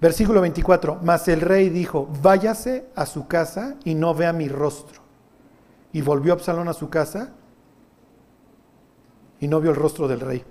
Versículo 0.00 0.40
24. 0.40 1.00
Mas 1.02 1.28
el 1.28 1.42
rey 1.42 1.68
dijo: 1.68 2.08
Váyase 2.22 2.86
a 2.96 3.04
su 3.04 3.28
casa 3.28 3.74
y 3.84 3.94
no 3.94 4.14
vea 4.14 4.32
mi 4.32 4.48
rostro. 4.48 5.02
Y 5.92 6.00
volvió 6.00 6.32
Absalón 6.32 6.68
a 6.68 6.72
su 6.72 6.88
casa 6.88 7.34
y 9.38 9.46
no 9.46 9.60
vio 9.60 9.72
el 9.72 9.76
rostro 9.76 10.08
del 10.08 10.20
rey. 10.20 10.42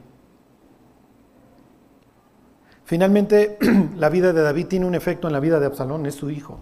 Finalmente, 2.89 3.59
la 3.97 4.09
vida 4.09 4.33
de 4.33 4.41
David 4.41 4.65
tiene 4.65 4.87
un 4.87 4.95
efecto 4.95 5.27
en 5.27 5.33
la 5.33 5.39
vida 5.39 5.59
de 5.59 5.67
Absalón, 5.67 6.07
es 6.07 6.15
su 6.15 6.31
hijo. 6.31 6.57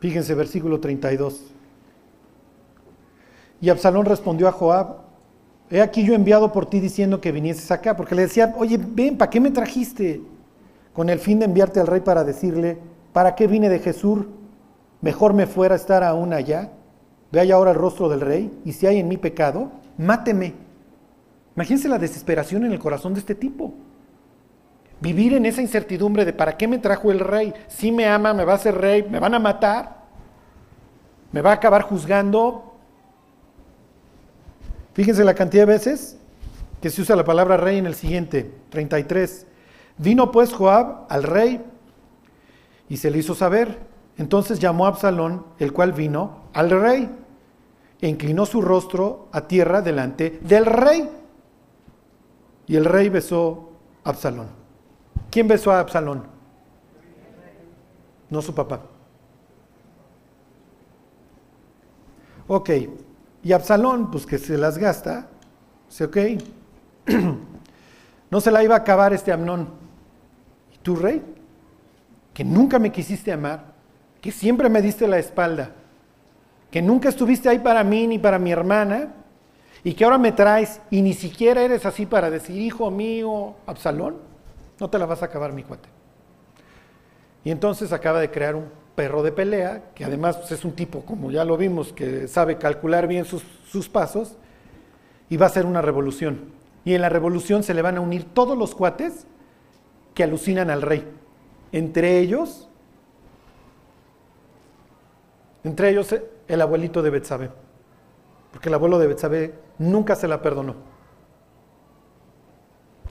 Fíjense, 0.00 0.34
versículo 0.34 0.80
32. 0.80 1.52
Y 3.60 3.68
Absalón 3.68 4.06
respondió 4.06 4.48
a 4.48 4.50
Joab, 4.50 4.96
he 5.70 5.80
aquí 5.80 6.04
yo 6.04 6.14
enviado 6.14 6.50
por 6.50 6.66
ti 6.66 6.80
diciendo 6.80 7.20
que 7.20 7.30
vinieses 7.30 7.70
acá, 7.70 7.96
porque 7.96 8.16
le 8.16 8.22
decía, 8.22 8.52
oye, 8.58 8.76
ven, 8.76 9.16
¿para 9.16 9.30
qué 9.30 9.38
me 9.38 9.52
trajiste? 9.52 10.20
Con 10.92 11.10
el 11.10 11.20
fin 11.20 11.38
de 11.38 11.44
enviarte 11.44 11.78
al 11.78 11.86
rey 11.86 12.00
para 12.00 12.24
decirle, 12.24 12.78
¿para 13.12 13.36
qué 13.36 13.46
vine 13.46 13.68
de 13.68 13.78
Jesús? 13.78 14.24
Mejor 15.00 15.32
me 15.32 15.46
fuera 15.46 15.76
estar 15.76 16.02
aún 16.02 16.32
allá. 16.32 16.72
Vea 17.30 17.54
ahora 17.54 17.70
el 17.70 17.76
rostro 17.76 18.08
del 18.08 18.20
rey, 18.20 18.60
y 18.64 18.72
si 18.72 18.88
hay 18.88 18.98
en 18.98 19.06
mí 19.06 19.16
pecado, 19.16 19.70
máteme 19.96 20.61
Imagínense 21.56 21.88
la 21.88 21.98
desesperación 21.98 22.64
en 22.64 22.72
el 22.72 22.78
corazón 22.78 23.14
de 23.14 23.20
este 23.20 23.34
tipo. 23.34 23.74
Vivir 25.00 25.34
en 25.34 25.46
esa 25.46 25.60
incertidumbre 25.60 26.24
de 26.24 26.32
¿para 26.32 26.56
qué 26.56 26.68
me 26.68 26.78
trajo 26.78 27.10
el 27.10 27.20
rey? 27.20 27.52
Si 27.68 27.90
me 27.90 28.06
ama, 28.06 28.32
me 28.32 28.44
va 28.44 28.52
a 28.52 28.56
hacer 28.56 28.76
rey, 28.76 29.02
me 29.02 29.18
van 29.18 29.34
a 29.34 29.38
matar, 29.38 30.02
me 31.32 31.42
va 31.42 31.50
a 31.50 31.54
acabar 31.54 31.82
juzgando. 31.82 32.76
Fíjense 34.94 35.24
la 35.24 35.34
cantidad 35.34 35.66
de 35.66 35.72
veces 35.72 36.18
que 36.80 36.90
se 36.90 37.00
usa 37.00 37.16
la 37.16 37.24
palabra 37.24 37.56
rey 37.56 37.78
en 37.78 37.86
el 37.86 37.94
siguiente, 37.94 38.50
33. 38.70 39.46
Vino 39.98 40.30
pues 40.30 40.52
Joab 40.52 41.06
al 41.08 41.22
rey 41.22 41.64
y 42.88 42.96
se 42.96 43.10
le 43.10 43.18
hizo 43.18 43.34
saber. 43.34 43.78
Entonces 44.18 44.58
llamó 44.58 44.86
a 44.86 44.88
Absalón, 44.88 45.46
el 45.58 45.72
cual 45.72 45.92
vino 45.92 46.42
al 46.52 46.70
rey 46.70 47.08
e 48.00 48.08
inclinó 48.08 48.46
su 48.46 48.60
rostro 48.60 49.28
a 49.32 49.46
tierra 49.46 49.80
delante 49.80 50.40
del 50.42 50.66
rey. 50.66 51.08
Y 52.72 52.76
el 52.76 52.86
rey 52.86 53.10
besó 53.10 53.68
a 54.02 54.08
Absalón. 54.08 54.46
¿Quién 55.30 55.46
besó 55.46 55.72
a 55.72 55.80
Absalón? 55.80 56.22
No 58.30 58.40
su 58.40 58.54
papá. 58.54 58.80
Ok, 62.48 62.70
y 63.42 63.52
Absalón, 63.52 64.10
pues 64.10 64.24
que 64.24 64.38
se 64.38 64.56
las 64.56 64.78
gasta, 64.78 65.26
dice, 65.86 66.04
ok, 66.04 66.16
no 68.30 68.40
se 68.40 68.50
la 68.50 68.64
iba 68.64 68.74
a 68.74 68.78
acabar 68.78 69.12
este 69.12 69.32
Amnón. 69.32 69.68
¿Y 70.74 70.78
tú, 70.78 70.96
rey? 70.96 71.22
Que 72.32 72.42
nunca 72.42 72.78
me 72.78 72.90
quisiste 72.90 73.32
amar, 73.32 73.66
que 74.22 74.32
siempre 74.32 74.70
me 74.70 74.80
diste 74.80 75.06
la 75.06 75.18
espalda, 75.18 75.72
que 76.70 76.80
nunca 76.80 77.10
estuviste 77.10 77.50
ahí 77.50 77.58
para 77.58 77.84
mí 77.84 78.06
ni 78.06 78.18
para 78.18 78.38
mi 78.38 78.50
hermana, 78.50 79.12
y 79.84 79.94
que 79.94 80.04
ahora 80.04 80.18
me 80.18 80.32
traes 80.32 80.80
y 80.90 81.02
ni 81.02 81.12
siquiera 81.12 81.62
eres 81.62 81.84
así 81.86 82.06
para 82.06 82.30
decir, 82.30 82.60
hijo 82.60 82.90
mío, 82.90 83.54
Absalón, 83.66 84.16
no 84.78 84.88
te 84.88 84.98
la 84.98 85.06
vas 85.06 85.22
a 85.22 85.26
acabar, 85.26 85.52
mi 85.52 85.64
cuate. 85.64 85.88
Y 87.44 87.50
entonces 87.50 87.92
acaba 87.92 88.20
de 88.20 88.30
crear 88.30 88.54
un 88.54 88.66
perro 88.94 89.22
de 89.22 89.32
pelea, 89.32 89.90
que 89.94 90.04
además 90.04 90.36
pues, 90.36 90.52
es 90.52 90.64
un 90.64 90.72
tipo, 90.72 91.04
como 91.04 91.30
ya 91.30 91.44
lo 91.44 91.56
vimos, 91.56 91.92
que 91.92 92.28
sabe 92.28 92.58
calcular 92.58 93.06
bien 93.06 93.24
sus, 93.24 93.88
pasos, 93.88 94.36
y 95.28 95.36
va 95.36 95.46
a 95.46 95.50
ser 95.50 95.66
una 95.66 95.82
revolución. 95.82 96.52
Y 96.84 96.94
en 96.94 97.00
la 97.00 97.08
revolución 97.08 97.62
se 97.62 97.74
le 97.74 97.82
van 97.82 97.96
a 97.96 98.00
unir 98.00 98.24
todos 98.32 98.56
los 98.56 98.74
cuates 98.74 99.26
que 100.14 100.22
alucinan 100.22 100.70
al 100.70 100.82
rey. 100.82 101.08
Entre 101.72 102.18
ellos, 102.18 102.68
entre 105.64 105.90
ellos 105.90 106.14
el 106.48 106.60
abuelito 106.60 107.02
de 107.02 107.10
Betsabé. 107.10 107.50
Porque 108.52 108.68
el 108.68 108.74
abuelo 108.74 108.98
de 108.98 109.08
Betsabé 109.08 109.54
nunca 109.78 110.14
se 110.14 110.28
la 110.28 110.42
perdonó. 110.42 110.76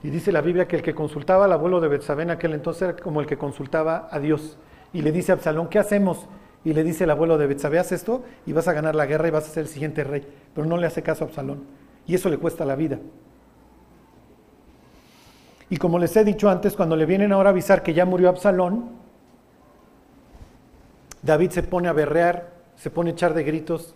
Y 0.04 0.10
dice 0.10 0.32
la 0.32 0.42
Biblia 0.42 0.68
que 0.68 0.78
el 0.78 0.82
que 0.82 0.96
consultaba 0.96 1.46
al 1.46 1.52
abuelo 1.52 1.80
de 1.80 1.88
Betsabé 1.88 2.24
en 2.24 2.32
aquel 2.32 2.54
entonces 2.54 2.82
era 2.84 2.96
como 2.96 3.22
el 3.22 3.28
que 3.28 3.38
consultaba 3.38 4.08
a 4.12 4.20
Dios. 4.20 4.58
Y 4.94 5.02
le 5.02 5.12
dice 5.12 5.32
a 5.32 5.36
Absalón, 5.36 5.68
¿qué 5.68 5.80
hacemos? 5.80 6.28
Y 6.64 6.74
le 6.74 6.84
dice 6.84 7.04
el 7.04 7.10
abuelo 7.10 7.38
de 7.38 7.48
Betsabé, 7.48 7.80
haz 7.80 7.92
esto 7.92 8.24
y 8.46 8.54
vas 8.54 8.68
a 8.68 8.74
ganar 8.74 8.96
la 8.96 9.06
guerra 9.06 9.28
y 9.28 9.32
vas 9.32 9.48
a 9.48 9.52
ser 9.52 9.64
el 9.64 9.70
siguiente 9.70 10.04
rey. 10.04 10.28
Pero 10.54 10.66
no 10.68 10.78
le 10.78 10.88
hace 10.88 11.04
caso 11.04 11.24
a 11.24 11.28
Absalón. 11.28 11.64
Y 12.08 12.16
eso 12.16 12.30
le 12.30 12.38
cuesta 12.38 12.66
la 12.66 12.76
vida. 12.76 13.00
Y 15.70 15.78
como 15.78 16.00
les 16.00 16.16
he 16.18 16.24
dicho 16.24 16.50
antes, 16.50 16.76
cuando 16.76 16.96
le 16.96 17.06
vienen 17.06 17.32
ahora 17.32 17.50
a 17.50 17.52
avisar 17.52 17.82
que 17.82 17.94
ya 17.94 18.06
murió 18.06 18.30
Absalón, 18.30 18.90
David 21.22 21.52
se 21.52 21.64
pone 21.64 21.88
a 21.88 21.94
berrear, 21.94 22.50
se 22.76 22.90
pone 22.90 23.12
a 23.12 23.14
echar 23.14 23.34
de 23.34 23.44
gritos, 23.44 23.96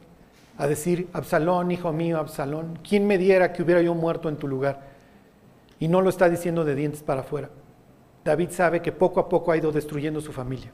a 0.58 0.68
decir, 0.68 1.10
Absalón, 1.14 1.72
hijo 1.72 1.92
mío, 1.92 2.18
Absalón, 2.18 2.80
¿quién 2.88 3.06
me 3.08 3.18
diera 3.18 3.52
que 3.52 3.64
hubiera 3.64 3.82
yo 3.82 3.94
muerto 3.94 4.30
en 4.30 4.38
tu 4.38 4.48
lugar? 4.48 4.82
Y 5.80 5.88
no 5.88 6.02
lo 6.02 6.10
está 6.10 6.30
diciendo 6.30 6.64
de 6.64 6.76
dientes 6.76 7.04
para 7.04 7.22
afuera. 7.22 7.50
David 8.24 8.50
sabe 8.52 8.82
que 8.82 8.92
poco 8.92 9.20
a 9.20 9.30
poco 9.30 9.52
ha 9.52 9.58
ido 9.58 9.72
destruyendo 9.72 10.22
su 10.22 10.32
familia. 10.32 10.72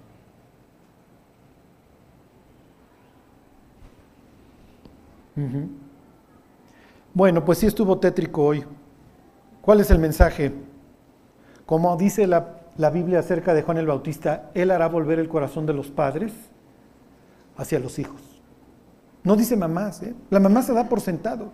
Bueno, 7.13 7.43
pues 7.43 7.57
sí 7.57 7.65
estuvo 7.65 7.97
tétrico 7.99 8.45
hoy. 8.45 8.63
¿Cuál 9.61 9.81
es 9.81 9.91
el 9.91 9.99
mensaje? 9.99 10.53
Como 11.65 11.95
dice 11.97 12.27
la, 12.27 12.61
la 12.77 12.89
Biblia 12.89 13.19
acerca 13.19 13.53
de 13.53 13.63
Juan 13.63 13.77
el 13.77 13.87
Bautista, 13.87 14.51
Él 14.53 14.71
hará 14.71 14.87
volver 14.87 15.19
el 15.19 15.27
corazón 15.27 15.65
de 15.65 15.73
los 15.73 15.87
padres 15.87 16.31
hacia 17.57 17.79
los 17.79 17.99
hijos. 17.99 18.30
No 19.23 19.35
dice 19.35 19.55
mamás, 19.55 20.01
¿eh? 20.03 20.15
la 20.29 20.39
mamá 20.39 20.63
se 20.63 20.73
da 20.73 20.89
por 20.89 21.01
sentado. 21.01 21.51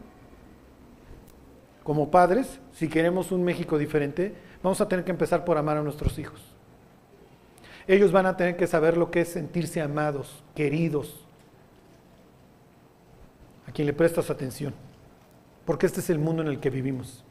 Como 1.84 2.12
padres, 2.12 2.60
si 2.74 2.88
queremos 2.88 3.32
un 3.32 3.44
México 3.44 3.78
diferente, 3.78 4.36
vamos 4.64 4.82
a 4.82 4.88
tener 4.88 5.06
que 5.06 5.12
empezar 5.12 5.46
por 5.46 5.58
amar 5.58 5.78
a 5.78 5.84
nuestros 5.84 6.18
hijos. 6.20 6.42
Ellos 7.88 8.12
van 8.12 8.26
a 8.26 8.36
tener 8.36 8.58
que 8.58 8.68
saber 8.68 8.98
lo 8.98 9.10
que 9.12 9.22
es 9.22 9.30
sentirse 9.30 9.82
amados, 9.82 10.44
queridos, 10.54 11.26
a 13.66 13.72
quien 13.72 13.86
le 13.86 13.94
prestas 13.94 14.30
atención. 14.30 14.74
porque 15.66 15.86
este 15.86 16.00
es 16.00 16.10
el 16.10 16.18
mundo 16.18 16.42
en 16.42 16.48
el 16.48 16.62
que 16.62 16.70
vivimos. 16.70 17.26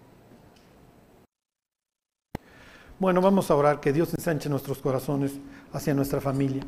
Bueno, 2.99 3.23
vamos 3.23 3.51
a 3.51 3.55
orar 3.55 3.81
que 3.81 3.95
Dios 3.95 4.13
ensanche 4.13 4.51
nuestros 4.51 4.79
corazones 4.79 5.39
hacia 5.73 5.95
nuestra 5.95 6.21
familia. 6.21 6.63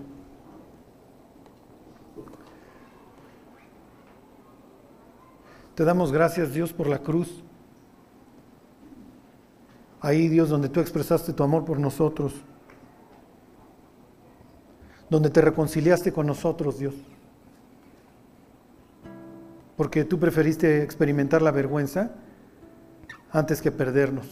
Te 5.78 5.84
damos 5.84 6.10
gracias, 6.10 6.52
Dios, 6.52 6.72
por 6.72 6.88
la 6.88 6.98
cruz. 6.98 7.44
Ahí, 10.00 10.26
Dios, 10.26 10.48
donde 10.48 10.68
tú 10.68 10.80
expresaste 10.80 11.32
tu 11.32 11.44
amor 11.44 11.64
por 11.64 11.78
nosotros. 11.78 12.34
Donde 15.08 15.30
te 15.30 15.40
reconciliaste 15.40 16.12
con 16.12 16.26
nosotros, 16.26 16.80
Dios. 16.80 16.96
Porque 19.76 20.04
tú 20.04 20.18
preferiste 20.18 20.82
experimentar 20.82 21.42
la 21.42 21.52
vergüenza 21.52 22.10
antes 23.30 23.62
que 23.62 23.70
perdernos. 23.70 24.26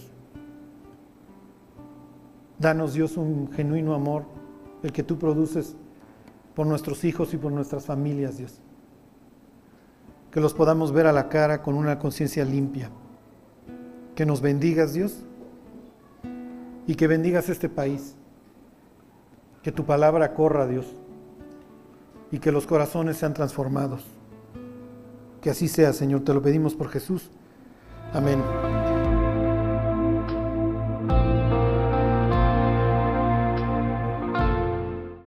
Danos, 2.59 2.93
Dios, 2.93 3.17
un 3.17 3.53
genuino 3.53 3.95
amor, 3.95 4.25
el 4.83 4.91
que 4.91 5.05
tú 5.05 5.17
produces 5.17 5.77
por 6.57 6.67
nuestros 6.67 7.05
hijos 7.05 7.33
y 7.35 7.37
por 7.37 7.53
nuestras 7.53 7.87
familias, 7.87 8.37
Dios 8.37 8.61
que 10.37 10.43
los 10.43 10.53
podamos 10.53 10.93
ver 10.93 11.07
a 11.07 11.15
la 11.15 11.31
cara 11.31 11.63
con 11.63 11.77
una 11.77 11.99
conciencia 11.99 12.45
limpia. 12.45 12.91
Que 14.15 14.27
nos 14.27 14.43
bendigas, 14.43 14.93
Dios, 14.93 15.25
y 16.87 16.95
que 16.95 17.07
bendigas 17.07 17.49
este 17.49 17.71
país. 17.71 18.17
Que 19.63 19.73
tu 19.73 19.87
palabra 19.87 20.35
corra, 20.35 20.67
Dios, 20.67 20.85
y 22.31 22.39
que 22.39 22.53
los 22.53 22.67
corazones 22.67 23.17
sean 23.17 23.33
transformados. 23.33 24.05
Que 25.41 25.49
así 25.49 25.69
sea, 25.69 25.95
Señor, 25.95 26.21
te 26.21 26.35
lo 26.35 26.43
pedimos 26.43 26.75
por 26.75 26.91
Jesús. 26.91 27.31
Amén. 28.13 28.43